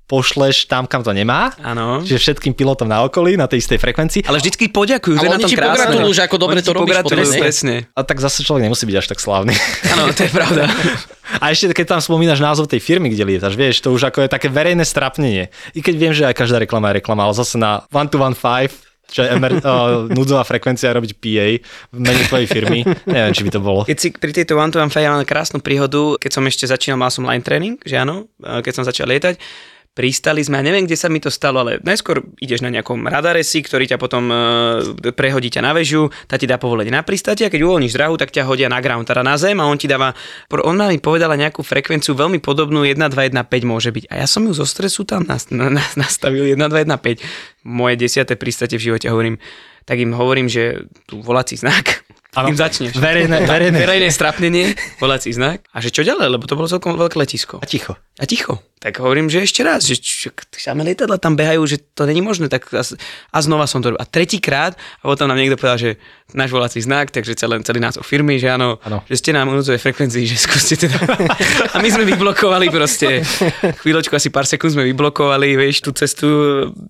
pošleš 0.05 0.69
tam, 0.69 0.85
kam 0.85 1.01
to 1.01 1.09
nemá. 1.09 1.49
Áno. 1.65 2.05
Čiže 2.05 2.21
všetkým 2.21 2.53
pilotom 2.53 2.85
na 2.85 3.01
okolí, 3.09 3.33
na 3.33 3.49
tej 3.49 3.65
istej 3.65 3.81
frekvencii. 3.81 4.21
Ale 4.29 4.37
vždycky 4.37 4.69
poďakujú, 4.69 5.17
to 5.17 5.21
Ale 5.25 5.25
je 5.25 5.33
na 5.33 5.41
tom 5.41 5.49
krásne. 5.49 5.97
že 6.13 6.21
ako 6.21 6.37
dobre 6.37 6.61
to 6.61 6.77
robíš 6.77 7.01
potom, 7.01 7.25
presne. 7.41 7.89
A 7.97 8.05
tak 8.05 8.21
zase 8.21 8.45
človek 8.45 8.69
nemusí 8.69 8.85
byť 8.85 8.97
až 9.01 9.07
tak 9.09 9.19
slávny. 9.19 9.57
Áno, 9.97 10.13
to 10.13 10.29
je 10.29 10.31
pravda. 10.31 10.69
A 11.41 11.51
ešte 11.51 11.73
keď 11.73 11.97
tam 11.97 12.01
spomínaš 12.05 12.37
názov 12.37 12.69
tej 12.69 12.79
firmy, 12.79 13.09
kde 13.09 13.25
lietaš, 13.25 13.57
vieš, 13.57 13.81
to 13.81 13.89
už 13.91 14.13
ako 14.13 14.23
je 14.23 14.29
také 14.29 14.45
verejné 14.45 14.85
strapnenie. 14.85 15.49
I 15.73 15.81
keď 15.81 15.95
viem, 15.97 16.13
že 16.13 16.23
aj 16.29 16.37
každá 16.37 16.61
reklama 16.61 16.93
je 16.93 17.01
reklama, 17.01 17.25
ale 17.25 17.33
zase 17.33 17.57
na 17.57 17.81
1215 17.89 18.84
čo 19.09 19.25
je 19.25 19.29
emer, 19.29 19.61
uh, 19.61 20.05
núdzová 20.17 20.43
frekvencia 20.43 20.93
robiť 20.95 21.11
PA 21.17 21.47
v 21.93 21.99
mene 21.99 22.21
tvojej 22.25 22.47
firmy. 22.49 22.81
Neviem, 23.05 23.33
či 23.33 23.43
by 23.45 23.51
to 23.53 23.61
bolo. 23.61 23.81
Keď 23.85 23.97
si 23.97 24.09
pri 24.13 24.31
tejto 24.33 24.57
One 24.57 24.71
to 24.73 24.81
One 24.81 24.91
mám 24.91 25.25
krásnu 25.27 25.61
príhodu, 25.61 26.17
keď 26.17 26.31
som 26.31 26.43
ešte 26.45 26.65
začínal, 26.65 26.97
mal 26.99 27.11
som 27.13 27.25
line 27.25 27.43
training, 27.43 27.75
že 27.83 28.01
áno, 28.01 28.29
e, 28.41 28.61
keď 28.61 28.73
som 28.73 28.83
začal 28.83 29.09
lietať, 29.09 29.37
pristali 29.95 30.43
sme, 30.43 30.59
a 30.59 30.61
neviem, 30.61 30.83
kde 30.83 30.99
sa 30.99 31.07
mi 31.07 31.23
to 31.23 31.31
stalo, 31.31 31.63
ale 31.63 31.79
najskôr 31.79 32.27
ideš 32.43 32.59
na 32.59 32.67
nejakom 32.67 33.07
radaresi, 33.07 33.63
ktorý 33.63 33.87
ťa 33.87 33.97
potom 33.97 34.27
e, 34.27 35.11
prehodí 35.15 35.47
ťa 35.47 35.63
na 35.63 35.71
väžu, 35.71 36.11
tá 36.27 36.35
ti 36.35 36.43
dá 36.43 36.59
povolenie 36.59 36.91
na 36.91 36.99
pristátie 36.99 37.47
a 37.47 37.49
keď 37.49 37.63
uvoľníš 37.63 37.95
drahu, 37.95 38.19
tak 38.19 38.35
ťa 38.35 38.43
hodia 38.43 38.67
na 38.67 38.83
ground, 38.83 39.07
teda 39.07 39.23
na 39.23 39.39
zem 39.39 39.55
a 39.55 39.65
on 39.65 39.79
ti 39.79 39.87
dáva, 39.87 40.11
pro- 40.51 40.67
on 40.67 40.75
mi 40.75 40.99
povedala 40.99 41.39
nejakú 41.39 41.63
frekvenciu 41.63 42.11
veľmi 42.11 42.43
podobnú 42.43 42.83
1, 42.83 42.99
2, 42.99 43.07
1, 43.07 43.39
5 43.39 43.47
môže 43.63 43.95
byť. 43.95 44.11
A 44.11 44.19
ja 44.19 44.27
som 44.27 44.43
ju 44.43 44.51
zo 44.51 44.67
stresu 44.67 45.07
tam 45.07 45.23
nas, 45.23 45.47
na, 45.47 45.71
na, 45.71 45.81
nastavil 45.95 46.43
1, 46.43 46.59
2, 46.59 46.67
1, 46.83 46.91
5. 46.91 47.63
Moje 47.63 47.95
desiate 47.95 48.35
pristátie 48.35 48.75
v 48.75 48.91
živote 48.91 49.07
hovorím, 49.07 49.39
tak 49.87 49.95
im 50.03 50.11
hovorím, 50.11 50.51
že 50.51 50.91
tu 51.07 51.23
volací 51.23 51.55
znak, 51.55 52.03
Áno. 52.35 52.51
im 52.51 52.59
začneš. 52.59 52.99
Verejné, 52.99 53.47
verejné. 53.47 53.79
Verejné 53.79 54.09
strapnenie, 54.11 54.75
volací 54.99 55.31
znak. 55.31 55.63
A 55.71 55.79
že 55.79 55.87
čo 55.87 56.03
ďalej, 56.03 56.35
lebo 56.35 56.43
to 56.43 56.59
bolo 56.59 56.67
celkom 56.67 56.99
veľké 56.99 57.15
letisko. 57.15 57.63
A 57.63 57.65
ticho. 57.65 57.95
A 58.19 58.27
ticho. 58.27 58.59
Tak 58.85 59.01
hovorím, 59.01 59.25
že 59.25 59.41
ešte 59.41 59.61
raz, 59.61 59.81
že 59.81 59.97
čo, 59.97 60.29
samé 60.53 60.85
lietadla 60.85 61.17
tam 61.17 61.33
behajú, 61.33 61.65
že 61.65 61.81
to 61.89 62.05
není 62.05 62.21
možné. 62.21 62.45
Tak 62.45 62.69
a, 62.69 62.85
a 63.27 63.37
znova 63.39 63.65
som 63.65 63.81
to 63.81 63.89
robil. 63.89 63.97
A 63.97 64.05
tretíkrát, 64.05 64.73
a 64.95 65.05
potom 65.05 65.25
nám 65.25 65.35
niekto 65.35 65.57
povedal, 65.57 65.79
že 65.79 65.91
náš 66.31 66.49
volací 66.49 66.77
znak, 66.77 67.09
takže 67.09 67.33
celý, 67.33 67.61
celý 67.61 67.79
názov 67.79 68.01
firmy, 68.01 68.37
že 68.37 68.45
áno, 68.47 68.77
Áno. 68.79 69.01
že 69.03 69.15
ste 69.15 69.29
na 69.29 69.41
núdzovej 69.41 69.77
frekvencii, 69.79 70.23
že 70.27 70.37
skúste 70.37 70.77
teda. 70.79 71.01
a 71.73 71.77
my 71.77 71.87
sme 71.87 72.05
vyblokovali 72.07 72.69
proste, 72.69 73.25
chvíľočku, 73.79 74.11
asi 74.11 74.29
pár 74.29 74.43
sekúnd 74.43 74.69
sme 74.71 74.85
vyblokovali, 74.85 75.53
vieš, 75.55 75.81
tú 75.81 75.91
cestu 75.91 76.27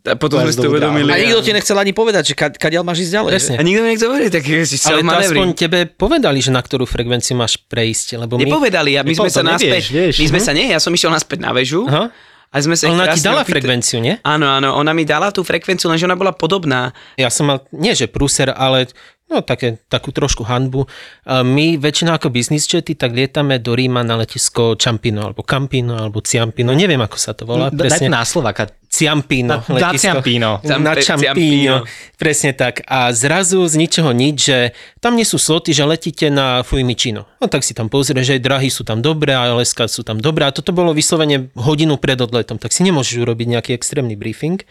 a 0.01 0.15
potom 0.15 0.39
sme 0.41 0.51
si 0.51 0.59
to 0.59 0.67
uvedomili. 0.67 1.07
A 1.07 1.15
nikto 1.17 1.39
ti 1.41 1.51
nechcel 1.51 1.75
ani 1.75 1.91
povedať, 1.91 2.23
že 2.25 2.33
ka- 2.33 2.51
kadiaľ 2.51 2.83
máš 2.83 3.07
ísť 3.07 3.13
ďalej. 3.13 3.31
Presne. 3.33 3.55
a 3.55 3.61
nikto 3.61 3.79
mi 3.81 3.89
nechce 3.89 4.05
hovoriť, 4.05 4.29
tak 4.29 4.43
si 4.43 4.75
Ale 4.83 4.99
to 4.99 5.05
manévri. 5.05 5.27
aspoň 5.31 5.47
tebe 5.53 5.79
povedali, 5.89 6.39
že 6.39 6.49
na 6.49 6.59
ktorú 6.59 6.83
frekvenciu 6.83 7.35
máš 7.35 7.55
prejsť, 7.61 8.15
lebo 8.17 8.35
my... 8.35 8.43
Nepovedali, 8.43 8.91
a 8.93 9.01
my 9.01 9.13
sme 9.13 9.29
sa 9.29 9.39
nevieš, 9.41 9.55
naspäť, 9.61 9.83
vieš. 9.89 10.15
my 10.17 10.25
sme 10.27 10.35
Mhm. 10.35 10.45
sa, 10.45 10.51
nie, 10.51 10.65
ja 10.67 10.79
som 10.81 10.91
išiel 10.91 11.07
naspäť 11.09 11.39
na 11.39 11.51
väžu 11.51 11.84
Aha. 11.87 12.09
a 12.51 12.55
sme 12.63 12.73
sa 12.73 12.87
Ona 12.87 13.11
ti 13.11 13.19
dala 13.19 13.43
opýta- 13.43 13.59
frekvenciu, 13.59 13.99
nie? 13.99 14.15
Áno, 14.23 14.47
áno, 14.47 14.75
ona 14.75 14.95
mi 14.95 15.03
dala 15.03 15.29
tú 15.29 15.43
frekvenciu, 15.43 15.91
lenže 15.91 16.07
ona 16.07 16.15
bola 16.15 16.31
podobná. 16.31 16.95
Ja 17.15 17.27
som 17.27 17.47
mal, 17.47 17.63
nie 17.75 17.91
že 17.91 18.07
prúser, 18.07 18.47
ale 18.49 18.87
no, 19.25 19.41
také, 19.41 19.81
takú 19.89 20.13
trošku 20.13 20.45
hanbu. 20.45 20.85
My 21.25 21.75
väčšinou 21.75 22.15
ako 22.15 22.29
business 22.29 22.69
jety, 22.69 22.93
tak 22.93 23.11
lietame 23.11 23.57
do 23.57 23.73
Ríma 23.73 24.05
na 24.05 24.15
letisko 24.15 24.77
Ciampino, 24.77 25.25
alebo 25.25 25.41
Campino, 25.41 25.97
alebo 25.97 26.21
Ciampino, 26.21 26.71
neviem 26.77 27.01
ako 27.01 27.17
sa 27.17 27.33
to 27.33 27.43
volá. 27.43 27.67
Daj 27.73 27.89
presne. 27.89 28.07
na 28.07 28.21
Slováka. 28.21 28.69
Ciampino. 28.95 29.59
Na- 29.67 29.91
na 29.91 29.91
Ciampino. 29.99 30.63
Na 30.63 30.93
Ciampino. 30.95 31.83
Presne 32.15 32.55
tak. 32.55 32.81
A 32.87 33.11
zrazu 33.11 33.59
z 33.67 33.75
ničoho 33.75 34.15
nič, 34.15 34.37
že 34.47 34.59
tam 35.03 35.19
nie 35.19 35.27
sú 35.27 35.35
sloty, 35.35 35.75
že 35.75 35.83
letíte 35.83 36.31
na 36.31 36.63
Fuimicino. 36.63 37.27
No 37.43 37.51
tak 37.51 37.67
si 37.67 37.75
tam 37.75 37.91
pozrieš, 37.91 38.31
že 38.31 38.39
drahy 38.39 38.71
sú 38.71 38.87
tam 38.87 39.03
dobré, 39.03 39.35
a 39.35 39.51
LSK 39.51 39.91
sú 39.91 40.01
tam 40.07 40.23
dobré. 40.23 40.47
A 40.47 40.55
toto 40.55 40.71
bolo 40.71 40.95
vyslovene 40.95 41.51
hodinu 41.59 41.99
pred 41.99 42.15
odletom, 42.15 42.55
tak 42.55 42.71
si 42.71 42.87
nemôžeš 42.87 43.19
urobiť 43.19 43.47
nejaký 43.59 43.71
extrémny 43.75 44.15
briefing. 44.15 44.63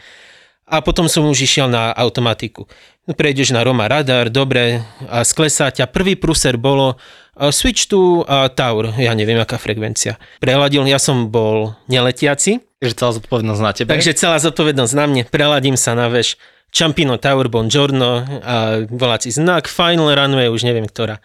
A 0.64 0.80
potom 0.80 1.12
som 1.12 1.28
už 1.28 1.44
išiel 1.44 1.68
na 1.68 1.92
automatiku. 1.92 2.64
No, 3.04 3.12
prejdeš 3.12 3.52
na 3.52 3.60
Roma 3.60 3.84
radar, 3.84 4.32
dobre, 4.32 4.80
a 5.12 5.20
sklesá 5.20 5.68
ťa. 5.68 5.92
Prvý 5.92 6.16
pruser 6.16 6.56
bolo 6.56 6.96
uh, 6.96 7.52
switch 7.52 7.84
to 7.92 8.24
uh, 8.24 8.48
tower, 8.48 8.96
ja 8.96 9.12
neviem, 9.12 9.36
aká 9.36 9.60
frekvencia. 9.60 10.16
Preladil, 10.40 10.88
ja 10.88 10.96
som 10.96 11.28
bol 11.28 11.76
neletiaci, 11.84 12.64
Že 12.84 12.98
celá 13.00 13.12
zodpovednosť 13.16 13.60
na 13.64 13.72
tebe. 13.72 13.88
Takže 13.88 14.12
celá 14.12 14.36
zodpovednosť 14.40 14.92
na 14.92 15.04
mne, 15.08 15.22
preladím 15.24 15.80
sa 15.80 15.96
na 15.96 16.12
veš 16.12 16.36
Ciampino 16.74 17.16
Tower, 17.16 17.46
Buongiorno 17.46 18.26
a 18.42 18.82
voláci 18.90 19.30
znak, 19.30 19.70
Final 19.70 20.10
Runway, 20.10 20.50
už 20.50 20.66
neviem 20.66 20.84
ktorá. 20.90 21.22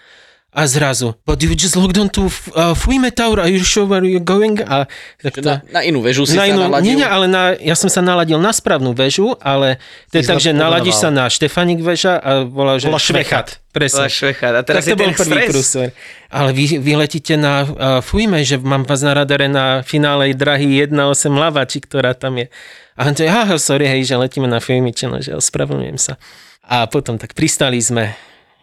A 0.60 0.68
zrazu, 0.68 1.16
but 1.24 1.40
you 1.40 1.56
just 1.56 1.80
logged 1.80 1.96
on 1.96 2.12
to 2.12 2.28
uh, 2.52 2.76
Tower, 3.16 3.40
are 3.40 3.48
you 3.48 3.64
sure 3.64 3.88
where 3.88 4.04
you're 4.04 4.20
going? 4.20 4.60
A 4.68 4.92
tak 5.24 5.40
to, 5.40 5.48
Na, 5.48 5.64
na 5.72 5.82
inú 5.88 6.04
väžu 6.04 6.28
si 6.28 6.36
na 6.36 6.44
sa 6.44 6.52
inú, 6.52 6.68
naladil. 6.68 7.00
nie, 7.00 7.08
ale 7.08 7.26
na, 7.32 7.56
ja 7.56 7.80
som 7.80 7.88
sa 7.88 8.04
naladil 8.04 8.36
na 8.44 8.52
správnu 8.52 8.92
väžu, 8.92 9.40
ale 9.40 9.80
to 10.12 10.20
je 10.20 10.28
tak, 10.28 10.44
že 10.44 10.52
naladíš 10.52 11.00
sa 11.00 11.08
na 11.08 11.32
Štefanik 11.32 11.80
väža 11.80 12.20
a 12.20 12.44
volá, 12.44 12.76
že 12.76 12.92
Volá 12.92 13.00
Švechat. 13.00 13.64
Presne. 13.70 14.04
Bola 14.04 14.10
švechát. 14.10 14.54
A 14.58 14.62
teraz 14.66 14.82
tak 14.84 14.92
to 14.92 14.92
je 14.92 14.98
bol 14.98 15.10
ten 15.14 15.18
prvý 15.22 15.34
stres. 15.38 15.50
prúser. 15.54 15.88
Ale 16.34 16.50
vy, 16.58 16.82
vy 16.82 16.94
letíte 16.98 17.38
na 17.38 17.54
uh, 17.64 17.70
Fuime, 18.02 18.42
že 18.42 18.58
mám 18.58 18.82
vás 18.82 19.06
na 19.06 19.14
radare 19.14 19.46
na 19.46 19.86
finále 19.86 20.34
drahy 20.34 20.90
1.8 20.90 20.98
lava, 21.38 21.62
či 21.70 21.78
ktorá 21.78 22.18
tam 22.18 22.42
je. 22.42 22.50
A 22.98 23.06
on 23.08 23.14
to 23.14 23.24
je, 23.24 23.30
aha, 23.30 23.56
sorry, 23.62 23.86
hej, 23.86 24.10
že 24.10 24.18
letíme 24.18 24.50
na 24.50 24.58
Fuime, 24.58 24.90
čo, 24.90 25.08
že 25.22 25.38
ospravedlňujem 25.38 26.00
sa. 26.02 26.18
A 26.66 26.90
potom 26.90 27.22
tak 27.22 27.38
pristali 27.38 27.78
sme, 27.78 28.18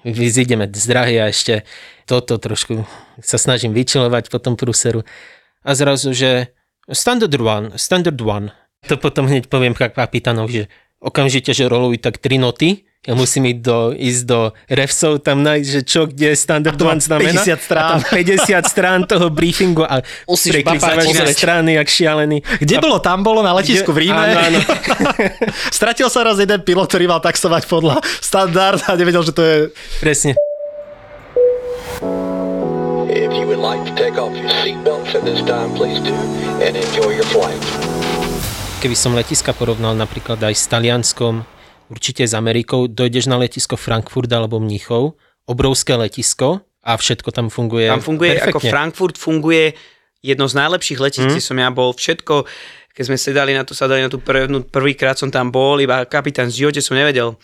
vyzídeme 0.07 0.71
z 0.71 0.85
drahy 0.87 1.19
a 1.19 1.31
ešte 1.31 1.67
toto 2.07 2.39
trošku 2.39 2.87
sa 3.19 3.37
snažím 3.37 3.75
vyčilovať 3.75 4.31
po 4.31 4.39
tom 4.39 4.55
prúseru. 4.55 5.03
A 5.67 5.75
zrazu, 5.75 6.15
že 6.15 6.55
standard 6.87 7.35
one, 7.35 7.75
standard 7.75 8.19
one. 8.23 8.55
To 8.87 8.95
potom 8.95 9.27
hneď 9.27 9.51
poviem 9.51 9.75
kapitánovi, 9.75 10.53
že 10.55 10.65
okamžite, 11.07 11.55
že 11.55 11.71
rolujú 11.71 12.03
tak 12.03 12.19
tri 12.19 12.43
noty, 12.43 12.83
ja 13.07 13.15
musím 13.15 13.47
ísť 13.55 13.63
do, 13.63 13.79
ísť 13.95 14.23
do 14.27 14.41
refsov, 14.67 15.23
tam 15.23 15.47
nájsť, 15.47 15.69
že 15.71 15.81
čo, 15.87 16.11
kde 16.11 16.35
standard 16.35 16.75
one 16.75 16.99
znamená. 16.99 17.39
50 17.39 17.63
strán. 17.63 17.87
A 17.87 17.91
tam 17.95 18.01
50 18.03 18.67
strán 18.67 19.01
toho 19.07 19.31
briefingu 19.31 19.87
a 19.87 20.03
Musíš 20.27 20.67
na 20.67 20.75
pozrieť. 20.75 21.39
strany, 21.39 21.79
jak 21.79 21.87
šialený. 21.87 22.43
Kde 22.59 22.75
a, 22.75 22.83
bolo? 22.83 22.99
Tam 22.99 23.23
bolo 23.23 23.47
na 23.47 23.55
letisku 23.55 23.95
v 23.95 24.11
Ríme. 24.11 24.19
Áno, 24.19 24.59
áno. 24.59 24.61
Stratil 25.79 26.11
sa 26.11 26.27
raz 26.27 26.43
jeden 26.43 26.59
pilot, 26.67 26.91
ktorý 26.91 27.07
mal 27.07 27.23
taxovať 27.23 27.71
podľa 27.71 28.03
standard 28.19 28.83
a 28.91 28.99
nevedel, 28.99 29.23
že 29.23 29.31
to 29.31 29.43
je... 29.47 29.57
Presne. 30.03 30.35
If 33.07 33.31
you 33.39 33.47
would 33.47 33.63
like 33.63 33.87
to 33.87 33.95
take 33.95 34.19
off 34.19 34.35
your 34.35 34.51
seatbelts 34.67 35.15
at 35.15 35.23
this 35.23 35.39
time, 35.47 35.71
please 35.79 36.03
do, 36.03 36.13
and 36.59 36.75
enjoy 36.75 37.15
your 37.15 37.29
flight. 37.31 37.63
Keby 38.87 39.03
som 39.03 39.19
letiska 39.19 39.51
porovnal 39.51 39.99
napríklad 39.99 40.39
aj 40.47 40.55
s 40.55 40.71
Talianskom, 40.71 41.43
určite 41.91 42.23
s 42.23 42.39
Amerikou, 42.39 42.87
dojdeš 42.87 43.27
na 43.27 43.35
letisko 43.35 43.75
Frankfurt 43.75 44.31
alebo 44.31 44.63
Mníchov, 44.63 45.19
obrovské 45.43 45.99
letisko 45.99 46.63
a 46.87 46.95
všetko 46.95 47.35
tam 47.35 47.51
funguje 47.51 47.91
Tam 47.91 47.99
funguje, 47.99 48.39
ako 48.39 48.63
perfektne. 48.63 48.71
Frankfurt 48.71 49.19
funguje 49.19 49.75
jedno 50.23 50.47
z 50.47 50.55
najlepších 50.55 51.03
letísk, 51.03 51.27
kde 51.27 51.43
som 51.43 51.59
ja 51.59 51.67
bol. 51.75 51.99
Všetko, 51.99 52.47
keď 52.95 53.03
sme 53.11 53.19
sedali 53.19 53.59
na 53.59 53.67
tú, 53.67 53.75
sadali 53.75 54.07
na 54.07 54.11
tú 54.13 54.23
prvnú, 54.23 54.63
prvýkrát 54.71 55.19
som 55.19 55.35
tam 55.35 55.51
bol, 55.51 55.83
iba 55.83 56.07
kapitán 56.07 56.47
z 56.47 56.63
živote 56.63 56.79
som 56.79 56.95
nevedel. 56.95 57.35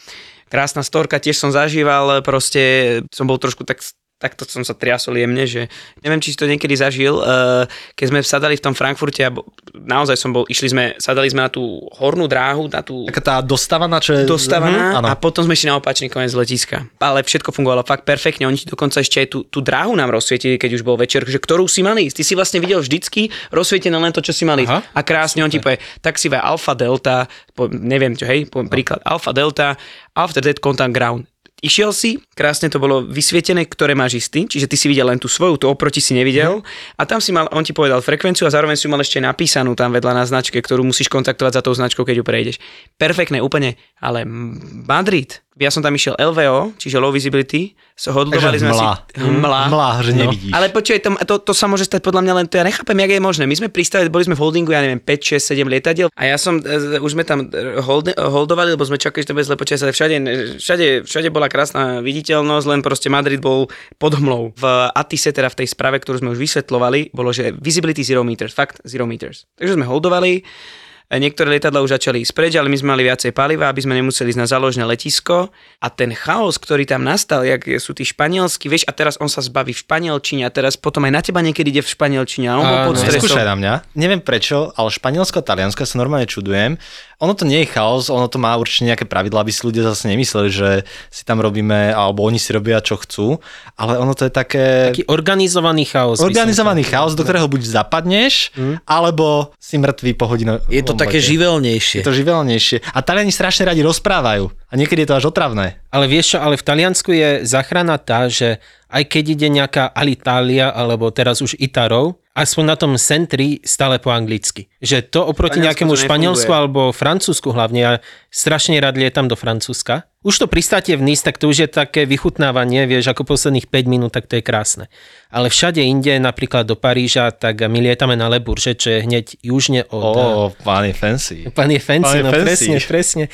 Krásna 0.47 0.87
storka, 0.87 1.19
tiež 1.19 1.43
som 1.43 1.51
zažíval, 1.51 2.23
proste 2.23 3.03
som 3.11 3.27
bol 3.27 3.43
trošku 3.43 3.67
tak 3.67 3.83
takto 4.23 4.47
som 4.47 4.63
sa 4.63 4.79
triasol 4.79 5.19
jemne, 5.19 5.43
že 5.43 5.67
neviem, 6.07 6.23
či 6.23 6.31
si 6.31 6.39
to 6.39 6.47
niekedy 6.47 6.79
zažil, 6.79 7.19
eh, 7.19 7.67
keď 7.99 8.07
sme 8.07 8.19
sadali 8.23 8.55
v 8.55 8.63
tom 8.63 8.75
Frankfurte 8.79 9.27
a 9.27 9.35
naozaj 9.75 10.15
som 10.15 10.31
bol, 10.31 10.47
išli 10.47 10.71
sme, 10.71 10.85
sadali 11.03 11.27
sme 11.27 11.43
na 11.43 11.51
tú 11.51 11.83
hornú 11.99 12.31
dráhu, 12.31 12.71
na 12.71 12.87
tú 12.87 13.03
Taká 13.11 13.19
tá 13.19 13.35
dostavaná, 13.43 13.99
čo 13.99 14.15
je... 14.15 14.23
dostávaná 14.23 15.03
Mhm, 15.03 15.09
a 15.09 15.15
potom 15.17 15.43
sme 15.43 15.57
išli 15.57 15.73
na 15.73 15.81
opačný 15.81 16.13
koniec 16.13 16.37
letiska. 16.37 16.85
Ale 17.01 17.25
všetko 17.25 17.51
fungovalo 17.51 17.83
fakt 17.83 18.05
perfektne. 18.05 18.45
Oni 18.47 18.61
dokonca 18.63 19.01
ešte 19.01 19.25
aj 19.25 19.29
tú, 19.33 19.39
tú 19.49 19.59
dráhu 19.65 19.97
nám 19.97 20.13
rozsvietili, 20.13 20.61
keď 20.61 20.79
už 20.79 20.83
bol 20.85 21.01
večer, 21.01 21.25
že 21.25 21.41
ktorú 21.41 21.67
si 21.67 21.81
mali 21.81 22.07
ísť. 22.07 22.21
Ty 22.21 22.25
si 22.29 22.35
vlastne 22.37 22.59
videl 22.61 22.79
vždycky 22.85 23.33
rozsvietené 23.51 23.97
len 23.97 24.13
to, 24.13 24.21
čo 24.21 24.37
si 24.37 24.45
mali. 24.45 24.69
Aha. 24.69 24.85
A 24.93 25.01
krásne 25.01 25.41
on 25.41 25.51
ti 25.51 25.59
povie, 25.59 25.81
taxivé 26.05 26.37
Alfa 26.37 26.77
Delta, 26.77 27.27
po, 27.57 27.73
neviem 27.73 28.13
čo, 28.13 28.29
hej, 28.29 28.47
poviem 28.53 28.69
príklad, 28.69 29.01
Alfa 29.03 29.33
Delta, 29.33 29.75
after 30.13 30.45
that 30.45 30.61
contact 30.61 30.93
ground. 30.93 31.32
Išiel 31.63 31.95
si, 31.95 32.19
krásne 32.35 32.67
to 32.67 32.83
bolo 32.83 33.07
vysvietené, 33.07 33.71
ktoré 33.71 33.95
máš 33.95 34.19
istý, 34.19 34.51
čiže 34.51 34.67
ty 34.67 34.75
si 34.75 34.91
videl 34.91 35.07
len 35.07 35.23
tú 35.23 35.31
svoju, 35.31 35.63
tu 35.63 35.71
oproti 35.71 36.03
si 36.03 36.11
nevidel. 36.11 36.59
A 36.99 37.07
tam 37.07 37.23
si 37.23 37.31
mal, 37.31 37.47
on 37.55 37.63
ti 37.63 37.71
povedal 37.71 38.03
frekvenciu 38.03 38.51
a 38.51 38.55
zároveň 38.55 38.75
si 38.75 38.91
mal 38.91 38.99
ešte 38.99 39.23
napísanú 39.23 39.79
tam 39.79 39.95
vedľa 39.95 40.11
na 40.11 40.27
značke, 40.27 40.59
ktorú 40.59 40.83
musíš 40.83 41.07
kontaktovať 41.07 41.53
za 41.55 41.63
tou 41.63 41.71
značkou, 41.71 42.03
keď 42.03 42.19
ju 42.19 42.25
prejdeš. 42.27 42.57
Perfektné, 42.99 43.39
úplne, 43.39 43.79
ale 44.03 44.27
Madrid, 44.27 45.39
ja 45.61 45.69
som 45.69 45.85
tam 45.85 45.93
išiel 45.93 46.17
LVO, 46.17 46.81
čiže 46.81 46.97
low 46.97 47.13
visibility, 47.13 47.77
so 47.93 48.09
hodlovali 48.17 48.57
sme 48.57 48.73
mlá. 48.73 49.05
si... 49.05 49.21
Mlá. 49.21 49.63
Mlá, 49.69 49.91
že 50.01 50.17
nevidíš. 50.17 50.53
Ale 50.57 50.73
počuj, 50.73 50.97
to, 51.05 51.13
to, 51.29 51.35
to, 51.45 51.53
sa 51.53 51.69
môže 51.69 51.85
stať 51.85 52.01
podľa 52.01 52.25
mňa 52.25 52.35
len, 52.41 52.47
to 52.49 52.57
ja 52.57 52.65
nechápem, 52.65 52.97
jak 52.97 53.13
je 53.13 53.21
možné. 53.21 53.45
My 53.45 53.57
sme 53.57 53.69
pristali, 53.69 54.09
boli 54.09 54.25
sme 54.25 54.33
v 54.33 54.43
holdingu, 54.43 54.73
ja 54.73 54.81
neviem, 54.81 54.99
5, 54.99 55.39
6, 55.39 55.53
7 55.53 55.69
lietadiel 55.69 56.09
a 56.17 56.23
ja 56.25 56.41
som, 56.41 56.57
e, 56.57 56.97
už 56.99 57.13
sme 57.13 57.29
tam 57.29 57.53
e, 57.53 57.85
hold, 57.85 58.17
holdovali, 58.17 58.75
lebo 58.75 58.85
sme 58.89 58.97
čakali, 58.97 59.23
že 59.23 59.29
to 59.31 59.37
bude 59.37 59.45
zle 59.45 59.61
počas, 59.61 59.85
ale 59.85 59.93
všade, 59.93 60.17
všade, 60.57 60.87
všade 61.05 61.29
bola 61.29 61.53
krásna 61.53 62.01
viditeľnosť, 62.01 62.67
len 62.73 62.81
proste 62.81 63.13
Madrid 63.13 63.45
bol 63.45 63.69
pod 64.01 64.17
hmlou. 64.17 64.57
V 64.57 64.65
Atise, 64.97 65.37
teda 65.37 65.53
v 65.53 65.63
tej 65.63 65.69
správe, 65.69 66.01
ktorú 66.01 66.25
sme 66.25 66.33
už 66.33 66.41
vysvetlovali, 66.41 67.13
bolo, 67.13 67.29
že 67.29 67.53
visibility 67.53 68.01
0 68.01 68.25
meters, 68.25 68.57
fakt 68.57 68.81
0 68.89 69.05
meters. 69.05 69.45
Takže 69.61 69.77
sme 69.77 69.85
holdovali, 69.85 70.41
E, 70.43 70.82
Niektoré 71.13 71.61
lietadla 71.61 71.85
už 71.85 72.01
začali 72.01 72.25
ísť 72.25 72.33
preč, 72.33 72.57
ale 72.57 72.73
my 72.73 72.77
sme 72.81 72.97
mali 72.97 73.05
viacej 73.05 73.37
paliva, 73.37 73.69
aby 73.69 73.85
sme 73.85 73.93
nemuseli 74.01 74.33
ísť 74.33 74.41
na 74.41 74.49
záložné 74.49 74.89
letisko. 74.89 75.53
A 75.85 75.87
ten 75.93 76.17
chaos, 76.17 76.57
ktorý 76.57 76.89
tam 76.89 77.05
nastal, 77.05 77.45
jak 77.45 77.69
sú 77.77 77.93
tí 77.93 78.09
španielskí, 78.09 78.73
vieš, 78.73 78.89
a 78.89 78.97
teraz 78.97 79.21
on 79.21 79.29
sa 79.29 79.45
zbaví 79.45 79.77
v 79.77 79.85
španielčine 79.85 80.49
a 80.49 80.51
teraz 80.51 80.81
potom 80.81 81.05
aj 81.05 81.13
na 81.13 81.21
teba 81.21 81.45
niekedy 81.45 81.69
ide 81.69 81.85
v 81.85 81.91
španielčine 81.93 82.49
a 82.49 82.57
on 82.57 82.65
bol 82.65 82.97
pod 82.97 83.05
stresom. 83.05 83.37
Na 83.45 83.59
mňa. 83.59 83.73
Neviem 83.93 84.25
prečo, 84.25 84.73
ale 84.73 84.89
Španielsko 84.89 85.43
a 85.43 85.45
Taliansko 85.45 85.85
sa 85.85 86.01
normálne 86.01 86.25
čudujem. 86.25 86.81
Ono 87.21 87.39
to 87.39 87.47
nie 87.47 87.63
je 87.63 87.71
chaos, 87.71 88.11
ono 88.11 88.27
to 88.27 88.41
má 88.41 88.57
určite 88.59 88.89
nejaké 88.89 89.05
pravidlá, 89.07 89.47
aby 89.47 89.53
si 89.55 89.63
ľudia 89.63 89.87
zase 89.87 90.11
nemysleli, 90.11 90.51
že 90.51 90.71
si 91.07 91.23
tam 91.23 91.39
robíme, 91.39 91.95
alebo 91.95 92.27
oni 92.27 92.41
si 92.41 92.51
robia, 92.51 92.83
čo 92.83 92.99
chcú. 92.99 93.39
Ale 93.79 93.95
ono 93.99 94.11
to 94.17 94.27
je 94.27 94.33
také... 94.33 94.91
Taký 94.91 95.07
organizovaný 95.07 95.87
chaos. 95.87 96.19
Organizovaný 96.19 96.83
chaos, 96.83 97.15
do 97.15 97.23
ktorého 97.23 97.47
buď 97.47 97.63
zapadneš, 97.63 98.51
alebo 98.89 99.55
si 99.59 99.79
mŕtvý 99.79 100.11
po 100.19 100.27
hodinu. 100.27 100.59
Je 100.67 100.83
to 100.83 100.99
také 101.03 101.19
živelnejšie. 101.19 102.01
Je 102.01 102.07
to 102.07 102.15
živelnejšie. 102.15 102.83
A 102.95 102.99
Taliani 103.03 103.35
strašne 103.35 103.67
radi 103.67 103.83
rozprávajú. 103.83 104.51
A 104.71 104.73
niekedy 104.79 105.03
je 105.03 105.09
to 105.11 105.19
až 105.19 105.25
otravné. 105.35 105.83
Ale 105.91 106.07
vieš 106.07 106.37
čo, 106.37 106.39
ale 106.39 106.55
v 106.57 106.65
Taliansku 106.65 107.11
je 107.13 107.29
záchrana 107.43 107.99
tá, 107.99 108.31
že 108.31 108.63
aj 108.93 109.03
keď 109.09 109.25
ide 109.35 109.49
nejaká 109.51 109.91
Alitalia, 109.91 110.71
alebo 110.71 111.11
teraz 111.11 111.41
už 111.41 111.59
Itarov, 111.59 112.23
aspoň 112.33 112.65
na 112.65 112.77
tom 112.77 112.93
centri 112.97 113.61
stále 113.65 114.01
po 114.01 114.13
anglicky. 114.13 114.69
Že 114.81 114.99
to 115.13 115.21
oproti 115.29 115.61
Španielsku 115.61 115.67
nejakému 115.69 115.95
to. 115.97 116.01
Španielsku 116.05 116.53
alebo 116.53 116.81
Francúzsku 116.93 117.49
hlavne, 117.53 117.81
ja 117.81 117.93
strašne 118.33 118.81
rád 118.81 118.97
lietam 118.97 119.29
do 119.29 119.37
Francúzska. 119.37 120.09
Už 120.23 120.39
to 120.39 120.47
pristátie 120.47 120.95
v 120.95 121.03
Nice, 121.03 121.27
tak 121.27 121.35
to 121.35 121.51
už 121.51 121.67
je 121.67 121.69
také 121.69 122.07
vychutnávanie, 122.07 122.87
vieš, 122.87 123.11
ako 123.11 123.27
posledných 123.27 123.67
5 123.67 123.91
minút, 123.91 124.15
tak 124.15 124.31
to 124.31 124.39
je 124.39 124.43
krásne. 124.43 124.87
Ale 125.35 125.51
všade 125.51 125.83
inde, 125.83 126.15
napríklad 126.23 126.63
do 126.63 126.79
Paríža, 126.79 127.35
tak 127.35 127.59
my 127.67 127.79
lietame 127.83 128.15
na 128.15 128.31
Le 128.31 128.39
Bourget, 128.39 128.79
čo 128.79 128.95
je 128.95 129.03
hneď 129.03 129.35
južne 129.43 129.83
Ó, 129.91 129.99
od... 129.99 130.15
oh, 130.15 130.49
pán 130.63 130.87
je 130.87 130.95
fancy. 130.95 131.37
Pán 131.51 131.75
je 131.75 131.83
fancy, 131.83 132.07
Pán 132.07 132.17
je 132.19 132.23
no 132.23 132.31
fancy. 132.31 132.47
presne, 132.47 132.77
presne. 132.87 133.25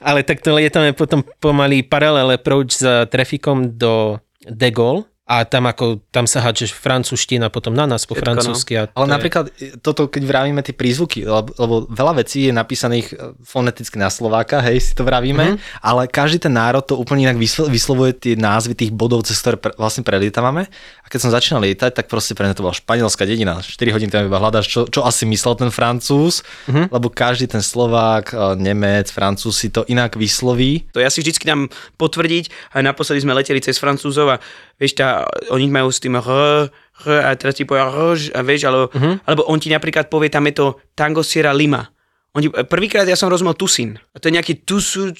Ale 0.00 0.24
takto 0.24 0.56
lietame 0.56 0.96
potom 0.96 1.20
pomaly 1.36 1.84
paralel 1.84 2.32
approach 2.40 2.80
s 2.80 2.84
trafikom 3.12 3.76
do 3.76 4.16
De 4.48 4.72
Gaulle 4.72 5.04
a 5.28 5.44
tam 5.44 5.68
ako, 5.68 6.00
tam 6.08 6.24
sa 6.24 6.40
hádže 6.40 6.72
francúzština 6.72 7.52
potom 7.52 7.76
na 7.76 7.84
nás 7.84 8.08
po 8.08 8.16
Všetko, 8.16 8.24
no. 8.24 8.40
francúzsky. 8.40 8.72
A 8.80 8.88
to 8.88 8.96
Ale 8.96 9.06
je- 9.06 9.14
napríklad 9.20 9.44
e, 9.60 9.76
toto, 9.76 10.08
keď 10.08 10.24
vravíme 10.24 10.64
tie 10.64 10.72
prízvuky, 10.72 11.28
lebo, 11.28 11.52
lebo 11.52 11.74
veľa 11.84 12.24
vecí 12.24 12.48
je 12.48 12.52
napísaných 12.56 13.06
e, 13.12 13.36
foneticky 13.44 14.00
na 14.00 14.08
Slováka, 14.08 14.64
hej, 14.64 14.80
si 14.80 14.92
to 14.96 15.04
vravíme, 15.04 15.60
mm-hmm. 15.60 15.84
ale 15.84 16.08
každý 16.08 16.48
ten 16.48 16.56
národ 16.56 16.80
to 16.80 16.96
úplne 16.96 17.28
inak 17.28 17.36
vyslo- 17.36 17.68
vyslovuje 17.68 18.16
tie 18.16 18.34
názvy 18.40 18.72
tých 18.72 18.92
bodov, 18.96 19.28
cez 19.28 19.36
ktoré 19.36 19.60
pre, 19.60 19.76
vlastne 19.76 20.00
prelietávame. 20.00 20.72
A 21.08 21.12
keď 21.16 21.24
som 21.24 21.32
začínal 21.32 21.64
lietať, 21.64 21.96
tak 21.96 22.12
proste 22.12 22.36
pre 22.36 22.44
mňa 22.44 22.52
to 22.52 22.68
bola 22.68 22.76
španielská 22.76 23.24
dedina. 23.24 23.64
4 23.64 23.96
hodín 23.96 24.12
tam 24.12 24.28
iba 24.28 24.36
hľadáš, 24.36 24.68
čo, 24.68 24.80
čo 24.92 25.08
asi 25.08 25.24
myslel 25.24 25.56
ten 25.56 25.72
Francúz, 25.72 26.44
mm-hmm. 26.68 26.92
lebo 26.92 27.08
každý 27.08 27.48
ten 27.48 27.64
Slovák, 27.64 28.36
e, 28.36 28.60
Nemec, 28.60 29.08
Francúz 29.08 29.56
si 29.56 29.72
to 29.72 29.88
inak 29.88 30.20
vysloví. 30.20 30.84
To 30.92 31.00
ja 31.00 31.08
si 31.08 31.24
vždycky 31.24 31.48
dám 31.48 31.72
potvrdiť, 31.96 32.76
aj 32.76 32.82
naposledy 32.84 33.24
sme 33.24 33.32
leteli 33.32 33.64
cez 33.64 33.80
Francúzov 33.80 34.36
a 34.36 34.40
vieš, 34.76 35.00
tá, 35.00 35.24
oni 35.48 35.72
majú 35.72 35.88
s 35.88 35.96
tým 35.96 36.20
r, 36.20 36.68
r 36.68 37.06
a 37.24 37.32
teraz 37.40 37.56
ti 37.56 37.64
povie 37.64 37.80
r, 37.80 38.20
a 38.36 38.40
vieš, 38.44 38.68
alebo, 38.68 38.92
uh-huh. 38.92 39.24
alebo 39.24 39.48
on 39.48 39.56
ti 39.56 39.72
napríklad 39.72 40.12
povie, 40.12 40.28
tam 40.28 40.44
je 40.44 40.60
to 40.60 40.76
Tango 40.92 41.24
Sierra 41.24 41.56
Lima. 41.56 41.88
On 42.36 42.44
ti, 42.44 42.52
prvýkrát 42.52 43.08
ja 43.08 43.16
som 43.16 43.32
rozumel 43.32 43.56
Tusin. 43.56 43.96
A 44.12 44.20
to 44.20 44.28
je 44.28 44.36
nejaký 44.36 44.60
Tusu, 44.68 45.16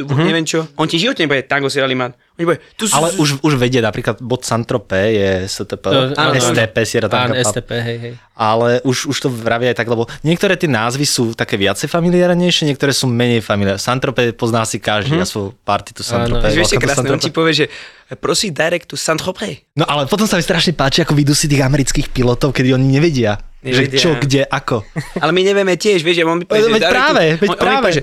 uh-huh. 0.00 0.24
neviem 0.24 0.48
čo. 0.48 0.64
On 0.80 0.88
ti 0.88 0.96
životne 0.96 1.28
nebude 1.28 1.44
Tango 1.44 1.68
Sierra 1.68 1.84
Lima. 1.84 2.08
On 2.08 2.38
ti 2.40 2.48
povie 2.48 2.64
Tusu, 2.80 2.96
Ale 2.96 3.12
už, 3.20 3.44
už 3.44 3.52
vedie, 3.60 3.84
napríklad 3.84 4.24
bod 4.24 4.40
Saint-Tropez 4.40 5.06
je 5.12 5.30
STP, 5.44 5.84
To- 5.84 6.16
áno, 6.16 6.32
STP, 6.32 6.76
Sierra 6.88 7.12
Áno, 7.12 7.36
Tanka, 7.36 7.44
STP, 7.44 7.70
hej, 7.76 7.96
hej. 8.00 8.12
ale 8.32 8.80
už, 8.88 9.12
už 9.12 9.16
to 9.20 9.28
vravia 9.28 9.76
aj 9.76 9.84
tak, 9.84 9.88
lebo 9.92 10.08
niektoré 10.24 10.56
tie 10.56 10.72
názvy 10.72 11.04
sú 11.04 11.36
také 11.36 11.60
viacej 11.60 11.92
familiárnejšie, 11.92 12.72
niektoré 12.72 12.96
sú 12.96 13.04
menej 13.04 13.44
familiárne. 13.44 13.76
Saint-Tropez 13.76 14.32
pozná 14.32 14.64
si 14.64 14.80
každý, 14.80 15.20
ja 15.20 15.28
svoju 15.28 15.52
party 15.60 15.92
tu 15.92 16.00
Saint-Tropez. 16.00 16.56
Vieš, 16.56 16.72
je 16.72 16.80
krásne, 16.80 17.12
on 17.12 17.20
ti 17.20 17.28
povie, 17.28 17.52
že 17.52 17.66
prosí 18.16 18.48
direct 18.48 18.88
to 18.88 18.96
Saint-Tropez. 18.96 19.76
No 19.76 19.84
ale 19.84 20.08
potom 20.08 20.24
sa 20.24 20.40
mi 20.40 20.44
strašne 20.44 20.72
páči, 20.72 21.04
ako 21.04 21.12
vidú 21.12 21.36
si 21.36 21.52
tých 21.52 21.60
amerických 21.60 22.08
pilotov, 22.16 22.56
kedy 22.56 22.72
oni 22.72 22.96
nevedia, 22.96 23.36
Že 23.62 23.84
čo, 23.94 24.10
kde, 24.18 24.42
ako. 24.42 24.82
Ale 25.16 25.30
my 25.30 25.40
nevieme 25.40 25.78
tiež, 25.78 26.02
vieš, 26.02 26.18
že 26.18 26.26
on 26.26 26.42
mi 26.42 26.44
povie, 26.44 26.66
Veď 26.66 26.82
práve, 26.82 27.24
to, 27.38 27.46
veď 27.46 27.48
on, 27.48 27.54
on 27.54 27.54
mi 27.54 27.62
práve. 27.62 27.82
povie, 27.86 27.94
že. 27.94 28.02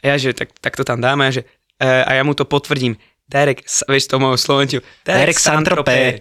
A 0.00 0.04
ja, 0.04 0.14
že 0.20 0.28
tak, 0.36 0.48
tak 0.60 0.76
to 0.76 0.84
tam 0.84 1.00
dáme, 1.00 1.24
a 1.24 1.30
že 1.32 1.48
uh, 1.80 2.04
a 2.04 2.10
ja 2.14 2.22
mu 2.22 2.36
to 2.36 2.44
potvrdím. 2.44 3.00
Direct, 3.24 3.64
s- 3.64 3.80
vieš, 3.88 4.12
to 4.12 4.20
mojou 4.20 4.36
slovenčiu. 4.36 4.84
Direct 5.02 5.40
Saint-Tropez. 5.40 6.20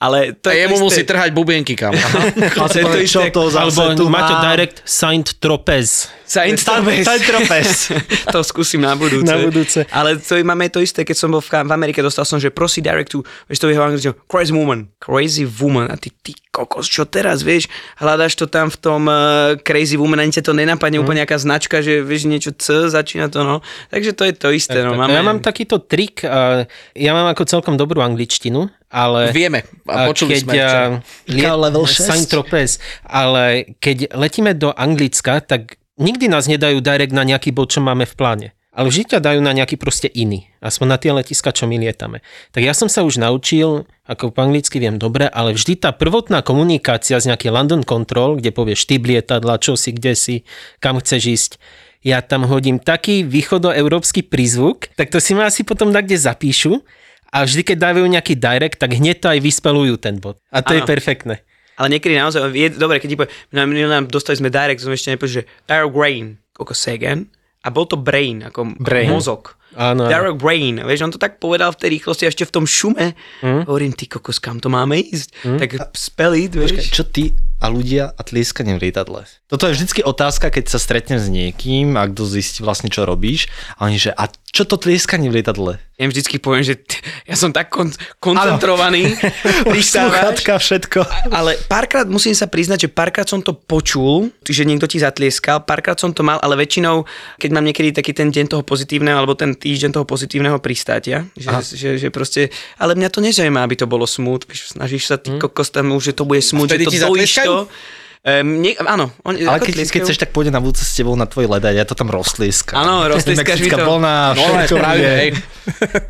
Ale 0.00 0.32
to 0.32 0.48
A 0.48 0.56
je 0.56 0.64
jemu 0.64 0.80
to 0.80 0.84
musí 0.88 1.04
isté. 1.04 1.12
trhať 1.12 1.30
bubienky, 1.36 1.76
kam. 1.76 1.92
A 1.92 2.64
to 2.72 2.76
je 2.80 2.84
to 2.88 2.98
čo 3.04 3.20
isté. 3.20 3.36
to 3.36 3.52
zase 3.52 3.60
Alebo 3.60 4.00
tu 4.00 4.04
máte 4.08 4.32
mám? 4.32 4.48
direct 4.48 4.80
Saint 4.88 5.28
Tropez. 5.36 6.08
Saint-Tropez. 6.24 7.04
Saint-Tropez. 7.04 7.68
to 8.32 8.40
skúsim 8.40 8.80
na 8.80 8.96
budúce. 8.96 9.28
Na 9.28 9.36
budúce. 9.36 9.84
Ale 9.92 10.16
to 10.16 10.40
máme 10.40 10.72
to 10.72 10.80
isté, 10.80 11.04
keď 11.04 11.16
som 11.20 11.28
bol 11.28 11.44
v, 11.44 11.52
v 11.52 11.72
Amerike, 11.76 12.00
dostal 12.00 12.24
som, 12.24 12.40
že 12.40 12.48
prosí 12.48 12.80
direct 12.80 13.12
to, 13.12 13.20
vieš 13.44 13.60
to 13.60 13.68
jeho 13.68 13.84
angličtinou, 13.84 14.16
crazy 14.24 14.56
woman, 14.56 14.88
crazy 14.96 15.44
woman. 15.44 15.92
A 15.92 16.00
ty, 16.00 16.08
ty 16.16 16.32
kokos, 16.50 16.86
čo 16.86 17.06
teraz, 17.06 17.40
vieš? 17.40 17.70
Hľadáš 17.96 18.34
to 18.34 18.46
tam 18.46 18.68
v 18.68 18.76
tom 18.76 19.06
uh, 19.06 19.54
crazy 19.62 19.94
woman, 19.94 20.18
ani 20.18 20.34
to 20.34 20.50
nenapadne 20.50 20.98
Mhm. 20.98 21.02
úplne 21.02 21.18
nejaká 21.22 21.38
značka, 21.38 21.78
že 21.78 22.02
vieš 22.02 22.26
niečo 22.26 22.50
C, 22.52 22.90
začína 22.90 23.30
to, 23.30 23.46
no. 23.46 23.62
Takže 23.88 24.10
to 24.12 24.22
je 24.26 24.34
to 24.34 24.48
isté, 24.50 24.82
no. 24.82 24.92
Tak, 24.92 24.98
Máme... 24.98 25.14
Ja 25.14 25.22
mám 25.22 25.38
takýto 25.38 25.78
trik, 25.78 26.26
a 26.26 26.66
ja 26.92 27.12
mám 27.14 27.30
ako 27.30 27.46
celkom 27.46 27.78
dobrú 27.78 28.02
angličtinu, 28.02 28.66
ale... 28.90 29.30
Vieme, 29.30 29.62
a 29.86 30.10
počuli 30.10 30.36
keď 30.36 30.42
sme. 30.42 30.52
liet, 31.30 31.54
level 31.54 31.86
6. 31.86 32.02
Saint 32.02 32.26
Tropez, 32.26 32.82
ale 33.06 33.70
keď 33.78 34.10
letíme 34.12 34.50
do 34.52 34.74
Anglicka, 34.74 35.38
tak 35.38 35.78
nikdy 35.96 36.26
nás 36.26 36.50
nedajú 36.50 36.82
direct 36.82 37.14
na 37.14 37.22
nejaký 37.22 37.54
bod, 37.54 37.70
čo 37.70 37.78
máme 37.78 38.04
v 38.04 38.14
pláne. 38.18 38.48
Ale 38.70 38.86
vždy 38.86 39.14
ťa 39.14 39.18
dajú 39.18 39.42
na 39.42 39.50
nejaký 39.50 39.74
proste 39.74 40.06
iný. 40.06 40.46
Aspoň 40.62 40.86
na 40.86 40.98
tie 40.98 41.10
letiska, 41.10 41.50
čo 41.50 41.66
my 41.66 41.74
lietame. 41.74 42.22
Tak 42.54 42.62
ja 42.62 42.70
som 42.70 42.86
sa 42.86 43.02
už 43.02 43.18
naučil, 43.18 43.82
ako 44.06 44.30
po 44.30 44.46
anglicky 44.46 44.78
viem 44.78 44.94
dobre, 44.94 45.26
ale 45.26 45.58
vždy 45.58 45.82
tá 45.82 45.90
prvotná 45.90 46.38
komunikácia 46.46 47.18
z 47.18 47.34
nejaký 47.34 47.50
London 47.50 47.82
Control, 47.82 48.38
kde 48.38 48.54
povieš 48.54 48.86
typ 48.86 49.02
lietadla, 49.02 49.58
čo 49.58 49.74
si, 49.74 49.90
kde 49.90 50.14
si, 50.14 50.36
kam 50.78 51.02
chceš 51.02 51.22
ísť, 51.26 51.52
ja 52.00 52.22
tam 52.22 52.48
hodím 52.48 52.80
taký 52.80 53.26
východoeurópsky 53.26 54.24
prízvuk, 54.24 54.88
tak 54.96 55.12
to 55.12 55.18
si 55.20 55.36
ma 55.36 55.50
asi 55.50 55.66
potom 55.66 55.92
kde 55.92 56.16
zapíšu 56.16 56.80
a 57.28 57.44
vždy, 57.44 57.74
keď 57.74 57.76
dávajú 57.90 58.06
nejaký 58.06 58.34
direct, 58.38 58.78
tak 58.80 58.96
hneď 58.96 59.20
to 59.20 59.28
aj 59.28 59.38
vyspelujú 59.42 60.00
ten 60.00 60.16
bod. 60.16 60.40
A 60.48 60.64
to 60.64 60.72
je 60.78 60.82
Áno. 60.82 60.88
perfektné. 60.88 61.44
Ale 61.76 61.96
niekedy 61.96 62.16
naozaj, 62.16 62.52
je, 62.52 62.68
dobre, 62.76 63.00
keď 63.00 63.08
ti 63.08 63.16
povie, 63.16 63.32
my 63.52 63.84
nám 63.88 64.06
dostali 64.08 64.36
sme 64.36 64.52
direct, 64.52 64.84
som 64.84 64.92
ešte 64.92 65.16
nepovedal, 65.16 65.42
že 65.42 65.48
direct 65.64 65.92
brain, 65.92 66.26
koľko 66.52 66.74
again, 66.92 67.20
a 67.60 67.68
bol 67.68 67.84
to 67.84 68.00
brain, 68.00 68.44
ako 68.46 68.76
Brain. 68.80 69.12
mozog. 69.12 69.56
Áno. 69.70 70.10
Direct 70.10 70.42
brain, 70.42 70.82
vieš, 70.82 71.06
on 71.06 71.12
to 71.14 71.20
tak 71.20 71.38
povedal 71.38 71.70
v 71.70 71.78
tej 71.78 71.90
rýchlosti 71.94 72.26
ešte 72.26 72.42
v 72.42 72.52
tom 72.58 72.66
šume. 72.66 73.14
Mm. 73.38 73.70
Hovorím, 73.70 73.94
ty 73.94 74.10
kokos, 74.10 74.42
kam 74.42 74.58
to 74.58 74.66
máme 74.66 74.98
ísť? 74.98 75.28
Mm. 75.46 75.58
Tak 75.62 75.70
spell 75.94 76.34
it, 76.34 76.58
Počkaj, 76.58 76.74
vieš. 76.74 76.90
čo 76.90 77.06
ty 77.06 77.30
a 77.62 77.70
ľudia 77.70 78.10
a 78.10 78.20
tlieskanie 78.26 78.74
v 78.74 78.90
lietadle? 78.90 79.22
Toto 79.46 79.70
je 79.70 79.78
vždycky 79.78 80.02
otázka, 80.02 80.50
keď 80.50 80.74
sa 80.74 80.82
stretnem 80.82 81.22
s 81.22 81.30
niekým 81.30 81.94
a 81.94 82.08
kto 82.10 82.26
zistí 82.26 82.66
vlastne, 82.66 82.90
čo 82.90 83.06
robíš. 83.06 83.46
A 83.78 83.86
oni, 83.86 84.00
že 84.00 84.10
a 84.10 84.26
čo 84.50 84.66
to 84.66 84.74
tlieskanie 84.74 85.30
v 85.30 85.38
lietadle? 85.38 85.78
Ja 85.94 86.08
im 86.08 86.10
vždycky 86.10 86.42
poviem, 86.42 86.66
že 86.66 86.74
t- 86.74 86.98
ja 87.22 87.38
som 87.38 87.54
tak 87.54 87.70
kon- 87.70 87.94
koncentrovaný. 88.18 89.14
Sluchátka, 89.78 90.58
všetko. 90.58 91.06
ale 91.30 91.54
párkrát 91.70 92.02
musím 92.10 92.34
sa 92.34 92.50
priznať, 92.50 92.86
že 92.86 92.88
párkrát 92.90 93.28
som 93.30 93.38
to 93.38 93.54
počul, 93.54 94.34
že 94.42 94.66
niekto 94.66 94.90
ti 94.90 94.98
zatlieskal, 94.98 95.62
párkrát 95.62 95.94
som 95.94 96.10
to 96.10 96.26
mal, 96.26 96.42
ale 96.42 96.58
väčšinou, 96.58 97.06
keď 97.38 97.50
mám 97.54 97.62
niekedy 97.62 97.94
taký 97.94 98.10
ten 98.10 98.34
deň 98.34 98.50
toho 98.50 98.62
pozitívneho, 98.66 99.14
alebo 99.14 99.38
ten 99.38 99.54
týždeň 99.54 99.94
toho 99.94 100.06
pozitívneho 100.08 100.58
pristátia, 100.58 101.30
že, 101.38 101.46
že, 101.78 101.88
že 102.02 102.08
proste, 102.10 102.50
ale 102.74 102.98
mňa 102.98 103.08
to 103.12 103.22
nezaujíma, 103.22 103.62
aby 103.62 103.78
to 103.78 103.86
bolo 103.86 104.08
smut, 104.08 104.50
snažíš 104.50 105.14
sa 105.14 105.16
ty 105.20 105.30
kokos 105.38 105.70
tam 105.70 105.94
už, 105.94 106.10
že 106.10 106.14
to 106.18 106.26
bude 106.26 106.42
smut, 106.42 106.66
že 106.66 106.82
to 106.82 106.90
dojíš 106.90 107.46
to. 107.46 107.70
Um, 108.20 108.60
nie, 108.60 108.76
áno. 108.76 109.08
Oni, 109.24 109.48
Ale 109.48 109.56
ako 109.56 109.64
keď, 109.64 109.72
keď 109.72 109.76
tlieskajú. 109.80 110.04
chceš, 110.04 110.18
tak 110.20 110.30
pôjde 110.36 110.52
na 110.52 110.60
budúce 110.60 110.84
s 110.84 110.92
tebou 110.92 111.16
na 111.16 111.24
tvoj 111.24 111.48
led 111.56 111.64
a 111.64 111.72
ja 111.72 111.88
to 111.88 111.96
tam 111.96 112.12
roztlieska. 112.12 112.76
Áno, 112.76 113.04
roztlieskaš 113.16 113.64
mi 113.64 113.72
to. 113.72 113.80
vlna, 113.80 114.14
No, 114.36 114.44
všetko. 114.60 114.76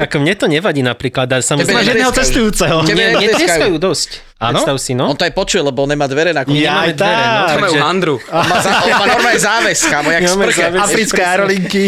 Ako 0.02 0.16
mne 0.18 0.34
to 0.34 0.46
nevadí 0.50 0.82
napríklad, 0.82 1.30
ale 1.30 1.46
Tebe 1.46 1.50
samozrejme... 1.54 1.86
Jedného 1.86 2.10
netleskajú. 2.10 2.18
cestujúceho. 2.18 2.76
Tebe 2.82 2.98
netleskajú. 2.98 3.30
netleskajú 3.30 3.74
dosť. 3.78 4.10
Áno? 4.40 4.56
Predstav 4.56 4.76
si, 4.80 4.96
no. 4.96 5.04
On 5.04 5.12
to 5.12 5.28
aj 5.28 5.36
počuje, 5.36 5.60
lebo 5.60 5.84
on 5.84 5.92
nemá 5.92 6.08
dvere 6.08 6.32
na 6.32 6.48
koni. 6.48 6.64
Ja 6.64 6.88
aj 6.88 6.96
Nemáme 6.96 6.96
dvere, 6.96 7.20
no. 7.20 7.40
tak. 7.44 7.56
Takže- 7.60 7.80
handru. 7.84 8.14
On 8.24 8.46
má, 8.48 8.56
za, 8.56 8.70
on 8.80 8.92
má 8.96 9.04
normálne 9.06 9.36
záväz, 9.36 9.78
kamo, 9.84 10.08
jak 10.08 10.22
sprche. 10.24 10.62
Africké 10.72 11.20
aerolinky. 11.20 11.82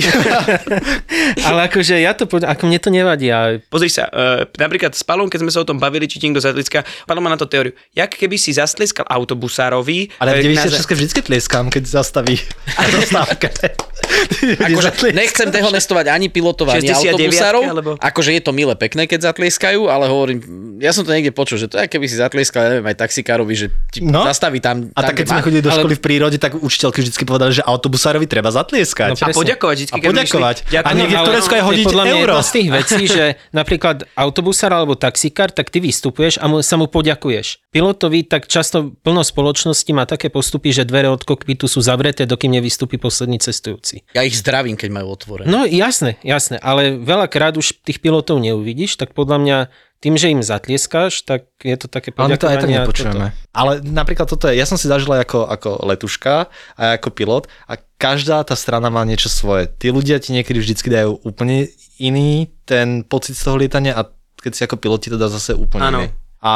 Ale 1.48 1.58
akože 1.64 1.96
ja 1.96 2.12
to, 2.12 2.28
ako 2.28 2.62
mne 2.64 2.76
to 2.76 2.90
nevadí. 2.92 3.32
A 3.32 3.56
Pozri 3.64 3.88
sa, 3.88 4.04
uh, 4.06 4.44
napríklad 4.52 4.92
s 4.92 5.00
Palom, 5.00 5.26
keď 5.26 5.38
sme 5.42 5.50
sa 5.50 5.64
o 5.64 5.66
tom 5.66 5.80
bavili, 5.80 6.04
či 6.04 6.20
niekto 6.20 6.38
zatliska, 6.38 6.84
Palo 7.04 7.24
má 7.24 7.28
na 7.28 7.40
to 7.40 7.48
teóriu. 7.48 7.72
Jak 7.92 8.12
keby 8.12 8.36
si 8.36 8.52
zastlieskal 8.52 9.08
autobusárovi... 9.08 10.12
Ale 10.20 10.36
eh, 10.36 10.44
v 10.44 10.52
na- 10.52 10.68
96 10.68 10.92
vždycky 10.92 11.20
tlieskam, 11.24 11.72
keď 11.72 11.88
zastaví 11.88 12.36
zastávka. 13.00 13.48
Akože 14.68 15.14
nechcem 15.14 15.48
dehonestovať 15.48 16.06
ani 16.10 16.28
pilotov, 16.28 16.68
ani 16.68 16.84
69 16.84 17.16
autobusárov. 17.16 17.62
alebo- 17.64 17.94
Akože 17.96 18.36
je 18.36 18.42
to 18.42 18.52
milé 18.52 18.76
pekné, 18.76 19.08
keď 19.08 19.32
zatlieskajú, 19.32 19.88
ale 19.88 20.10
hovorím, 20.10 20.42
ja 20.78 20.90
som 20.90 21.06
to 21.06 21.14
niekde 21.14 21.30
počul, 21.30 21.56
že 21.56 21.70
to 21.70 21.78
je, 21.78 21.86
keby 21.86 22.04
si 22.04 22.18
zatlieskal, 22.44 22.62
neviem, 22.68 22.86
aj 22.88 22.96
taxikárovi, 22.98 23.54
že 23.54 23.66
ti 23.88 24.02
No. 24.02 24.24
zastaví 24.24 24.58
tam, 24.58 24.90
A 24.90 25.00
tam 25.00 25.06
tak 25.06 25.14
keď 25.14 25.26
sme 25.28 25.38
má. 25.38 25.42
chodili 25.42 25.62
do 25.62 25.70
Ale- 25.70 25.78
školy 25.78 25.94
v 25.94 26.02
prírode, 26.02 26.36
tak 26.36 26.52
učiteľky 26.56 26.98
vždy 27.00 27.22
povedali, 27.22 27.52
že 27.52 27.62
autobusárovi 27.62 28.26
treba 28.26 28.50
zatlieskať. 28.50 29.14
No, 29.14 29.22
A 29.22 29.30
poďakovať 29.30 29.76
vždy, 29.78 29.90
A 29.92 29.96
poďakovať. 30.00 30.56
A 30.58 30.70
Ďakujem. 30.72 30.96
niekde 30.96 31.14
v 31.14 31.18
ale 31.18 31.28
Turecku 31.28 31.52
aj 31.52 31.62
hodiť 31.62 31.84
podľa 31.84 32.04
mňa 32.04 32.14
euro. 32.14 32.32
jedna 32.32 32.42
z 32.42 32.52
tých 32.52 32.68
vecí, 32.68 33.02
že 33.08 33.24
napríklad 33.52 33.96
autobusár 34.14 34.70
alebo 34.72 34.94
taxikár, 34.94 35.48
tak 35.48 35.70
ty 35.70 35.78
vystupuješ 35.78 36.36
a 36.36 36.44
mu, 36.44 36.58
sa 36.60 36.74
mu 36.74 36.86
poďakuješ. 36.86 37.62
Pilotovi 37.70 38.22
tak 38.22 38.46
často 38.46 38.90
plno 38.98 39.22
spoločnosti 39.22 39.88
má 39.90 40.04
také 40.04 40.28
postupy, 40.28 40.70
že 40.70 40.82
dvere 40.82 41.06
od 41.08 41.22
kokpitu 41.22 41.64
sú 41.64 41.78
zavreté, 41.78 42.26
dokým 42.26 42.50
nevystúpi 42.52 42.98
posledný 42.98 43.38
cestujúci. 43.38 44.02
Ja 44.10 44.22
ich 44.22 44.34
zdravím, 44.34 44.74
keď 44.74 44.90
majú 44.92 45.14
otvorené. 45.14 45.46
No 45.46 45.62
jasné, 45.62 46.18
jasné, 46.20 46.58
ale 46.58 46.98
veľakrát 46.98 47.54
už 47.54 47.80
tých 47.80 47.98
pilotov 47.98 48.38
neuvidíš, 48.38 48.96
tak 48.96 49.12
podľa 49.12 49.38
mňa 49.38 49.58
tým, 50.02 50.18
že 50.18 50.34
im 50.34 50.42
zatlieskáš, 50.42 51.22
tak 51.22 51.46
je 51.62 51.78
to 51.78 51.86
také 51.86 52.10
Ale 52.18 52.34
my 52.34 52.38
to 52.38 52.50
aj 52.50 52.58
tak 52.58 52.66
poďakovanie. 52.66 52.78
nepočujeme. 52.82 53.26
Ale 53.54 53.72
napríklad 53.86 54.26
toto 54.26 54.50
je, 54.50 54.58
ja 54.58 54.66
som 54.66 54.74
si 54.74 54.90
zažil 54.90 55.14
aj 55.14 55.22
ako, 55.30 55.40
ako 55.46 55.70
letuška 55.86 56.50
a 56.74 56.98
ako 56.98 57.08
pilot 57.14 57.44
a 57.70 57.78
každá 57.96 58.42
tá 58.42 58.58
strana 58.58 58.90
má 58.90 59.06
niečo 59.06 59.30
svoje. 59.30 59.70
Tí 59.70 59.94
ľudia 59.94 60.18
ti 60.18 60.34
niekedy 60.34 60.58
vždycky 60.58 60.90
dajú 60.90 61.22
úplne 61.22 61.70
iný 62.02 62.50
ten 62.66 63.06
pocit 63.06 63.38
z 63.38 63.46
toho 63.46 63.62
lietania 63.62 63.94
a 63.94 64.10
keď 64.42 64.52
si 64.52 64.62
ako 64.66 64.74
pilot 64.82 65.06
ti 65.06 65.10
to 65.14 65.22
dá 65.22 65.30
zase 65.30 65.54
úplne 65.54 65.86
Áno. 65.86 65.98
iný. 66.02 66.08
A 66.42 66.52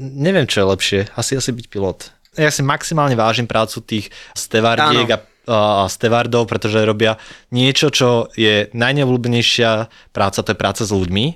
neviem, 0.00 0.48
čo 0.48 0.64
je 0.64 0.70
lepšie. 0.72 1.00
Asi 1.12 1.36
asi 1.36 1.52
byť 1.52 1.68
pilot. 1.68 2.08
Ja 2.40 2.48
si 2.48 2.64
maximálne 2.64 3.12
vážim 3.12 3.44
prácu 3.44 3.84
tých 3.84 4.08
stevardiek 4.32 5.08
a 5.12 5.20
a 5.46 5.86
stevardov, 5.86 6.50
pretože 6.50 6.82
robia 6.82 7.16
niečo, 7.54 7.94
čo 7.94 8.28
je 8.34 8.66
najneobľúbenejšia 8.74 9.88
práca, 10.10 10.42
to 10.42 10.52
je 10.52 10.58
práca 10.58 10.82
s 10.82 10.90
ľuďmi, 10.90 11.26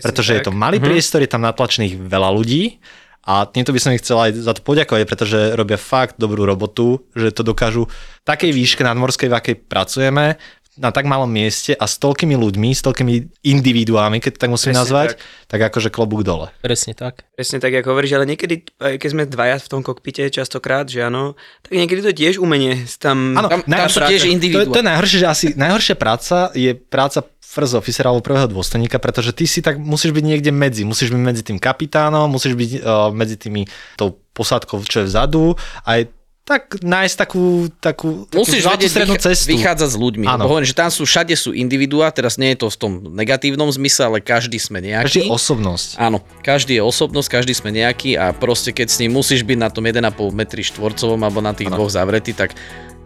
pretože 0.00 0.34
je 0.34 0.42
to 0.48 0.52
malý 0.52 0.80
priestor, 0.80 1.20
je 1.20 1.30
tam 1.30 1.44
natlačených 1.44 2.00
veľa 2.00 2.32
ľudí 2.32 2.80
a 3.28 3.44
týmto 3.44 3.76
by 3.76 3.80
som 3.82 3.92
ich 3.92 4.00
chcel 4.00 4.16
aj 4.24 4.40
za 4.40 4.56
to 4.56 4.64
poďakovať, 4.64 5.04
pretože 5.04 5.38
robia 5.52 5.76
fakt 5.76 6.16
dobrú 6.16 6.48
robotu, 6.48 7.04
že 7.12 7.28
to 7.28 7.44
dokážu 7.44 7.84
v 7.84 8.24
takej 8.24 8.56
výške 8.56 8.80
nadmorskej, 8.80 9.28
v 9.28 9.36
akej 9.36 9.54
pracujeme, 9.68 10.40
na 10.78 10.90
tak 10.90 11.04
malom 11.04 11.26
mieste 11.26 11.74
a 11.74 11.84
s 11.84 11.98
toľkými 11.98 12.32
ľuďmi, 12.32 12.70
s 12.70 12.80
toľkými 12.80 13.14
individuálmi, 13.42 14.18
keď 14.18 14.30
to 14.34 14.40
tak 14.40 14.50
musím 14.50 14.72
Presne 14.72 14.80
nazvať, 14.80 15.08
tak. 15.14 15.50
tak. 15.50 15.60
akože 15.68 15.88
klobúk 15.88 16.22
dole. 16.22 16.48
Presne 16.58 16.94
tak. 16.94 17.26
Presne 17.34 17.58
tak, 17.58 17.74
ako 17.74 17.92
hovoríš, 17.92 18.14
ale 18.14 18.24
niekedy, 18.24 18.62
keď 18.78 19.08
sme 19.08 19.22
dvaja 19.24 19.58
v 19.58 19.68
tom 19.68 19.80
kokpite 19.82 20.26
častokrát, 20.28 20.86
že 20.86 21.02
áno, 21.02 21.34
tak 21.60 21.74
niekedy 21.74 22.00
to 22.00 22.12
tiež 22.12 22.38
umenie. 22.38 22.78
Tam, 22.96 23.34
Áno, 23.34 23.48
Tam, 23.48 23.60
tam 23.62 23.86
sú 23.86 23.98
práca. 23.98 24.10
tiež 24.10 24.22
To, 24.22 24.26
je- 24.26 24.32
individuá. 24.32 24.70
to 24.70 24.80
je 24.80 24.88
najhoršie, 24.88 25.18
že 25.18 25.26
asi 25.26 25.46
najhoršia 25.52 25.94
práca 25.94 26.50
je 26.52 26.70
práca 26.72 27.20
first 27.40 27.72
officer 27.72 28.04
alebo 28.04 28.20
prvého 28.20 28.46
dôstojníka, 28.46 29.00
pretože 29.00 29.32
ty 29.32 29.48
si 29.48 29.64
tak 29.64 29.80
musíš 29.80 30.12
byť 30.12 30.20
niekde 30.22 30.52
medzi. 30.52 30.84
Musíš 30.84 31.08
byť 31.08 31.22
medzi 31.22 31.42
tým 31.42 31.56
kapitánom, 31.56 32.28
musíš 32.28 32.52
byť 32.52 32.70
uh, 32.78 33.08
medzi 33.08 33.40
tými 33.40 33.64
tou 33.96 34.20
posádkou, 34.36 34.84
čo 34.84 35.02
je 35.02 35.08
vzadu 35.08 35.56
a 35.82 35.96
aj 35.96 36.12
tak 36.48 36.80
nájsť 36.80 37.16
takú, 37.20 37.68
takú, 37.76 38.24
takú 38.24 38.40
Musíš 38.40 38.64
vedieť 38.64 38.88
strednú 38.88 39.20
cestu. 39.20 39.52
vychádzať 39.52 39.88
s 39.92 39.96
ľuďmi. 40.00 40.24
Áno. 40.24 40.48
Hovorím, 40.48 40.64
že 40.64 40.72
tam 40.72 40.88
sú, 40.88 41.04
všade 41.04 41.36
sú 41.36 41.52
individuá, 41.52 42.08
teraz 42.08 42.40
nie 42.40 42.56
je 42.56 42.64
to 42.64 42.72
v 42.72 42.76
tom 42.80 42.92
negatívnom 43.12 43.68
zmysle, 43.68 44.08
ale 44.08 44.18
každý 44.24 44.56
sme 44.56 44.80
Každý 44.80 45.28
nejaký. 45.28 45.28
osobnosť. 45.28 46.00
Áno, 46.00 46.24
každý 46.40 46.80
je 46.80 46.82
osobnosť, 46.82 47.28
každý 47.28 47.52
sme 47.52 47.68
nejaký 47.76 48.16
a 48.16 48.32
proste 48.32 48.72
keď 48.72 48.88
s 48.88 48.96
ním 49.04 49.12
musíš 49.12 49.44
byť 49.44 49.58
na 49.60 49.68
tom 49.68 49.84
1,5 49.84 50.00
metri 50.32 50.64
štvorcovom 50.64 51.20
alebo 51.20 51.44
na 51.44 51.52
tých 51.52 51.68
dvoch 51.68 51.92
zavretý, 51.92 52.32
tak 52.32 52.56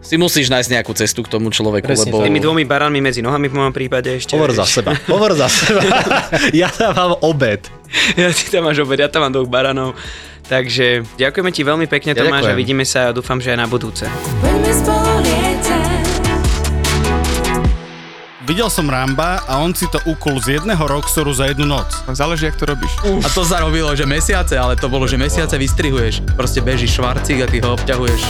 si 0.03 0.19
musíš 0.19 0.51
nájsť 0.51 0.69
nejakú 0.79 0.91
cestu 0.95 1.23
k 1.23 1.31
tomu 1.31 1.47
človeku, 1.47 1.87
Presne 1.87 2.11
lebo... 2.11 2.23
tými 2.23 2.39
dvomi 2.39 2.67
baránmi 2.67 2.99
medzi 2.99 3.23
nohami 3.23 3.47
v 3.47 3.55
mojom 3.55 3.71
prípade 3.71 4.11
ešte. 4.11 4.35
Hovor 4.35 4.51
za 4.51 4.67
seba. 4.67 4.95
Hovor 5.07 5.31
za 5.31 5.47
seba. 5.47 5.79
ja 6.51 6.67
dávam 6.75 7.15
obed. 7.23 7.63
Ja 8.19 8.27
ty 8.31 8.51
tam 8.51 8.67
máš 8.67 8.83
obed, 8.83 8.99
ja 8.99 9.07
tam 9.07 9.27
mám 9.27 9.31
dvoch 9.31 9.47
baranov. 9.47 9.95
Takže 10.43 11.07
ďakujeme 11.15 11.51
ti 11.55 11.63
veľmi 11.63 11.87
pekne, 11.87 12.11
Ja 12.13 12.27
Tomáš, 12.27 12.51
a 12.51 12.51
ďakujem. 12.51 12.59
vidíme 12.59 12.83
sa 12.83 13.09
a 13.09 13.15
dúfam, 13.15 13.39
že 13.39 13.55
aj 13.55 13.59
na 13.63 13.67
budúce. 13.67 14.05
Videl 18.43 18.67
som 18.67 18.91
Ramba 18.91 19.39
a 19.47 19.63
on 19.63 19.71
si 19.71 19.87
to 19.87 20.03
ukul 20.03 20.35
z 20.43 20.59
jedného 20.59 20.83
Roxoru 20.83 21.31
za 21.31 21.47
jednu 21.47 21.63
noc. 21.63 21.87
Záleží, 22.11 22.51
jak 22.51 22.59
to 22.59 22.67
robíš. 22.67 22.91
A 23.23 23.27
to 23.31 23.47
sa 23.47 23.63
robilo, 23.63 23.95
že 23.95 24.03
mesiace, 24.03 24.59
ale 24.59 24.75
to 24.75 24.91
bolo, 24.91 25.07
že 25.07 25.15
mesiace 25.15 25.55
vystrihuješ. 25.55 26.27
Proste 26.35 26.59
bežíš 26.59 26.99
švarcík 26.99 27.39
a 27.39 27.47
ty 27.47 27.63
ho 27.63 27.71
obťahuješ. 27.79 28.21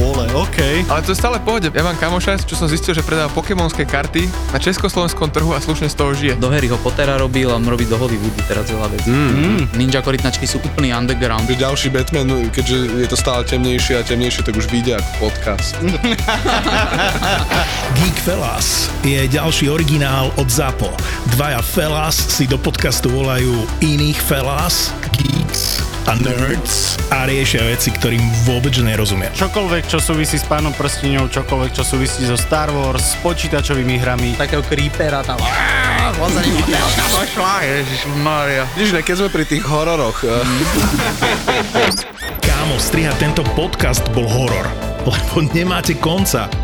Vole, 0.00 0.26
OK. 0.34 0.58
Ale 0.90 1.00
to 1.06 1.14
je 1.14 1.18
stále 1.18 1.38
pohode. 1.38 1.70
Ja 1.70 1.82
mám 1.86 1.94
kamoša, 1.94 2.42
čo 2.42 2.58
som 2.58 2.66
zistil, 2.66 2.94
že 2.96 3.06
predáva 3.06 3.30
pokémonské 3.30 3.86
karty 3.86 4.26
na 4.50 4.58
československom 4.58 5.30
trhu 5.30 5.54
a 5.54 5.62
slušne 5.62 5.86
z 5.86 5.94
toho 5.94 6.10
žije. 6.16 6.34
Do 6.40 6.50
Harryho 6.50 6.74
Pottera 6.82 7.14
robil 7.14 7.46
a 7.52 7.58
robí 7.62 7.86
do 7.86 7.94
Hollywoodu 7.94 8.42
teraz 8.50 8.66
veľa 8.72 8.88
vecí. 8.90 9.08
Mm. 9.12 9.70
Ninja 9.78 10.02
korytnačky 10.02 10.50
sú 10.50 10.58
úplný 10.64 10.90
underground. 10.90 11.46
Že 11.46 11.62
ďalší 11.62 11.88
Batman, 11.94 12.28
keďže 12.50 12.76
je 13.04 13.08
to 13.08 13.16
stále 13.18 13.46
temnejšie 13.46 14.00
a 14.00 14.02
temnejšie, 14.02 14.42
tak 14.42 14.58
už 14.58 14.66
vyjde 14.72 14.98
ako 14.98 15.30
podcast. 15.30 15.78
Geek 18.00 18.18
Fellas 18.26 18.90
je 19.06 19.28
ďalší 19.30 19.70
originál 19.70 20.32
od 20.40 20.48
ZAPO. 20.48 20.90
Dvaja 21.36 21.62
Fellas 21.62 22.16
si 22.16 22.48
do 22.50 22.58
podcastu 22.58 23.12
volajú 23.12 23.68
iných 23.84 24.18
Fellas, 24.18 24.90
Geeks 25.20 25.43
a 26.04 26.12
Nerds 26.20 27.00
a 27.08 27.24
riešia 27.24 27.64
veci, 27.64 27.88
ktorým 27.88 28.20
vôbec 28.44 28.76
nerozumia. 28.76 29.32
Čokoľvek, 29.32 29.88
čo 29.88 29.96
súvisí 29.96 30.36
s 30.36 30.44
pánom 30.44 30.76
prstiňou, 30.76 31.32
čokoľvek, 31.32 31.70
čo 31.72 31.80
súvisí 31.80 32.28
so 32.28 32.36
Star 32.36 32.68
Wars, 32.68 33.16
s 33.16 33.20
počítačovými 33.24 33.96
hrami. 33.96 34.36
Takého 34.36 34.60
creepera 34.60 35.24
tam. 35.24 35.40
Vidíš, 38.76 38.92
ne, 38.92 39.00
keď 39.00 39.16
sme 39.16 39.28
pri 39.32 39.44
tých 39.48 39.64
hororoch, 39.64 40.18
eh, 40.28 40.44
Kámo, 42.44 42.76
strihať 42.76 43.16
tento 43.20 43.42
podcast 43.56 44.04
bol 44.12 44.28
horor, 44.28 44.68
lebo 45.08 45.40
nemáte 45.56 45.96
konca. 45.96 46.63